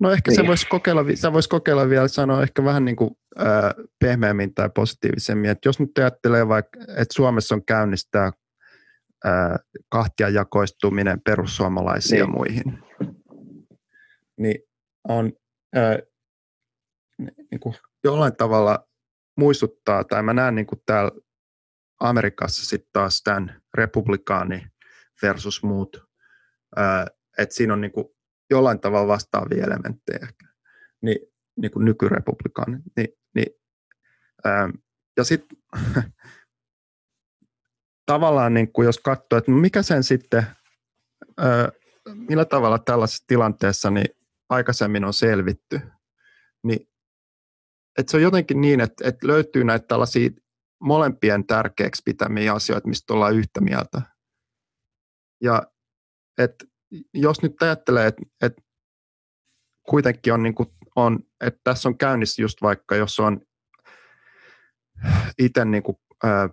No 0.00 0.10
ehkä 0.10 0.30
niin. 0.30 0.36
se 0.36 0.46
voisi 0.46 0.66
kokeilla, 0.66 1.04
sä 1.14 1.32
vois 1.32 1.48
kokeilla 1.48 1.88
vielä 1.88 2.08
sanoa 2.08 2.42
ehkä 2.42 2.64
vähän 2.64 2.84
niin 2.84 2.96
kuin, 2.96 3.10
äh, 3.40 3.84
pehmeämmin 3.98 4.54
tai 4.54 4.70
positiivisemmin, 4.74 5.50
että 5.50 5.68
jos 5.68 5.80
nyt 5.80 5.98
ajattelee 5.98 6.48
vaikka, 6.48 6.80
että 6.80 7.14
Suomessa 7.14 7.54
on 7.54 7.64
käynnistää 7.64 8.32
äh, 9.26 9.58
kahtia 9.88 10.28
jakoistuminen 10.28 11.20
perussuomalaisiin 11.20 12.10
niin. 12.10 12.20
ja 12.20 12.26
muihin, 12.26 12.78
niin 14.36 14.58
on 15.08 15.32
äh, 15.76 15.96
niin 17.50 17.60
kuin 17.60 17.74
jollain 18.04 18.36
tavalla 18.36 18.88
muistuttaa, 19.36 20.04
tai 20.04 20.22
mä 20.22 20.32
näen 20.32 20.54
niin 20.54 20.66
kuin 20.66 20.82
täällä 20.86 21.10
Amerikassa 22.00 22.66
sitten 22.66 22.90
taas 22.92 23.22
tämän 23.22 23.62
republikaani 23.74 24.66
versus 25.22 25.62
muut, 25.62 25.96
että 27.38 27.54
siinä 27.54 27.72
on 27.72 27.80
niin 27.80 27.92
kuin 27.92 28.06
jollain 28.56 28.80
tavalla 28.80 29.08
vastaavia 29.08 29.64
elementtejä 29.64 30.18
ehkä, 30.22 30.46
niin, 31.02 31.18
niin 31.56 31.70
kuin 31.70 31.84
nykyrepublikaani. 31.84 32.78
Niin, 32.96 33.08
niin, 33.34 33.46
ää, 34.44 34.68
ja 35.16 35.24
sitten 35.24 35.58
tavallaan 38.12 38.54
niin 38.54 38.72
kuin 38.72 38.86
jos 38.86 38.98
katsoo, 38.98 39.38
että 39.38 39.50
mikä 39.50 39.82
sen 39.82 40.02
sitten, 40.02 40.46
ää, 41.38 41.68
millä 42.14 42.44
tavalla 42.44 42.78
tällaisessa 42.78 43.24
tilanteessa 43.26 43.90
niin 43.90 44.16
aikaisemmin 44.48 45.04
on 45.04 45.14
selvitty, 45.14 45.80
niin 46.64 46.88
että 47.98 48.10
se 48.10 48.16
on 48.16 48.22
jotenkin 48.22 48.60
niin, 48.60 48.80
että, 48.80 49.08
että 49.08 49.26
löytyy 49.26 49.64
näitä 49.64 49.86
tällaisia 49.86 50.30
molempien 50.80 51.46
tärkeäksi 51.46 52.02
pitämiä 52.04 52.52
asioita, 52.52 52.88
mistä 52.88 53.14
ollaan 53.14 53.34
yhtä 53.34 53.60
mieltä. 53.60 54.02
Ja 55.42 55.62
että 56.38 56.64
jos 57.14 57.42
nyt 57.42 57.62
ajattelee, 57.62 58.06
että, 58.06 58.22
että 58.42 58.62
kuitenkin 59.88 60.32
on, 60.32 60.42
niin 60.42 60.54
kuin, 60.54 60.68
on, 60.96 61.18
että 61.40 61.60
tässä 61.64 61.88
on 61.88 61.98
käynnissä 61.98 62.42
just 62.42 62.62
vaikka, 62.62 62.96
jos 62.96 63.20
on 63.20 63.40
itse 65.38 65.64
niin 65.64 65.82
kuin, 65.82 65.96
ää, 66.24 66.48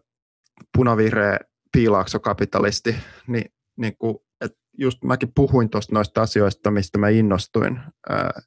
punavihreä 0.78 1.40
piilaaksokapitalisti, 1.72 2.96
niin, 3.28 3.54
niin 3.78 3.98
kuin, 3.98 4.18
että 4.42 4.58
just 4.78 5.04
mäkin 5.04 5.32
puhuin 5.36 5.70
tuosta 5.70 5.96
noista 5.96 6.22
asioista, 6.22 6.72
mistä 6.72 6.98
mä 6.98 7.10
innostuin, 7.10 7.80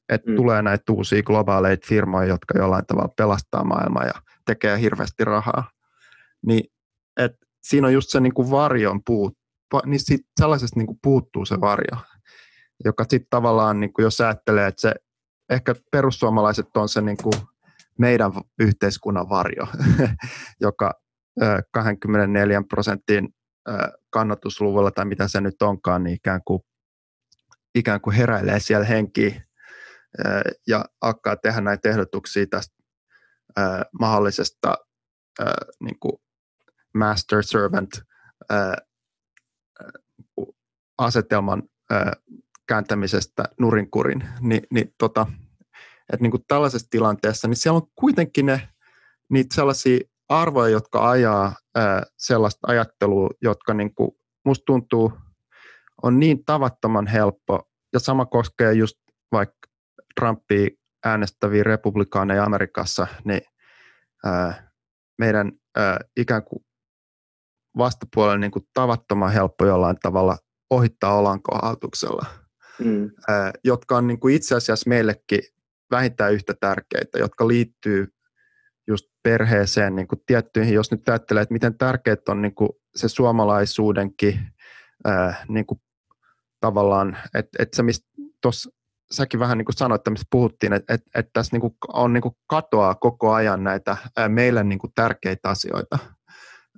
että 0.08 0.30
mm. 0.30 0.36
tulee 0.36 0.62
näitä 0.62 0.92
uusia 0.92 1.22
globaaleita 1.22 1.86
firmoja, 1.88 2.28
jotka 2.28 2.58
jollain 2.58 2.86
tavalla 2.86 3.14
pelastaa 3.16 3.64
maailmaa 3.64 4.04
ja 4.04 4.14
tekee 4.46 4.80
hirveästi 4.80 5.24
rahaa. 5.24 5.70
Niin, 6.46 6.72
et 7.16 7.32
siinä 7.62 7.86
on 7.86 7.92
just 7.92 8.10
se 8.10 8.20
niin 8.20 8.34
kuin 8.34 8.50
varjon 8.50 9.00
puut, 9.06 9.38
niin 9.86 10.00
sit 10.00 10.20
sellaisesta 10.40 10.80
niin 10.80 10.86
kuin 10.86 10.98
puuttuu 11.02 11.44
se 11.44 11.60
varjo, 11.60 11.98
joka 12.84 13.04
sitten 13.08 13.26
tavallaan, 13.30 13.80
niin 13.80 13.92
kuin 13.92 14.04
jos 14.04 14.20
ajattelee, 14.20 14.66
että 14.66 14.80
se 14.80 14.94
ehkä 15.50 15.74
perussuomalaiset 15.90 16.76
on 16.76 16.88
se 16.88 17.00
niin 17.00 17.16
kuin 17.22 17.34
meidän 17.98 18.32
yhteiskunnan 18.58 19.28
varjo, 19.28 19.66
joka 20.60 20.94
24 21.72 22.62
prosentin 22.68 23.28
kannatusluvulla 24.10 24.90
tai 24.90 25.04
mitä 25.04 25.28
se 25.28 25.40
nyt 25.40 25.62
onkaan, 25.62 26.04
niin 26.04 26.16
ikään 26.16 26.40
kuin, 26.44 26.60
ikään 27.74 28.00
kuin 28.00 28.16
heräilee 28.16 28.60
siellä 28.60 28.86
henki 28.86 29.42
ja 30.66 30.84
alkaa 31.00 31.36
tehdä 31.36 31.60
näitä 31.60 31.88
ehdotuksia 31.88 32.46
tästä 32.46 32.76
mahdollisesta 34.00 34.76
niin 35.80 35.98
kuin 36.00 36.12
master 36.94 37.42
servant 37.42 37.90
asetelman 40.98 41.62
kääntämisestä 42.66 43.44
nurinkurin, 43.60 44.28
niin, 44.40 44.62
niin, 44.70 44.94
tota, 44.98 45.26
että 46.12 46.22
niin 46.22 46.30
kuin 46.30 46.44
tällaisessa 46.48 46.90
tilanteessa, 46.90 47.48
niin 47.48 47.56
siellä 47.56 47.76
on 47.76 47.88
kuitenkin 47.94 48.46
ne, 48.46 48.68
niitä 49.28 49.54
sellaisia 49.54 49.98
arvoja, 50.28 50.68
jotka 50.68 51.10
ajaa 51.10 51.54
ää, 51.74 52.02
sellaista 52.16 52.66
ajattelua, 52.66 53.30
jotka 53.42 53.74
niin 53.74 53.94
kuin, 53.94 54.10
musta 54.44 54.64
tuntuu 54.66 55.12
on 56.02 56.20
niin 56.20 56.44
tavattoman 56.44 57.06
helppo, 57.06 57.68
ja 57.92 58.00
sama 58.00 58.26
koskee 58.26 58.72
just 58.72 58.96
vaikka 59.32 59.68
Trumpia 60.20 60.68
äänestäviä 61.04 61.62
republikaaneja 61.62 62.44
Amerikassa, 62.44 63.06
niin 63.24 63.40
ää, 64.24 64.70
meidän 65.18 65.52
ää, 65.76 66.00
ikään 66.16 66.44
kuin 66.44 66.64
vastapuolella 67.78 68.38
niin 68.38 68.50
kuin 68.50 68.68
tavattoman 68.74 69.32
helppo 69.32 69.66
jollain 69.66 69.96
tavalla 70.02 70.38
ohittaa 70.70 71.18
olankohautuksella, 71.18 72.26
mm. 72.78 73.10
jotka 73.64 73.96
on 73.96 74.06
niin 74.06 74.20
kuin 74.20 74.34
itse 74.34 74.54
asiassa 74.54 74.88
meillekin 74.88 75.40
vähintään 75.90 76.32
yhtä 76.32 76.54
tärkeitä, 76.60 77.18
jotka 77.18 77.48
liittyy 77.48 78.06
just 78.86 79.06
perheeseen 79.22 79.96
niin 79.96 80.08
kuin 80.08 80.22
tiettyihin, 80.26 80.74
jos 80.74 80.90
nyt 80.90 81.08
ajattelee, 81.08 81.42
että 81.42 81.52
miten 81.52 81.78
tärkeää 81.78 82.16
on 82.28 82.42
niin 82.42 82.54
kuin 82.54 82.70
se 82.96 83.08
suomalaisuudenkin 83.08 84.40
ää, 85.04 85.44
niin 85.48 85.66
kuin 85.66 85.80
tavallaan, 86.60 87.16
että, 87.34 87.62
että 87.62 87.76
se 87.76 87.82
mistä 87.82 88.06
tuossa 88.42 88.70
säkin 89.10 89.40
vähän 89.40 89.58
niin 89.58 89.64
kuin 89.64 89.76
sanoit, 89.76 90.00
että 90.00 90.10
mistä 90.10 90.26
puhuttiin, 90.30 90.72
että, 90.72 90.94
että, 90.94 91.10
että 91.14 91.30
tässä 91.32 91.54
niin 91.54 91.60
kuin 91.60 91.74
on 91.92 92.12
niin 92.12 92.22
kuin 92.22 92.36
katoaa 92.46 92.94
koko 92.94 93.32
ajan 93.32 93.64
näitä 93.64 93.96
ää, 94.16 94.28
meille 94.28 94.64
niin 94.64 94.78
kuin 94.78 94.92
tärkeitä 94.94 95.48
asioita. 95.48 95.98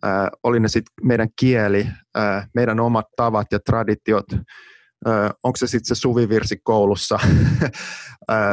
Ää, 0.06 0.30
oli 0.42 0.60
ne 0.60 0.68
sitten 0.68 0.92
meidän 1.02 1.28
kieli, 1.40 1.86
ää, 2.14 2.46
meidän 2.54 2.80
omat 2.80 3.06
tavat 3.16 3.46
ja 3.52 3.58
traditiot, 3.66 4.26
onko 5.42 5.56
se 5.56 5.66
sitten 5.66 5.96
se 5.96 6.00
suvivirsi 6.00 6.56
koulussa. 6.64 7.18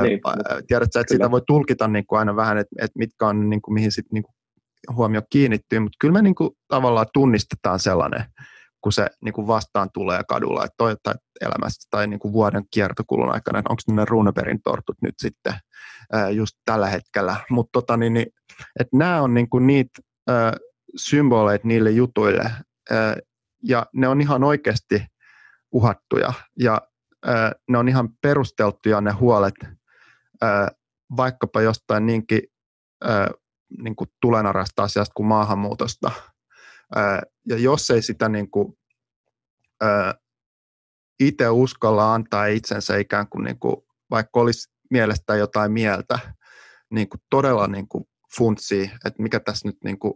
niin. 0.04 0.20
Tiedätkö, 0.68 0.99
että 0.99 1.14
sitä 1.14 1.32
voi 1.32 1.41
tulkita 1.47 1.88
niin 1.88 2.06
kuin 2.08 2.20
aina 2.20 2.36
vähän, 2.36 2.58
että, 2.58 2.76
että 2.82 2.99
mitkä 2.99 3.28
on, 3.28 3.49
niin 3.49 3.62
kuin, 3.62 3.74
mihin 3.74 3.91
sitten 3.91 4.14
niin 4.14 4.24
kuin 4.24 4.36
huomio 4.95 5.22
kiinnittyy, 5.30 5.80
mutta 5.80 5.97
kyllä 5.99 6.14
me 6.14 6.22
niin 6.22 6.36
kuin, 6.36 6.49
tavallaan 6.68 7.06
tunnistetaan 7.14 7.80
sellainen, 7.80 8.26
kun 8.82 8.93
se 8.93 9.08
niin 9.24 9.34
kuin 9.34 9.47
vastaan 9.47 9.89
tulee 9.93 10.22
kadulla, 10.28 10.66
että 10.66 10.76
toi, 10.78 10.95
tai 11.04 11.14
elämässä 11.41 11.88
tai 11.89 12.08
niin 12.08 12.20
kuin 12.20 12.34
vuoden 12.34 12.64
kiertokulun 12.74 13.34
aikana, 13.34 13.60
että 13.60 13.70
onko 13.70 13.82
ne 14.01 14.06
Runebergin 14.06 14.62
tortut 14.64 14.97
nyt 15.01 15.16
sitten 15.18 15.54
ää, 16.14 16.30
just 16.30 16.54
tällä 16.66 16.88
hetkellä. 16.88 17.36
Mutta 17.49 17.70
tota, 17.74 17.97
niin, 17.97 18.14
niin, 18.14 18.28
nämä 18.93 19.22
on 19.22 19.34
niin 19.34 19.49
kuin 19.49 19.68
niitä 19.68 20.01
ää, 20.28 20.54
symboleita 20.96 21.68
niille 21.68 21.91
jutuille, 21.91 22.52
ja 23.64 23.86
ne 23.94 24.08
on 24.08 24.22
ihan 24.22 24.44
oikeasti 24.44 25.06
uhattuja 25.72 26.34
ja 26.60 26.82
ne 27.70 27.78
on 27.78 27.89
ihan 27.89 28.10
perusteltuja 28.22 29.02
ne 29.02 29.12
huolet 29.12 29.56
vaikkapa 31.18 31.62
jostain 31.62 32.06
niinkin 32.06 32.41
niin 33.78 33.96
kuin 33.96 34.10
tulenarasta 34.22 34.84
asiasta 34.84 35.14
kuin 35.14 35.28
maahanmuutosta. 35.28 36.12
Ja 37.48 37.58
jos 37.58 37.89
ei 37.89 38.02
sitä 38.02 38.30
niin 38.30 38.52
kuin, 38.52 38.78
itse 41.20 41.50
uskalla 41.50 42.14
antaa 42.14 42.46
itsensä 42.46 42.98
ikään 42.98 43.28
kuin, 43.28 43.44
niin 43.44 43.60
kuin 43.60 43.76
vaikka 44.12 44.39
olisi 44.39 44.72
mielestä 44.91 45.36
jotain 45.36 45.72
mieltä, 45.72 46.20
niin 46.91 47.10
kuin 47.10 47.22
todella 47.30 47.68
niin 47.68 47.88
kuin 47.88 48.06
funtsii, 48.38 48.91
että 49.06 49.24
mikä 49.24 49.39
tässä 49.39 49.68
nyt 49.68 49.78
niin 49.84 50.00
kuin 50.00 50.14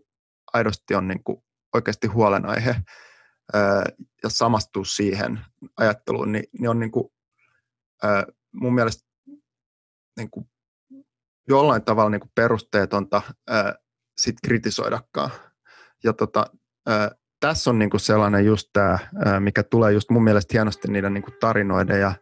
aidosti 0.54 0.96
on 0.96 1.08
niin 1.08 1.24
kuin 1.24 1.44
oikeasti 1.74 2.08
huolenaihe, 2.08 2.76
ja 4.24 4.30
samastua 4.30 4.86
siihen 4.86 5.40
ajatteluun, 5.78 6.32
niin, 6.32 6.44
niin 6.60 6.70
on 6.70 6.80
niin 6.80 6.92
kuin, 6.92 7.10
mun 8.54 8.76
mielestä 8.76 9.10
niin 10.18 10.32
kuin 10.32 10.50
jollain 11.48 11.84
tavalla 11.84 12.10
niin 12.10 12.22
kuin 12.22 12.32
perusteetonta 12.36 13.22
sit 14.18 14.36
kritisoidakaan. 14.44 15.32
Ja 16.04 16.14
tota, 16.14 16.46
tässä 17.40 17.70
on 17.70 17.80
niin 17.80 17.90
kuin 17.90 18.02
sellainen 18.02 18.46
just 18.46 18.70
tämä, 18.74 19.00
mikä 19.40 19.64
tulee 19.64 19.92
just 19.92 20.10
mun 20.10 20.24
mielestä 20.24 20.54
hienosti 20.54 20.88
niiden 20.88 21.14
niin 21.14 21.24
kuin 21.24 21.36
tarinoiden 21.40 22.00
ja 22.00 22.14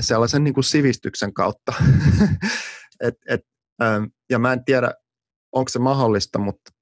sellaisen 0.00 0.44
niin 0.44 0.54
kuin 0.54 0.64
sivistyksen 0.64 1.34
kautta. 1.34 1.72
et, 3.06 3.14
et, 3.28 3.40
ja 4.30 4.38
mä 4.38 4.52
en 4.52 4.64
tiedä, 4.64 4.94
onko 5.52 5.68
se 5.68 5.78
mahdollista, 5.78 6.38
mutta 6.38 6.72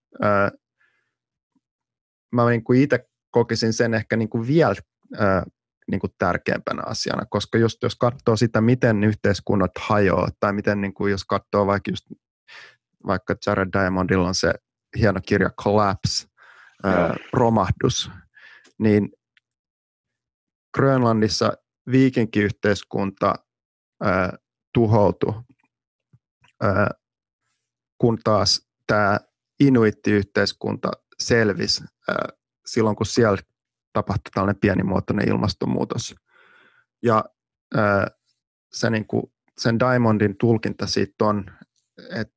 mä 2.33 2.51
niin 2.51 2.65
kuin 2.65 2.83
itse 2.83 3.09
kokisin 3.31 3.73
sen 3.73 3.95
ehkä 3.95 4.17
niin 4.17 4.29
kuin 4.29 4.47
vielä 4.47 4.75
ää, 5.19 5.45
niin 5.91 6.01
kuin 6.01 6.13
tärkeämpänä 6.19 6.83
asiana, 6.87 7.27
koska 7.31 7.59
just 7.59 7.83
jos 7.83 7.97
katsoo 7.97 8.37
sitä, 8.37 8.61
miten 8.61 9.05
yhteiskunnat 9.05 9.71
hajoaa, 9.79 10.29
tai 10.41 10.53
miten 10.53 10.81
niin 10.81 10.95
kuin 10.95 11.11
jos 11.11 11.25
katsoo 11.25 11.67
vaikka, 11.67 11.91
just, 11.91 12.07
vaikka 13.07 13.35
Jared 13.47 13.69
Diamondilla 13.73 14.29
on 14.29 14.35
se 14.35 14.55
hieno 14.99 15.21
kirja 15.27 15.51
Collapse, 15.51 16.29
ää, 16.85 17.17
romahdus, 17.33 18.11
niin 18.79 19.09
Grönlannissa 20.75 21.53
viikinkiyhteiskunta 21.91 23.35
ää, 24.03 24.37
tuhoutui, 24.75 25.35
ää, 26.63 26.91
kun 27.99 28.19
taas 28.25 28.69
tämä 28.87 29.19
inuittiyhteiskunta 29.61 30.91
selvisi 31.19 31.85
silloin, 32.67 32.97
kun 32.97 33.07
siellä 33.07 33.39
tapahtui 33.93 34.31
tällainen 34.35 34.61
pienimuotoinen 34.61 35.29
ilmastonmuutos. 35.29 36.15
Ja 37.03 37.25
se 38.73 38.91
niin 38.91 39.07
kuin, 39.07 39.23
sen 39.59 39.79
Diamondin 39.79 40.37
tulkinta 40.37 40.87
siitä 40.87 41.25
on, 41.25 41.45
että 42.15 42.35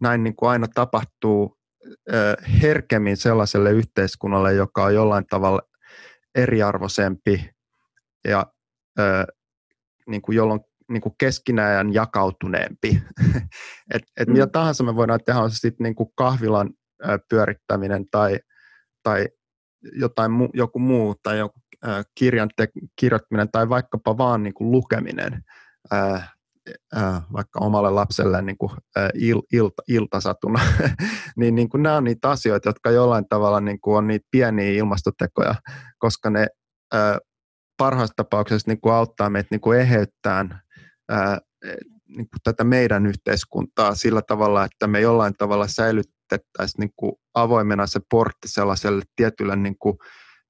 näin 0.00 0.24
niin 0.24 0.36
kuin 0.36 0.50
aina 0.50 0.66
tapahtuu 0.74 1.58
herkemmin 2.62 3.16
sellaiselle 3.16 3.70
yhteiskunnalle, 3.70 4.54
joka 4.54 4.84
on 4.84 4.94
jollain 4.94 5.26
tavalla 5.26 5.62
eriarvoisempi 6.34 7.50
ja 8.28 8.46
niin 10.06 10.22
kuin 10.22 10.36
jolloin 10.36 10.60
niin 10.90 11.00
kuin 11.00 11.14
keskinäjän 11.18 11.94
jakautuneempi. 11.94 13.02
et, 13.94 14.02
et 14.16 14.28
mm. 14.28 14.32
Mitä 14.32 14.46
tahansa 14.46 14.84
me 14.84 14.96
voidaan 14.96 15.20
tehdä, 15.26 15.40
on 15.40 15.50
se 15.50 15.56
sitten 15.56 15.84
niin 15.84 15.94
kuin 15.94 16.08
kahvilan 16.14 16.70
pyörittäminen 17.28 18.04
tai, 18.10 18.38
tai 19.02 19.28
jotain 19.92 20.30
mu, 20.30 20.48
joku 20.54 20.78
muu 20.78 21.14
tai 21.22 21.38
joku 21.38 21.60
ää, 21.82 22.02
kirjan 22.14 22.50
te, 22.56 22.68
kirjoittaminen 22.96 23.48
tai 23.52 23.68
vaikkapa 23.68 24.18
vaan 24.18 24.42
niin 24.42 24.54
kuin 24.54 24.70
lukeminen 24.70 25.44
ää, 25.90 26.28
ää, 26.94 27.22
vaikka 27.32 27.60
omalle 27.60 27.90
lapselle 27.90 28.42
niin 28.42 28.58
kuin, 28.58 28.72
ää, 28.96 29.10
il, 29.14 29.42
ilta, 29.52 29.82
iltasatuna, 29.88 30.60
niin, 31.38 31.54
niin 31.54 31.68
kuin 31.68 31.82
nämä 31.82 31.96
on 31.96 32.04
niitä 32.04 32.30
asioita, 32.30 32.68
jotka 32.68 32.90
jollain 32.90 33.28
tavalla 33.28 33.60
niin 33.60 33.80
kuin 33.80 33.96
on 33.96 34.06
niitä 34.06 34.28
pieniä 34.30 34.70
ilmastotekoja, 34.70 35.54
koska 35.98 36.30
ne 36.30 36.46
ää, 36.92 37.18
parhaassa 37.76 38.14
tapauksessa 38.16 38.70
niin 38.70 38.80
kuin 38.80 38.94
auttaa 38.94 39.30
meitä 39.30 39.48
niin 39.50 39.60
kuin 39.60 39.80
eheyttämään 39.80 40.60
ää, 41.08 41.38
niin 42.08 42.28
kuin 42.28 42.40
tätä 42.44 42.64
meidän 42.64 43.06
yhteiskuntaa 43.06 43.94
sillä 43.94 44.22
tavalla, 44.22 44.64
että 44.64 44.86
me 44.86 45.00
jollain 45.00 45.34
tavalla 45.38 45.66
säilytettäisiin 46.32 46.80
niin 46.80 46.92
kuin 46.96 47.12
avoimena 47.34 47.86
se 47.86 48.00
portti 48.10 48.48
sellaiselle 48.48 49.02
tietylle 49.16 49.56
niin 49.56 49.78
kuin, 49.78 49.98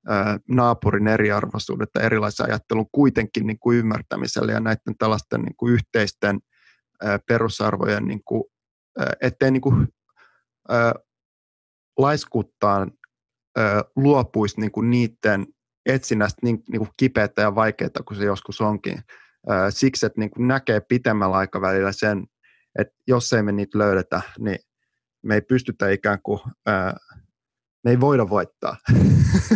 ää, 0.08 0.38
naapurin 0.48 1.08
eriarvoisuuden 1.08 1.86
tai 1.92 2.04
erilaisen 2.04 2.46
ajattelun 2.46 2.86
kuitenkin 2.92 3.46
niin 3.46 3.58
kuin 3.58 3.78
ymmärtämiselle 3.78 4.52
ja 4.52 4.60
näiden 4.60 4.96
tällaisten 4.98 5.42
niin 5.42 5.56
kuin 5.56 5.74
yhteisten 5.74 6.40
ää, 7.02 7.18
perusarvojen, 7.28 8.04
niin 8.04 8.22
kuin, 8.24 8.44
ää, 8.98 9.12
ettei 9.20 9.50
niin 9.50 9.62
kuin, 9.62 9.88
ää, 10.68 10.94
laiskuttaan 11.98 12.92
ää, 13.56 13.84
luopuisi 13.96 14.60
niin 14.60 14.72
kuin 14.72 14.90
niiden 14.90 15.46
etsinnästä 15.86 16.38
niin, 16.42 16.62
niin 16.70 16.78
kuin 16.78 16.90
kipeätä 16.96 17.42
ja 17.42 17.54
vaikeaa 17.54 17.90
kuin 18.04 18.18
se 18.18 18.24
joskus 18.24 18.60
onkin. 18.60 19.02
Siksi, 19.70 20.06
että 20.06 20.20
niin 20.20 20.30
kuin 20.30 20.48
näkee 20.48 20.80
pitemmällä 20.80 21.36
aikavälillä 21.36 21.92
sen, 21.92 22.26
että 22.78 22.94
jos 23.06 23.32
ei 23.32 23.42
me 23.42 23.52
niitä 23.52 23.78
löydetä, 23.78 24.22
niin 24.38 24.58
me 25.22 25.34
ei 25.34 25.40
pystytä 25.40 25.90
ikään 25.90 26.18
kuin, 26.22 26.40
ää, 26.66 26.96
me 27.84 27.90
ei 27.90 28.00
voida 28.00 28.28
voittaa. 28.28 28.76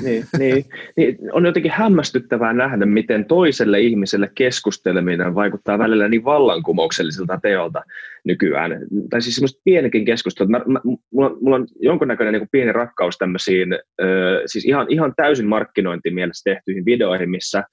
Niin, 0.03 0.25
niin, 0.39 0.65
niin, 0.97 1.19
on 1.33 1.47
jotenkin 1.47 1.73
hämmästyttävää 1.73 2.53
nähdä, 2.53 2.87
miten 2.87 3.25
toiselle 3.25 3.81
ihmiselle 3.81 4.31
keskusteleminen 4.35 5.35
vaikuttaa 5.35 5.79
välillä 5.79 6.09
niin 6.09 6.25
vallankumoukselliselta 6.25 7.39
teolta 7.43 7.83
nykyään. 8.25 8.73
Tai 9.11 9.23
siis 9.23 9.35
semmoista 9.35 9.61
pienikin 9.65 10.05
keskustelu. 10.05 10.49
Mä, 10.49 10.61
mä, 10.67 10.81
mulla, 11.11 11.37
mulla 11.41 11.57
on 11.57 11.67
jonkunnäköinen 11.81 12.35
niin 12.35 12.49
pieni 12.53 12.73
rakkaus 12.73 13.19
tämmöisiin, 13.19 13.73
ö, 14.01 14.43
siis 14.47 14.65
ihan, 14.65 14.87
ihan 14.89 15.13
täysin 15.17 15.47
markkinointimielessä 15.47 16.51
tehtyihin 16.51 16.85
videoihin, 16.85 17.31
missä 17.31 17.65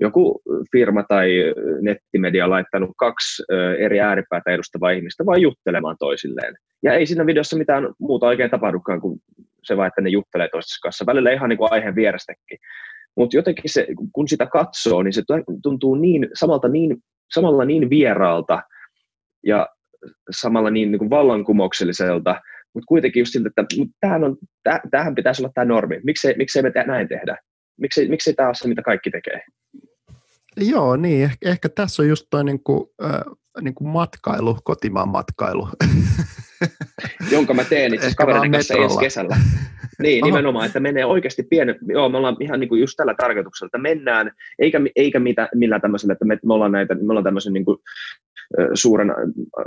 joku 0.00 0.42
firma 0.72 1.02
tai 1.02 1.30
nettimedia 1.80 2.50
laittanut 2.50 2.90
kaksi 2.96 3.42
eri 3.78 4.00
ääripäätä 4.00 4.50
edustavaa 4.50 4.90
ihmistä 4.90 5.26
vain 5.26 5.42
juttelemaan 5.42 5.96
toisilleen. 5.98 6.54
Ja 6.82 6.94
ei 6.94 7.06
siinä 7.06 7.26
videossa 7.26 7.56
mitään 7.56 7.88
muuta 7.98 8.26
oikein 8.26 8.50
tapahdukaan 8.50 9.00
kuin 9.00 9.20
se 9.62 9.76
vaan, 9.76 9.88
että 9.88 10.00
ne 10.00 10.10
juttelee 10.10 10.48
toistensa 10.48 10.80
kanssa. 10.82 11.06
Välillä 11.06 11.32
ihan 11.32 11.48
niin 11.48 11.58
kuin 11.58 11.72
aiheen 11.72 11.94
vierestäkin. 11.94 12.58
Mutta 13.16 13.36
jotenkin 13.36 13.70
se, 13.70 13.86
kun 14.12 14.28
sitä 14.28 14.46
katsoo, 14.46 15.02
niin 15.02 15.12
se 15.12 15.22
tuntuu 15.62 15.94
niin, 15.94 16.28
samalta 16.34 16.68
niin, 16.68 16.96
samalla 17.34 17.64
niin 17.64 17.90
vieraalta 17.90 18.62
ja 19.46 19.68
samalla 20.30 20.70
niin, 20.70 20.90
niin 20.90 20.98
kuin 20.98 21.10
vallankumoukselliselta, 21.10 22.40
mutta 22.74 22.86
kuitenkin 22.86 23.20
just 23.20 23.32
siltä, 23.32 23.48
että 23.48 23.64
tämähän, 24.00 24.24
on, 24.24 24.36
tämähän 24.90 25.14
pitäisi 25.14 25.42
olla 25.42 25.52
tämä 25.54 25.64
normi. 25.64 26.00
Miksei, 26.04 26.34
miksei 26.38 26.62
me 26.62 26.70
te, 26.70 26.84
näin 26.84 27.08
tehdä? 27.08 27.36
Miksei, 27.80 28.08
miksei 28.08 28.34
tämä 28.34 28.48
ole 28.48 28.54
se, 28.54 28.68
mitä 28.68 28.82
kaikki 28.82 29.10
tekee? 29.10 29.40
Joo, 30.56 30.96
niin. 30.96 31.24
Ehkä, 31.24 31.50
ehkä 31.50 31.68
tässä 31.68 32.02
on 32.02 32.08
just 32.08 32.26
toi 32.30 32.44
niinku, 32.44 32.94
äh, 33.04 33.20
niinku 33.60 33.84
matkailu, 33.84 34.58
kotimaan 34.64 35.08
matkailu. 35.08 35.68
Jonka 37.32 37.54
mä 37.54 37.64
teen 37.64 37.94
itse 37.94 38.10
kavereiden 38.16 38.52
kanssa 38.52 38.74
ensi 38.74 38.98
kesällä. 38.98 39.36
Niin, 39.98 40.24
Aha. 40.24 40.30
nimenomaan, 40.30 40.66
että 40.66 40.80
menee 40.80 41.04
oikeasti 41.04 41.42
pienen, 41.42 41.78
joo, 41.88 42.08
me 42.08 42.16
ollaan 42.16 42.36
ihan 42.40 42.60
niinku 42.60 42.74
just 42.74 42.96
tällä 42.96 43.14
tarkoituksella, 43.14 43.66
että 43.66 43.78
mennään, 43.78 44.30
eikä, 44.58 44.80
eikä 44.96 45.20
mitä, 45.20 45.48
millään 45.54 45.80
tämmöisellä, 45.80 46.12
että 46.12 46.24
me, 46.24 46.38
me 46.46 46.54
ollaan 46.54 46.72
näitä, 46.72 46.94
me 46.94 47.10
ollaan 47.10 47.24
tämmöisen 47.24 47.52
niinku, 47.52 47.82
suuren 48.74 49.12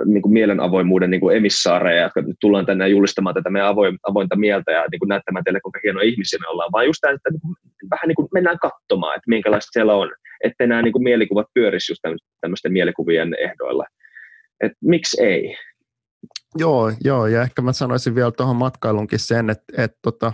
niin 0.05 0.21
kuin 0.21 0.33
mielenavoimuuden 0.33 1.09
niin 1.09 1.21
kuin 1.21 1.37
emissaareja, 1.37 2.03
jotka 2.03 2.21
nyt 2.21 2.37
tullaan 2.41 2.65
tänne 2.65 2.87
julistamaan 2.87 3.35
tätä 3.35 3.49
meidän 3.49 3.69
avoin, 3.69 3.97
avointa 4.03 4.35
mieltä 4.35 4.71
ja 4.71 4.85
niin 4.91 4.99
kuin 4.99 5.09
näyttämään 5.09 5.43
teille, 5.43 5.59
kuinka 5.61 5.79
hienoja 5.83 6.09
ihmisiä 6.09 6.39
me 6.39 6.47
ollaan, 6.47 6.71
vaan 6.71 6.85
just 6.85 7.01
tämä, 7.01 7.13
että 7.13 7.29
niin 7.29 7.41
kuin, 7.41 7.55
vähän 7.91 8.07
niin 8.07 8.15
kuin 8.15 8.27
mennään 8.33 8.59
katsomaan, 8.59 9.15
että 9.15 9.29
minkälaista 9.29 9.69
siellä 9.71 9.95
on, 9.95 10.11
että 10.45 10.67
nämä 10.67 10.81
niin 10.81 11.03
mielikuvat 11.03 11.47
pyörisi 11.53 11.91
just 11.91 12.01
tämmöisten 12.41 12.73
mielikuvien 12.73 13.35
ehdoilla. 13.39 13.85
Että 14.63 14.77
miksi 14.81 15.23
ei? 15.23 15.57
Joo, 16.57 16.91
joo, 17.03 17.27
ja 17.27 17.41
ehkä 17.41 17.61
mä 17.61 17.73
sanoisin 17.73 18.15
vielä 18.15 18.31
tuohon 18.31 18.55
matkailunkin 18.55 19.19
sen, 19.19 19.49
että, 19.49 19.83
että 19.83 19.97
tota, 20.01 20.33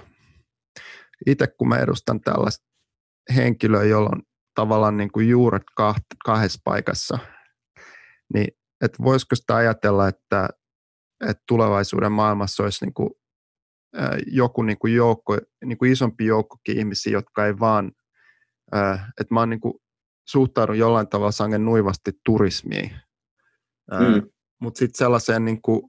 itse 1.26 1.47
kun 1.47 1.70
mä 1.70 1.78
edustan 1.78 2.22
tällaista 2.22 2.66
henkilöä, 3.36 3.84
jolla 3.84 4.09
on 4.14 4.22
tavallaan 4.55 4.97
niin 4.97 5.12
kuin 5.12 5.30
juuret 5.30 5.64
kahdessa 6.26 6.59
paikassa, 6.64 7.20
niin 8.34 8.47
että 8.82 9.03
voisiko 9.03 9.36
sitä 9.36 9.55
ajatella, 9.55 10.07
että, 10.07 10.50
että 11.29 11.43
tulevaisuuden 11.47 12.12
maailmassa 12.12 12.63
olisi 12.63 12.86
niin 12.86 12.93
kuin, 12.93 13.09
äh, 14.00 14.09
joku 14.28 14.63
niin 14.63 14.79
kuin 14.79 14.96
joukko, 14.96 15.38
niin 15.66 15.78
kuin 15.78 15.92
isompi 15.92 16.25
joukkokin 16.25 16.78
ihmisiä, 16.78 17.13
jotka 17.13 17.46
ei 17.46 17.59
vaan, 17.59 17.92
äh, 18.75 19.08
että 19.20 19.33
mä 19.33 19.39
oon 19.39 19.50
niin 19.50 19.62
kuin, 19.62 19.74
suhtaudun 20.32 20.78
jollain 20.78 21.08
tavalla 21.08 21.32
sangen 21.32 21.66
nuivasti 21.66 22.12
turismiin, 22.25 22.91
mm. 23.91 24.29
mutta 24.59 24.79
sitten 24.79 24.97
sellaiseen, 24.97 25.45
niin 25.45 25.62
kuin, 25.62 25.82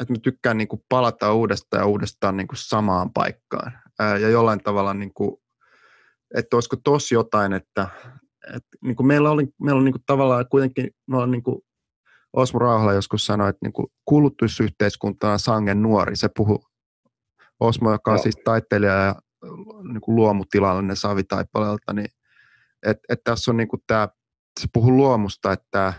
että 0.00 0.12
mä 0.12 0.18
tykkään 0.22 0.58
niin 0.58 0.68
kuin 0.68 0.82
palata 0.88 1.32
uudestaan 1.34 1.80
ja 1.80 1.86
uudestaan 1.86 2.36
niin 2.36 2.46
kuin 2.46 2.58
samaan 2.58 3.12
paikkaan 3.12 3.72
äh, 4.00 4.20
ja 4.20 4.28
jollain 4.28 4.62
tavalla 4.62 4.94
niin 4.94 5.14
kuin, 5.14 5.36
että 6.34 6.56
olisiko 6.56 6.76
tosi 6.84 7.14
jotain, 7.14 7.52
että 7.52 7.88
et, 8.54 8.64
niin 8.82 8.96
kuin 8.96 9.06
meillä 9.06 9.30
oli, 9.30 9.46
meillä 9.62 9.78
oli 9.78 9.84
niin 9.84 9.92
kuin 9.92 10.04
tavallaan 10.06 10.48
kuitenkin, 10.50 10.90
me 11.06 11.16
ollaan 11.16 11.30
niin 11.30 11.42
kuin 11.42 11.62
Osmo 12.32 12.58
Rauhala 12.58 12.92
joskus 12.92 13.26
sanoi, 13.26 13.50
että 13.50 13.66
niin 13.66 13.72
kuin 13.72 13.86
kulutusyhteiskunta 14.04 15.32
on 15.32 15.38
sangen 15.38 15.82
nuori. 15.82 16.16
Se 16.16 16.28
puhuu 16.36 16.64
Osmo, 17.60 17.92
joka 17.92 18.10
on 18.10 18.16
Joo. 18.16 18.22
siis 18.22 18.36
taiteilija 18.44 18.92
ja 18.92 19.14
niin 19.92 20.00
kuin 20.00 20.16
luomutilallinen 20.16 20.96
Savitaipaleelta, 20.96 21.92
niin 21.92 22.08
että 22.86 23.02
et 23.08 23.20
tässä 23.24 23.50
on 23.50 23.56
niin 23.56 23.68
kuin 23.68 23.82
tämä, 23.86 24.08
se 24.60 24.66
puhuu 24.72 24.96
luomusta, 24.96 25.52
että 25.52 25.92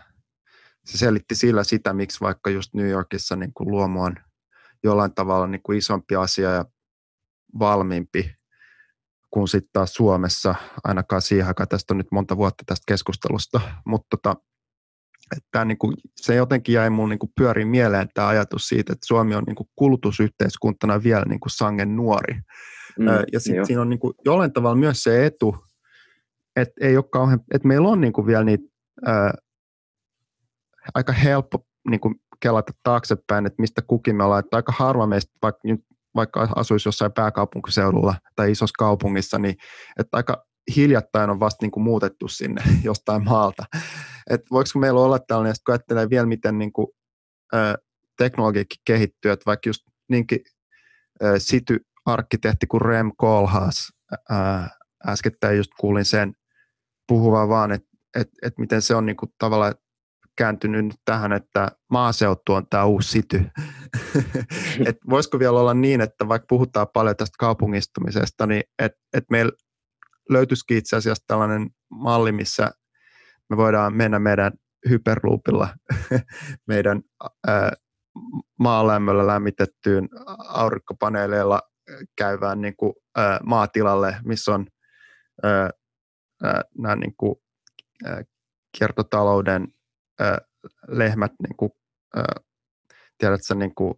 se 0.85 0.97
selitti 0.97 1.35
sillä 1.35 1.63
sitä, 1.63 1.93
miksi 1.93 2.21
vaikka 2.21 2.49
just 2.49 2.73
New 2.73 2.89
Yorkissa 2.89 3.35
niin 3.35 3.53
kuin 3.53 3.71
luomu 3.71 4.03
on 4.03 4.15
jollain 4.83 5.13
tavalla 5.13 5.47
niin 5.47 5.61
kuin 5.63 5.77
isompi 5.77 6.15
asia 6.15 6.51
ja 6.51 6.65
valmiimpi 7.59 8.37
kuin 9.29 9.47
sitten 9.47 9.69
taas 9.73 9.93
Suomessa, 9.93 10.55
ainakaan 10.83 11.21
siihen 11.21 11.47
aikaan, 11.47 11.67
tästä 11.67 11.93
on 11.93 11.97
nyt 11.97 12.11
monta 12.11 12.37
vuotta 12.37 12.63
tästä 12.65 12.83
keskustelusta, 12.87 13.61
mutta 13.85 14.07
tota, 14.09 14.35
että 15.37 15.65
niin 15.65 15.77
kuin, 15.77 15.93
se 16.15 16.35
jotenkin 16.35 16.73
jäi 16.73 16.89
mun 16.89 17.09
niin 17.09 17.19
pyöriin 17.37 17.67
mieleen 17.67 18.09
tämä 18.13 18.27
ajatus 18.27 18.67
siitä, 18.67 18.93
että 18.93 19.07
Suomi 19.07 19.35
on 19.35 19.43
niin 19.43 19.55
kuin 19.55 19.69
kulutusyhteiskuntana 19.75 21.03
vielä 21.03 21.25
niin 21.27 21.39
kuin 21.39 21.51
sangen 21.51 21.95
nuori. 21.95 22.33
Mm, 22.99 23.05
ja 23.33 23.39
sitten 23.39 23.65
siinä 23.65 23.81
on 23.81 23.89
niin 23.89 23.99
kuin 23.99 24.13
jollain 24.25 24.53
tavalla 24.53 24.75
myös 24.75 25.03
se 25.03 25.25
etu, 25.25 25.55
että, 26.57 26.73
ei 26.81 26.97
ole 26.97 27.05
kauhean, 27.11 27.39
että 27.53 27.67
meillä 27.67 27.87
on 27.87 28.01
niin 28.01 28.13
kuin 28.13 28.27
vielä 28.27 28.43
niitä 28.43 28.63
ää, 29.05 29.33
aika 30.93 31.13
helppo 31.13 31.65
niin 31.89 31.99
kuin 31.99 32.15
kelata 32.39 32.73
taaksepäin, 32.83 33.45
että 33.45 33.61
mistä 33.61 33.81
kukin 33.87 34.15
me 34.15 34.23
ollaan, 34.23 34.39
että 34.39 34.55
aika 34.55 34.71
harva 34.71 35.07
meistä 35.07 35.31
vaikka 35.41 35.67
vaikka 36.15 36.47
asuisi 36.55 36.87
jossain 36.87 37.11
pääkaupunkiseudulla 37.11 38.15
tai 38.35 38.51
isossa 38.51 38.73
kaupungissa, 38.77 39.39
niin 39.39 39.55
että 39.99 40.17
aika 40.17 40.45
hiljattain 40.75 41.29
on 41.29 41.39
vasta 41.39 41.63
niin 41.63 41.71
kuin 41.71 41.83
muutettu 41.83 42.27
sinne 42.27 42.61
jostain 42.83 43.23
maalta. 43.23 43.63
Et 44.29 44.41
voiko 44.51 44.69
meillä 44.79 44.99
olla 44.99 45.19
tällainen, 45.19 45.55
kun 45.65 45.73
ajattelee 45.73 46.09
vielä, 46.09 46.25
miten 46.25 46.57
niin 46.57 46.73
kuin, 46.73 46.87
ä, 47.55 47.75
teknologiakin 48.17 48.81
kehittyy, 48.85 49.31
että 49.31 49.45
vaikka 49.45 49.69
just 49.69 49.81
niinkin 50.09 50.39
ä, 51.23 51.33
City-arkkitehti 51.37 52.67
kuin 52.67 52.81
Rem 52.81 53.11
Koolhaas, 53.17 53.91
äskettäin 55.07 55.57
just 55.57 55.71
kuulin 55.79 56.05
sen 56.05 56.33
puhuvan 57.07 57.49
vaan, 57.49 57.71
että 57.71 57.87
et, 58.15 58.29
et 58.41 58.57
miten 58.57 58.81
se 58.81 58.95
on 58.95 59.05
niin 59.05 59.17
kuin 59.17 59.31
tavallaan 59.37 59.75
kääntynyt 60.37 60.85
nyt 60.85 61.01
tähän, 61.05 61.33
että 61.33 61.71
maaseutu 61.89 62.53
on 62.53 62.67
tämä 62.69 62.85
uusi 62.85 63.09
sity. 63.09 63.41
et 64.87 64.97
voisiko 65.09 65.39
vielä 65.39 65.59
olla 65.59 65.73
niin, 65.73 66.01
että 66.01 66.27
vaikka 66.27 66.45
puhutaan 66.49 66.87
paljon 66.93 67.15
tästä 67.15 67.35
kaupungistumisesta, 67.39 68.47
niin 68.47 68.63
että 68.79 68.99
et 69.13 69.23
meillä 69.31 69.51
löytyisikin 70.29 70.77
itse 70.77 70.95
asiassa 70.95 71.23
tällainen 71.27 71.69
malli, 71.91 72.31
missä 72.31 72.71
me 73.49 73.57
voidaan 73.57 73.93
mennä 73.93 74.19
meidän 74.19 74.51
hyperloopilla 74.89 75.69
meidän 76.67 77.01
ää, 77.47 77.71
maalämmöllä 78.59 79.27
lämmitettyyn 79.27 80.09
aurinkopaneeleilla 80.47 81.61
käyvään 82.17 82.61
niin 82.61 82.75
kuin, 82.77 82.93
ää, 83.17 83.39
maatilalle, 83.43 84.17
missä 84.25 84.53
on 84.53 84.67
ää, 85.43 85.69
nämä 86.77 86.95
niin 86.95 87.13
kuin, 87.17 87.35
kiertotalouden 88.77 89.67
lehmät, 90.87 91.31
niin 91.47 91.57
kuin, 91.57 91.71
tiedätkö, 93.17 93.55
niin 93.55 93.75
kuin, 93.75 93.93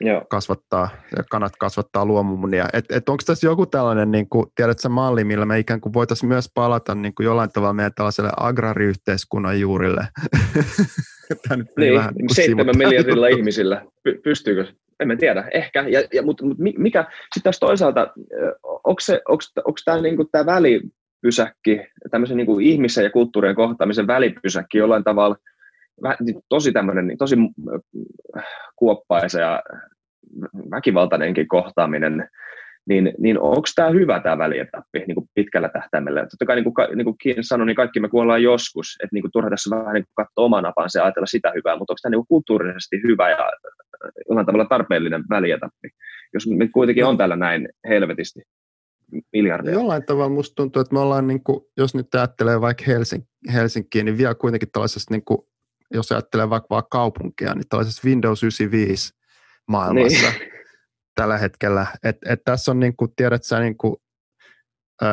Joo. 0.00 0.24
kasvattaa, 0.30 0.88
kanat 1.30 1.52
kasvattaa 1.58 2.04
luomumunia. 2.04 2.68
Et, 2.72 2.84
et 2.90 3.08
onko 3.08 3.22
tässä 3.26 3.46
joku 3.46 3.66
tällainen, 3.66 4.10
niin 4.10 4.28
kuin, 4.28 4.46
tiedätkö, 4.54 4.88
malli, 4.88 5.24
millä 5.24 5.46
me 5.46 5.58
ikään 5.58 5.80
kuin 5.80 5.92
voitaisiin 5.92 6.28
myös 6.28 6.50
palata 6.54 6.94
niin 6.94 7.14
kuin 7.14 7.24
jollain 7.24 7.50
tavalla 7.52 7.72
meidän 7.72 7.94
tällaiselle 7.94 8.30
agrariyhteiskunnan 8.36 9.60
juurille? 9.60 10.08
Tämä 11.48 11.56
nyt 11.56 11.66
niin, 11.78 11.94
vähän 11.94 12.14
niin 12.14 12.34
seitsemän 12.34 12.78
miljardilla 12.78 13.28
ihmisillä. 13.28 13.82
Py- 14.08 14.20
pystyykö? 14.24 14.66
En 15.00 15.08
mä 15.08 15.16
tiedä, 15.16 15.48
ehkä. 15.54 15.84
Ja, 15.88 16.02
ja, 16.12 16.22
mutta, 16.22 16.44
mutta 16.44 16.62
mikä, 16.78 17.02
sitten 17.02 17.42
taas 17.42 17.58
toisaalta, 17.58 18.12
onko, 18.84 19.00
tämä, 19.84 20.00
niin 20.00 20.16
kuin, 20.16 20.28
tämä 20.32 20.46
välipysäkki, 21.22 21.80
tämmöisen 22.10 22.36
niin 22.36 22.46
kuin 22.46 22.66
ihmisen 22.66 23.04
ja 23.04 23.10
kulttuurien 23.10 23.54
kohtaamisen 23.54 24.06
välipysäkki 24.06 24.78
jollain 24.78 25.04
tavalla– 25.04 25.36
niin 26.20 26.40
tosi 26.48 26.72
tämmöinen, 26.72 27.06
niin 27.06 27.18
tosi 27.18 27.36
äh, 28.36 28.44
kuoppaisa 28.76 29.40
ja 29.40 29.62
väkivaltainenkin 30.70 31.48
kohtaaminen, 31.48 32.28
niin, 32.88 33.12
niin 33.18 33.40
onko 33.40 33.68
tämä 33.74 33.90
hyvä 33.90 34.20
tämä 34.20 34.38
välietappi 34.38 34.98
niin 35.06 35.14
kuin 35.14 35.26
pitkällä 35.34 35.68
tähtäimellä? 35.68 36.20
Totta 36.20 36.46
kai 36.46 36.56
niin 36.56 36.64
kuin, 36.64 36.96
niin 36.96 37.04
kuin 37.04 37.16
Kiin 37.20 37.36
sanoi, 37.44 37.66
niin 37.66 37.76
kaikki 37.76 38.00
me 38.00 38.08
kuollaan 38.08 38.42
joskus, 38.42 38.96
että 39.02 39.14
niin 39.14 39.22
kuin 39.22 39.32
turha 39.32 39.50
tässä 39.50 39.76
vähän 39.76 39.94
niin 39.94 40.04
kuin 40.04 40.24
katsoa 40.24 40.44
oman 40.44 40.66
apansa 40.66 40.98
ja 40.98 41.04
ajatella 41.04 41.26
sitä 41.26 41.52
hyvää, 41.54 41.76
mutta 41.76 41.92
onko 41.92 41.98
tämä 42.02 42.10
niin 42.10 42.26
kulttuurisesti 42.28 43.00
hyvä 43.02 43.30
ja 43.30 43.44
äh, 43.44 44.10
jollain 44.28 44.46
tavalla 44.46 44.64
tarpeellinen 44.64 45.24
välietappi, 45.30 45.88
jos 46.34 46.46
me 46.46 46.68
kuitenkin 46.68 47.04
on 47.04 47.16
täällä 47.16 47.36
näin 47.36 47.68
helvetisti 47.88 48.40
miljardeja. 49.32 49.74
Jollain 49.74 50.06
tavalla 50.06 50.28
musta 50.28 50.54
tuntuu, 50.54 50.82
että 50.82 50.94
me 50.94 51.00
ollaan, 51.00 51.26
niin 51.26 51.44
kuin, 51.44 51.60
jos 51.76 51.94
nyt 51.94 52.14
ajattelee 52.14 52.60
vaikka 52.60 52.84
Helsing- 52.84 53.52
Helsinkiä, 53.52 54.04
niin 54.04 54.18
vielä 54.18 54.34
kuitenkin 54.34 54.70
tällaisessa 54.72 55.14
niin 55.14 55.24
kuin 55.24 55.38
jos 55.94 56.12
ajattelee 56.12 56.50
vaikka 56.50 56.66
vaan 56.70 56.82
kaupunkia, 56.90 57.54
niin 57.54 57.68
tällaisessa 57.68 58.08
Windows 58.08 58.42
95 58.42 59.12
maailmassa 59.68 60.30
niin. 60.30 60.50
tällä 61.14 61.38
hetkellä. 61.38 61.86
Et, 62.02 62.16
et 62.26 62.40
tässä 62.44 62.70
on, 62.70 62.80
niin 62.80 62.96
kuin, 62.96 63.14
tiedät 63.16 63.44
sä, 63.44 63.60
niin 63.60 63.76
kuin, 63.76 63.96
ö, 65.02 65.06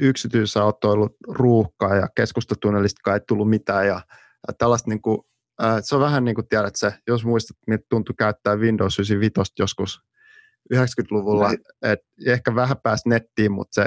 yksityisautoilu 0.00 1.16
ruuhkaa 1.28 1.96
ja 1.96 2.08
keskustatunnelista 2.16 3.14
ei 3.14 3.20
tullut 3.28 3.50
mitään 3.50 3.86
ja, 3.86 4.00
ja 4.48 4.54
tällaista 4.58 4.90
niin 4.90 5.02
kuin, 5.02 5.18
se 5.80 5.94
on 5.94 6.00
vähän 6.00 6.24
niin 6.24 6.34
kuin 6.34 6.48
tiedät 6.48 6.76
sä, 6.76 6.92
jos 7.06 7.24
muistat, 7.24 7.56
miltä 7.66 7.84
tuntui 7.88 8.14
käyttää 8.18 8.56
Windows 8.56 8.98
95 8.98 9.52
joskus 9.58 10.00
90-luvulla, 10.74 11.50
että 11.82 12.06
ehkä 12.26 12.54
vähän 12.54 12.76
pääsi 12.82 13.08
nettiin, 13.08 13.52
mutta 13.52 13.74
se 13.74 13.86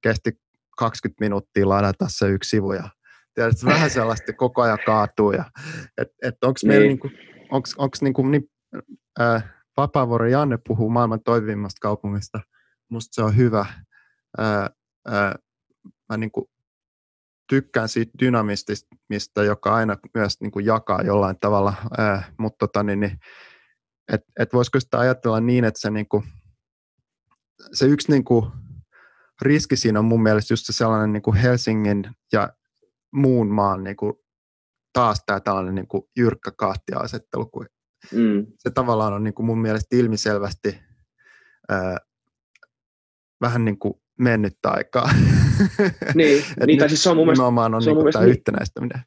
kesti 0.00 0.30
20 0.78 1.24
minuuttia 1.24 1.68
ladata 1.68 2.06
se 2.08 2.28
yksi 2.28 2.48
sivu 2.48 2.72
ja 2.72 2.88
Tiedätkö, 3.34 3.66
vähän 3.66 3.90
sellaista 3.90 4.32
koko 4.32 4.62
ajan 4.62 4.78
kaatuu. 4.86 5.32
Ja, 5.32 5.44
et, 5.98 6.08
et 6.22 6.34
onko 6.44 6.60
meillä 6.64 6.86
niin. 6.86 6.88
niinku, 6.88 7.10
onks, 7.50 7.74
onks 7.78 8.02
niinku, 8.02 8.22
niin, 8.22 8.42
äh, 9.20 9.44
Vapaavuori 9.76 10.32
Janne 10.32 10.58
puhuu 10.68 10.90
maailman 10.90 11.22
toimivimmasta 11.24 11.78
kaupungista. 11.80 12.40
Musta 12.90 13.14
se 13.14 13.22
on 13.22 13.36
hyvä. 13.36 13.66
Äh, 14.40 14.62
äh, 15.08 15.34
mä 16.08 16.16
niinku 16.16 16.50
tykkään 17.48 17.88
siitä 17.88 18.12
dynamistista, 18.20 19.44
joka 19.44 19.74
aina 19.74 19.96
myös 20.14 20.40
niinku 20.40 20.58
jakaa 20.58 21.02
jollain 21.02 21.36
tavalla, 21.40 21.74
äh, 22.00 22.32
mutta 22.38 22.66
tota, 22.66 22.82
niin, 22.82 23.00
niin, 23.00 23.18
et, 24.12 24.20
et 24.38 24.52
voisiko 24.52 24.80
sitä 24.80 24.98
ajatella 24.98 25.40
niin, 25.40 25.64
että 25.64 25.80
se, 25.80 25.90
niinku, 25.90 26.24
se 27.72 27.86
yksi 27.86 28.12
niinku, 28.12 28.52
riski 29.42 29.76
siinä 29.76 29.98
on 29.98 30.04
mun 30.04 30.22
mielestä 30.22 30.52
just 30.52 30.66
se 30.66 30.72
sellainen 30.72 31.12
niin 31.12 31.22
kuin 31.22 31.36
Helsingin 31.36 32.10
ja 32.32 32.52
muun 33.12 33.48
maan 33.48 33.84
niin 33.84 33.96
kuin, 33.96 34.14
taas 34.92 35.22
tämä 35.26 35.40
tällainen 35.40 35.74
niin 35.74 35.88
kuin, 35.88 36.02
jyrkkä 36.16 36.50
kahtia-asettelu, 36.56 37.46
kun 37.46 37.66
mm. 38.12 38.46
se 38.58 38.70
tavallaan 38.70 39.12
on 39.12 39.24
niin 39.24 39.34
kuin 39.34 39.46
mun 39.46 39.60
mielestä 39.60 39.96
ilmiselvästi 39.96 40.80
ää, 41.68 41.98
vähän 43.40 43.64
niin 43.64 43.78
kuin 43.78 43.94
mennyttä 44.18 44.70
aikaa. 44.70 45.10
Niin, 46.14 46.44
niin 46.66 46.78
tai 46.78 46.88
siis 46.88 47.02
se 47.02 47.10
on 47.10 47.16
mun 47.16 47.26
mielestä... 47.26 47.44
on, 47.44 47.82
se 47.82 47.90
on 47.90 47.96
niin 47.96 48.12
tämä 48.12 48.24
niin, 48.24 48.30
yhtenäistäminen. 48.30 49.02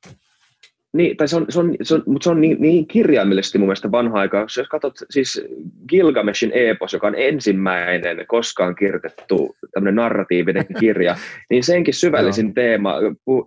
Niin, 0.93 1.17
tai 1.17 1.27
se 1.27 1.35
on, 1.35 1.45
se 1.49 1.59
on, 1.59 1.75
se 1.81 1.95
on, 1.95 2.03
mutta 2.05 2.23
se 2.23 2.29
on 2.29 2.41
niin, 2.41 2.57
niin 2.59 2.87
kirjaimellisesti 2.87 3.57
mun 3.57 3.67
mielestä 3.67 3.91
vanha 3.91 4.19
aika. 4.19 4.39
Jos 4.39 4.67
katsot 4.69 4.93
siis 5.09 5.45
Gilgameshin 5.89 6.51
epos, 6.53 6.93
joka 6.93 7.07
on 7.07 7.15
ensimmäinen 7.17 8.25
koskaan 8.27 8.75
kirjoitettu 8.75 9.55
tämmöinen 9.71 9.95
narratiivinen 9.95 10.65
kirja, 10.79 11.15
niin 11.49 11.63
senkin 11.63 11.93
syvällisin 11.93 12.53
teema, 12.53 12.95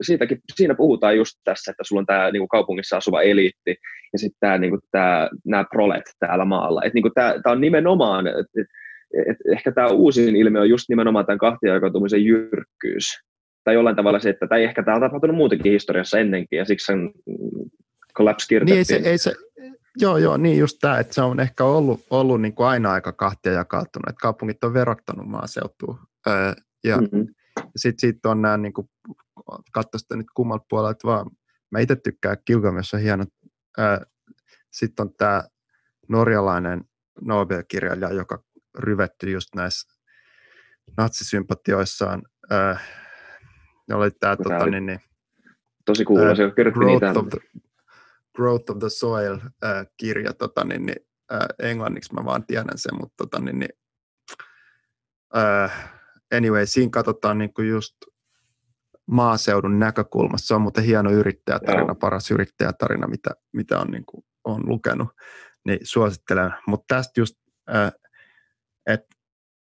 siitäkin, 0.02 0.40
siinä 0.54 0.74
puhutaan 0.74 1.16
just 1.16 1.38
tässä, 1.44 1.70
että 1.70 1.84
sulla 1.84 2.00
on 2.00 2.06
tämä 2.06 2.30
niin 2.30 2.48
kaupungissa 2.48 2.96
asuva 2.96 3.22
eliitti 3.22 3.76
ja 4.12 4.18
sitten 4.18 4.40
tämä, 4.40 4.58
niin 4.58 4.78
tämä, 4.90 5.30
nämä 5.44 5.64
prolet 5.70 6.04
täällä 6.18 6.44
maalla. 6.44 6.82
Et, 6.84 6.94
niin 6.94 7.04
tämä, 7.14 7.34
tämä 7.42 7.52
on 7.52 7.60
nimenomaan, 7.60 8.26
et, 8.26 8.46
et, 9.26 9.36
ehkä 9.52 9.72
tämä 9.72 9.88
uusin 9.88 10.36
ilmiö 10.36 10.60
on 10.60 10.68
just 10.68 10.88
nimenomaan 10.88 11.26
tämän 11.26 11.38
kahtiajakautumisen 11.38 12.24
jyrkkyys 12.24 13.26
tai 13.66 13.74
jollain 13.74 13.96
tavalla 13.96 14.18
se, 14.18 14.30
että 14.30 14.46
tai 14.46 14.64
ehkä 14.64 14.82
tämä 14.82 14.94
on 14.94 15.00
tapahtunut 15.00 15.36
muutenkin 15.36 15.72
historiassa 15.72 16.18
ennenkin, 16.18 16.56
ja 16.56 16.64
siksi 16.64 16.86
sen 16.86 17.12
collapse 18.16 18.46
kirjoitettiin. 18.48 19.02
Niin, 19.02 19.10
ei 19.10 19.18
se, 19.18 19.30
ei 19.30 19.36
se, 19.36 19.72
joo, 19.96 20.18
joo, 20.18 20.36
niin 20.36 20.58
just 20.58 20.78
tämä, 20.80 20.98
että 20.98 21.14
se 21.14 21.22
on 21.22 21.40
ehkä 21.40 21.64
ollut, 21.64 22.00
ollut 22.10 22.40
niin 22.40 22.54
kuin 22.54 22.66
aina 22.66 22.92
aika 22.92 23.12
kahtia 23.12 23.52
jakautunut, 23.52 24.08
että 24.08 24.20
kaupungit 24.22 24.64
on 24.64 24.74
verottanut 24.74 25.28
maaseutua, 25.28 25.98
öö, 26.26 26.52
ja 26.84 26.96
mm-hmm. 26.96 27.26
sitten 27.76 28.08
sit 28.08 28.26
on 28.26 28.42
nämä, 28.42 28.56
niin 28.56 28.72
kuin, 28.72 28.88
katso 29.72 29.98
sitä 29.98 30.16
nyt 30.16 30.26
kummalta 30.34 30.66
puolelta 30.68 31.08
vaan, 31.08 31.30
mä 31.70 31.80
itse 31.80 31.96
tykkään 31.96 32.36
Gilgamesh 32.46 32.94
on 32.94 33.00
hieno, 33.00 33.24
öö, 33.78 33.98
sitten 34.72 35.06
on 35.06 35.14
tämä 35.18 35.44
norjalainen 36.08 36.84
Nobel-kirjailija, 37.20 38.12
joka 38.12 38.42
ryvetty 38.78 39.30
just 39.30 39.54
näissä 39.54 39.94
natsisympatioissaan, 40.96 42.22
öö, 42.52 42.74
oli 43.94 44.10
tämä 44.10 44.36
tota, 44.36 44.66
niin, 44.66 44.86
niin, 44.86 45.00
tosi 45.84 46.04
kuuloa, 46.04 46.34
se 46.34 46.50
growth 46.50 46.78
niitä. 46.78 47.20
Of 47.20 47.28
the, 47.28 47.60
growth 48.36 48.70
of 48.70 48.78
the 48.78 48.88
Soil-kirja, 48.88 50.32
tota, 50.32 50.64
niin, 50.64 50.86
niin, 50.86 51.06
äh, 51.32 51.46
englanniksi 51.58 52.14
mä 52.14 52.24
vaan 52.24 52.46
tiedän 52.46 52.78
sen, 52.78 52.94
mutta 53.00 53.14
tota, 53.16 53.40
niin, 53.40 53.58
niin, 53.58 53.70
äh, 55.36 55.92
anyway, 56.36 56.66
siinä 56.66 56.90
katsotaan 56.90 57.38
niin 57.38 57.54
kuin 57.54 57.68
just 57.68 57.96
maaseudun 59.06 59.78
näkökulmasta. 59.78 60.46
Se 60.46 60.54
on 60.54 60.62
muuten 60.62 60.84
hieno 60.84 61.10
yrittäjätarina, 61.10 61.86
Joo. 61.86 61.94
paras 61.94 62.30
yrittäjätarina, 62.30 63.06
mitä, 63.06 63.30
mitä 63.52 63.80
on, 63.80 63.90
niin 63.90 64.06
kuin, 64.06 64.24
on 64.44 64.62
lukenut, 64.68 65.08
niin 65.66 65.78
suosittelen. 65.82 66.54
Mutta 66.66 66.94
tästä 66.94 67.20
just, 67.20 67.34
äh, 67.74 67.92
että 68.86 69.16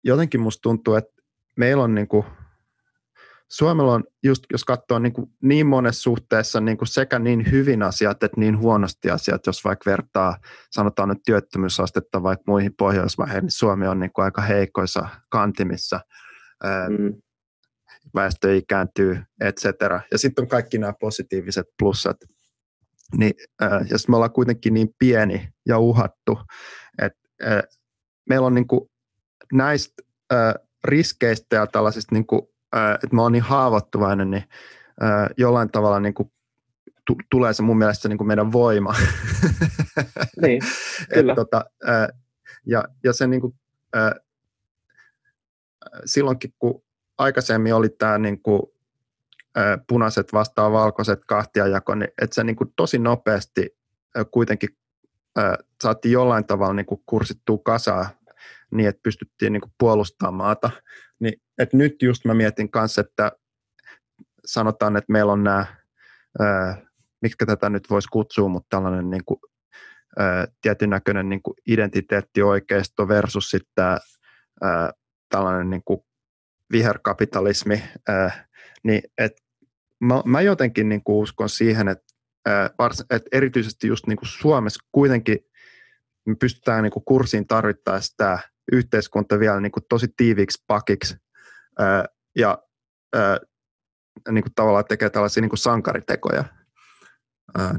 jotenkin 0.04 0.40
musta 0.40 0.62
tuntuu, 0.62 0.96
että 0.96 1.22
meillä 1.58 1.84
on 1.84 1.96
niin 1.96 2.08
kuin, 2.08 2.26
Suomella 3.54 3.94
on, 3.94 4.04
just 4.24 4.44
jos 4.52 4.64
katsoo 4.64 5.00
niin, 5.00 5.14
kuin 5.14 5.30
niin 5.42 5.68
monessa 5.68 6.02
suhteessa 6.02 6.62
niin 6.62 6.78
kuin 6.78 6.88
sekä 6.88 7.20
niin 7.20 7.52
hyvin 7.52 7.84
asiat 7.84 8.24
että 8.24 8.40
niin 8.40 8.58
huonosti 8.58 9.10
asiat, 9.10 9.46
jos 9.46 9.64
vaikka 9.64 9.92
vertaa, 9.92 10.38
sanotaan 10.72 11.10
nyt 11.10 11.18
työttömyysastetta 11.26 12.24
vaikka 12.24 12.44
muihin 12.48 12.74
Pohjoismaihin, 12.78 13.42
niin 13.42 13.52
Suomi 13.52 13.88
on 13.88 14.00
niin 14.00 14.14
kuin 14.14 14.26
aika 14.26 14.42
heikoissa 14.42 15.08
kantimissa. 15.30 16.00
Mm. 16.90 17.22
Väestö 18.16 18.56
ikääntyy, 18.56 19.24
et 19.42 19.58
cetera. 19.58 20.02
Ja 20.12 20.18
sitten 20.18 20.44
on 20.44 20.50
kaikki 20.50 20.78
nämä 20.78 20.94
positiiviset 21.00 21.68
plussat. 21.80 22.18
Niin, 23.18 23.34
ja 23.62 23.98
me 24.08 24.16
ollaan 24.16 24.32
kuitenkin 24.32 24.74
niin 24.74 24.90
pieni 25.00 25.50
ja 25.68 25.80
uhattu, 25.80 26.40
että 27.02 27.20
meillä 28.30 28.48
on 28.48 28.56
niin 28.56 28.68
kuin 28.68 28.90
näistä 29.54 30.04
riskeistä 30.84 31.56
ja 31.56 31.68
tällaisista, 31.68 32.16
niin 32.16 32.28
kuin, 32.28 32.42
että 33.04 33.16
mä 33.16 33.22
oon 33.22 33.32
niin 33.32 33.44
haavoittuvainen, 33.44 34.32
niin 34.32 34.44
jollain 35.38 35.72
tavalla 35.72 36.00
niin 36.00 36.14
kuin 36.14 36.32
t- 37.12 37.26
tulee 37.32 37.54
se 37.54 37.64
mun 37.64 37.78
mielestä 37.78 38.10
niin 38.10 38.18
kuin 38.18 38.28
meidän 38.28 38.52
voima. 38.52 38.96
Niin, 40.42 40.62
kyllä. 41.14 41.32
Et, 41.32 41.36
tota, 41.36 41.66
ja, 42.66 42.84
ja 43.04 43.14
se 43.14 43.28
niin 43.28 43.42
kuin, 43.42 43.54
silloinkin, 46.06 46.54
kun 46.60 46.84
aikaisemmin 47.18 47.76
oli 47.76 47.90
tämä 47.90 48.18
niin 48.18 48.42
kuin, 48.42 48.62
punaiset 49.88 50.34
vastaan 50.34 50.72
valkoiset 50.72 51.26
kahtiajako, 51.26 51.96
niin 51.96 52.10
että 52.22 52.36
se 52.36 52.44
niin 52.44 52.56
kuin 52.56 52.74
tosi 52.76 53.00
nopeasti 53.00 53.78
kuitenkin 54.32 54.70
saatiin 55.84 56.12
jollain 56.12 56.46
tavalla 56.46 56.74
niin 56.74 56.86
kuin 56.86 57.02
kursittua 57.06 57.58
kasaan 57.64 58.06
niin, 58.72 58.90
että 58.90 59.04
pystyttiin 59.04 59.54
niin 59.54 59.62
kuin 59.62 59.74
puolustamaan 59.78 60.34
maata. 60.34 60.70
Että 61.58 61.78
nyt 61.78 62.02
just 62.02 62.26
mä 62.26 62.34
mietin 62.34 62.72
kanssa, 62.72 63.02
että 63.02 63.32
sanotaan, 64.46 64.98
että 64.98 65.12
meillä 65.12 65.32
on 65.32 65.44
nämä, 65.44 65.66
mitkä 67.22 67.46
tätä 67.46 67.70
nyt 67.70 67.90
voisi 67.90 68.08
kutsua, 68.12 68.48
mutta 68.48 68.68
tällainen 68.70 69.10
niin 69.10 69.26
kuin, 69.26 69.40
tietyn 70.62 70.90
näköinen 70.90 71.30
niin 71.30 71.42
kuin 71.42 71.56
identiteettioikeisto 71.68 73.08
versus 73.08 73.50
sitten 73.50 73.98
tällainen 75.30 75.70
niin 75.70 75.84
kuin 75.86 76.00
viherkapitalismi, 76.72 77.84
niin 78.84 79.02
et 79.18 79.34
mä, 80.00 80.22
mä 80.26 80.42
jotenkin 80.42 80.90
niin 80.90 81.04
kuin 81.04 81.16
uskon 81.16 81.50
siihen, 81.50 81.88
että, 81.88 82.14
että 83.10 83.30
erityisesti 83.32 83.88
just 83.88 84.08
niin 84.08 84.18
kuin 84.18 84.28
Suomessa 84.28 84.86
kuitenkin 84.92 85.40
me 86.26 86.36
pystytään 86.36 86.84
niin 86.84 86.92
kuin 86.92 87.06
kurssiin 87.06 87.48
tarvittaessa 87.48 88.14
tämä 88.18 88.40
yhteiskunta 88.72 89.40
vielä 89.40 89.60
niin 89.60 89.72
kuin 89.72 89.84
tosi 89.90 90.08
tiiviiksi 90.18 90.64
pakiksi 90.68 91.23
ja 92.36 92.64
niin 94.32 94.44
kuin 94.44 94.54
tavallaan 94.56 94.86
tekee 94.86 95.10
tällaisia 95.10 95.42
niin 95.42 95.50
kuin 95.50 95.60
sankaritekoja 95.60 96.44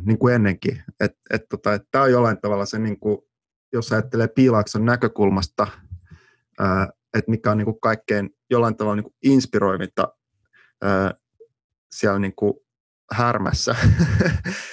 niin 0.05 0.19
kuin 0.19 0.35
ennenkin. 0.35 0.83
Et, 1.01 1.13
et, 1.31 1.43
tota, 1.51 1.75
et 1.75 1.83
tämä 1.91 2.05
on 2.05 2.11
jollain 2.11 2.41
tavalla 2.41 2.67
se, 2.67 2.79
niin 2.79 3.01
kuin, 3.01 3.19
jos 3.73 3.93
ajattelee 3.93 4.29
Piilaakson 4.29 4.85
näkökulmasta, 4.85 5.67
että 7.15 7.31
mikä 7.31 7.51
on 7.51 7.59
niin 7.59 7.65
kuin 7.65 7.81
kaikkein 7.81 8.31
jollain 8.51 8.77
tavalla 8.77 8.97
niin 8.97 9.05
kuin 9.05 9.15
inspiroivinta 9.23 10.09
siellä 11.95 12.19
niin 12.19 12.35
kuin 12.37 12.55
härmässä, 13.13 13.77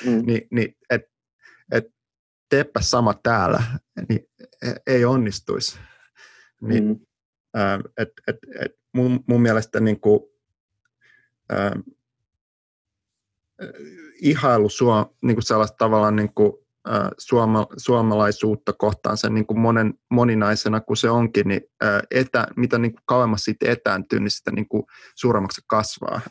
mm. 0.05 0.21
niin, 0.27 0.47
niin 0.51 0.77
että 0.89 1.11
et, 1.71 1.85
teepä 2.49 2.81
sama 2.81 3.13
täällä, 3.23 3.63
niin 4.09 4.19
e, 4.61 4.71
ei 4.87 5.05
onnistuisi. 5.05 5.79
Niin, 6.61 6.83
mm. 6.83 6.99
et, 7.97 8.09
et, 8.27 8.37
et 8.59 8.71
mun, 8.93 9.23
mun 9.27 9.41
mielestä 9.41 9.79
niin 9.79 9.99
kuin, 9.99 10.19
ää, 11.49 11.75
ihailu 14.21 14.69
suo, 14.69 15.15
niin 15.21 15.35
kuin 15.35 15.43
sellaista 15.43 15.77
tavalla 15.77 16.11
niin 16.11 16.33
kuin, 16.33 16.53
suoma, 17.17 17.67
suomalaisuutta 17.77 18.73
kohtaan 18.73 19.17
sen 19.17 19.33
niin 19.33 19.45
kuin 19.45 19.59
monen, 19.59 19.93
moninaisena 20.09 20.81
kuin 20.81 20.97
se 20.97 21.09
onkin, 21.09 21.47
niin 21.47 21.61
etä, 22.11 22.47
mitä 22.55 22.77
niin 22.77 22.91
kuin 22.91 23.03
kauemmas 23.05 23.41
siitä 23.41 23.71
etääntyy, 23.71 24.19
niin 24.19 24.31
sitä 24.31 24.51
niin 24.51 24.67
kuin 24.67 24.83
suuremmaksi 25.15 25.61
kasvaa. 25.67 26.21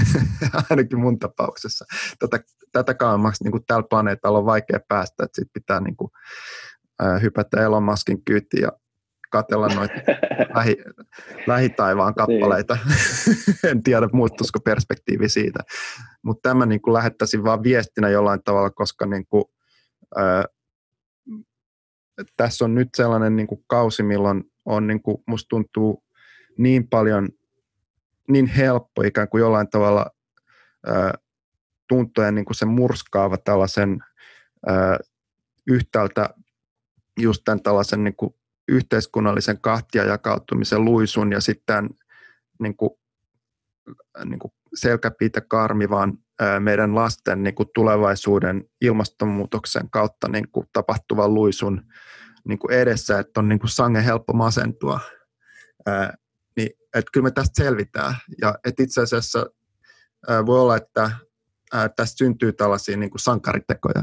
Ainakin 0.70 1.00
mun 1.00 1.18
tapauksessa. 1.18 1.84
Tätä, 2.18 2.40
tätä 2.72 2.94
kauemmaksi 2.94 3.44
niin 3.44 3.52
kuin 3.52 3.64
tällä 3.66 3.86
planeetalla 3.90 4.38
on 4.38 4.46
vaikea 4.46 4.80
päästä, 4.88 5.24
että 5.24 5.36
sitten 5.36 5.62
pitää 5.62 5.80
niin 5.80 5.96
kuin, 5.96 6.10
hypätä 7.22 7.62
Elon 7.62 7.82
Muskin 7.82 8.24
kyytiin 8.24 8.62
ja 8.62 8.72
katella 9.32 9.68
noita 9.68 9.94
lähi, 10.54 10.76
lähitaivaan 11.46 12.14
kappaleita. 12.14 12.78
en 13.70 13.82
tiedä, 13.82 14.08
muuttuisiko 14.12 14.60
perspektiivi 14.60 15.28
siitä. 15.28 15.60
Mutta 16.22 16.48
tämä 16.48 16.66
niin 16.66 16.82
kuin 16.82 16.94
lähettäisin 16.94 17.44
vaan 17.44 17.62
viestinä 17.62 18.08
jollain 18.08 18.42
tavalla, 18.44 18.70
koska 18.70 19.06
niin 19.06 19.26
kuin, 19.26 19.44
ää, 20.16 20.44
tässä 22.36 22.64
on 22.64 22.74
nyt 22.74 22.88
sellainen 22.96 23.36
niin 23.36 23.46
kuin 23.46 23.64
kausi, 23.66 24.02
milloin 24.02 24.44
on, 24.64 24.86
niin 24.86 25.02
kuin, 25.02 25.22
musta 25.26 25.48
tuntuu 25.48 26.04
niin 26.58 26.88
paljon, 26.88 27.28
niin 28.28 28.46
helppo 28.46 29.02
ikään 29.02 29.28
kuin 29.28 29.40
jollain 29.40 29.70
tavalla 29.70 30.10
ää, 30.86 31.14
tuntua 31.88 32.30
niin 32.30 32.44
kuin 32.44 32.56
se 32.56 32.64
murskaava 32.64 33.36
tällaisen 33.36 33.98
ää, 34.66 34.98
yhtäältä 35.66 36.30
just 37.20 37.42
tämän 37.44 37.62
tällaisen 37.62 38.04
niin 38.04 38.16
kuin 38.16 38.34
yhteiskunnallisen 38.72 39.60
kahtia 39.60 40.04
jakautumisen 40.04 40.84
luisun 40.84 41.32
ja 41.32 41.40
sitten 41.40 41.90
niin 42.60 42.76
kuin, 42.76 42.90
niin 44.24 44.38
kuin 44.38 44.52
selkäpiitä 44.74 45.40
karmivan 45.40 46.18
meidän 46.60 46.94
lasten 46.94 47.42
niin 47.42 47.54
kuin 47.54 47.68
tulevaisuuden 47.74 48.64
ilmastonmuutoksen 48.80 49.90
kautta 49.90 50.28
niin 50.28 50.48
kuin 50.52 50.66
tapahtuvan 50.72 51.34
luisun 51.34 51.82
niin 52.44 52.58
kuin 52.58 52.74
edessä, 52.74 53.18
että 53.18 53.40
on 53.40 53.48
niin 53.48 53.58
kuin 53.58 53.70
sangen 53.70 54.04
helppo 54.04 54.32
masentua. 54.32 55.00
Ää, 55.86 56.14
niin, 56.56 56.70
että 56.94 57.10
kyllä 57.12 57.24
me 57.24 57.30
tästä 57.30 57.64
selvitään. 57.64 58.14
Ja 58.40 58.54
että 58.64 58.82
itse 58.82 59.00
asiassa 59.00 59.46
ää, 60.28 60.46
voi 60.46 60.60
olla, 60.60 60.76
että 60.76 61.10
ää, 61.72 61.88
tästä 61.88 62.18
syntyy 62.18 62.52
tällaisia 62.52 62.96
niin 62.96 63.10
kuin 63.10 63.20
sankaritekoja. 63.20 64.02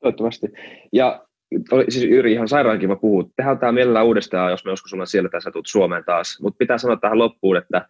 Toivottavasti. 0.00 0.46
Ja 0.92 1.26
oli, 1.70 1.84
siis 1.88 2.04
Yri 2.04 2.32
ihan 2.32 2.48
sairaan 2.48 2.78
kiva 2.78 2.96
puhua. 2.96 3.24
Tehdään 3.36 3.58
tämä 3.58 3.72
mielellään 3.72 4.06
uudestaan, 4.06 4.50
jos 4.50 4.64
me 4.64 4.70
joskus 4.70 4.92
ollaan 4.92 5.06
siellä 5.06 5.28
tässä 5.28 5.50
tulet 5.50 5.66
Suomeen 5.66 6.04
taas. 6.04 6.38
Mutta 6.42 6.58
pitää 6.58 6.78
sanoa 6.78 6.96
tähän 6.96 7.18
loppuun, 7.18 7.56
että, 7.56 7.86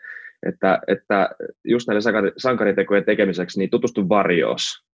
että, 0.47 0.81
että 0.89 1.31
just 1.65 1.89
näiden 1.89 2.32
sankaritekojen 2.37 3.05
tekemiseksi 3.05 3.59
niin 3.59 3.70
tutustu 3.70 4.09
Varjoos. 4.09 4.85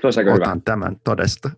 Se 0.00 0.06
olisi 0.06 0.20
aika 0.20 0.32
Otan 0.32 0.50
hyvä. 0.50 0.60
tämän 0.64 0.96
todesta. 1.04 1.50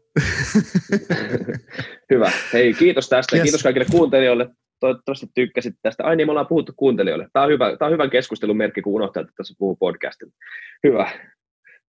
hyvä. 2.12 2.30
Hei, 2.52 2.74
kiitos 2.74 3.08
tästä. 3.08 3.36
Yes. 3.36 3.42
Kiitos 3.42 3.62
kaikille 3.62 3.86
kuuntelijoille. 3.90 4.50
Toivottavasti 4.80 5.26
tykkäsit 5.34 5.74
tästä. 5.82 6.04
Ai 6.04 6.16
niin, 6.16 6.26
me 6.26 6.30
ollaan 6.30 6.46
puhuttu 6.46 6.72
kuuntelijoille. 6.76 7.28
Tämä 7.32 7.44
on 7.44 7.50
hyvä, 7.50 7.76
tämä 7.76 7.86
on 7.86 7.92
hyvän 7.92 8.10
keskustelun 8.10 8.56
merkki, 8.56 8.82
kun 8.82 8.92
unohtaa, 8.92 9.20
että 9.20 9.32
tässä 9.36 9.54
puhuu 9.58 9.76
podcastin. 9.76 10.32
Hyvä. 10.84 11.10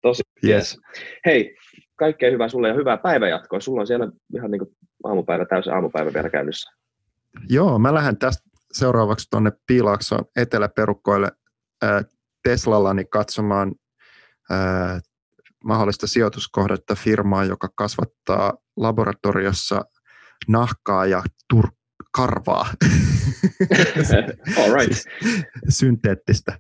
Tosi 0.03 0.23
yes. 0.45 0.79
Hei, 1.27 1.57
kaikkea 1.97 2.31
hyvää 2.31 2.49
sulle 2.49 2.69
ja 2.69 2.75
hyvää 2.75 2.97
päivänjatkoa. 2.97 3.61
Sulla 3.61 3.81
on 3.81 3.87
siellä 3.87 4.13
ihan 4.35 4.51
niin 4.51 4.77
aamupäivä, 5.05 5.45
täysin 5.45 5.73
aamupäivä 5.73 6.13
vielä 6.13 6.31
käynnissä. 6.31 6.71
Joo, 7.49 7.79
mä 7.79 7.95
lähden 7.95 8.17
tästä 8.17 8.43
seuraavaksi 8.73 9.27
tuonne 9.31 9.53
Piilaakson 9.67 10.25
eteläperukkoille 10.37 11.33
äh, 11.85 12.05
Teslallani 12.43 13.05
katsomaan 13.05 13.73
äh, 14.51 15.03
mahdollista 15.65 16.07
sijoituskohdetta 16.07 16.95
firmaa, 16.95 17.45
joka 17.45 17.69
kasvattaa 17.75 18.55
laboratoriossa 18.77 19.85
nahkaa 20.49 21.07
ja 21.07 21.23
tur- 21.55 21.73
karvaa. 22.13 22.67
All 24.59 24.73
right. 24.75 24.93
Synteettistä 25.69 26.59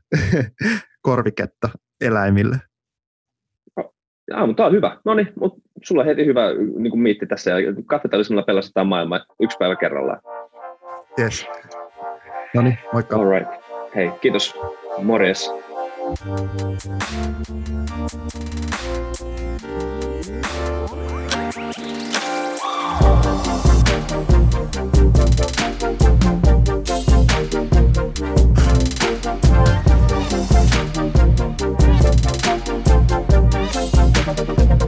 korviketta 1.02 1.68
eläimille. 2.00 2.69
Mutta 4.46 4.54
tämä 4.56 4.66
on 4.66 4.72
hyvä. 4.72 4.96
No 5.04 5.14
niin, 5.14 5.32
mutta 5.40 5.60
sulla 5.82 6.00
on 6.02 6.06
heti 6.06 6.26
hyvä 6.26 6.52
niin 6.76 6.90
kuin 6.90 7.00
miitti 7.00 7.26
tässä 7.26 7.50
ja 7.50 7.56
kapitalismilla 7.86 8.42
pelastetaan 8.42 8.86
maailma 8.86 9.20
yksi 9.40 9.58
päivä 9.58 9.76
kerrallaan. 9.76 10.20
Yes. 11.18 11.46
No 12.54 12.62
niin, 12.62 12.78
moikka. 12.92 13.16
All 13.16 13.30
right. 13.30 13.50
Hei, 13.94 14.10
kiitos. 14.20 14.54
Morjes. 15.02 15.50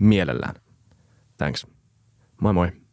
mielellään. 0.00 0.54
Thanks. 1.38 1.66
Moi 2.40 2.52
moi. 2.52 2.83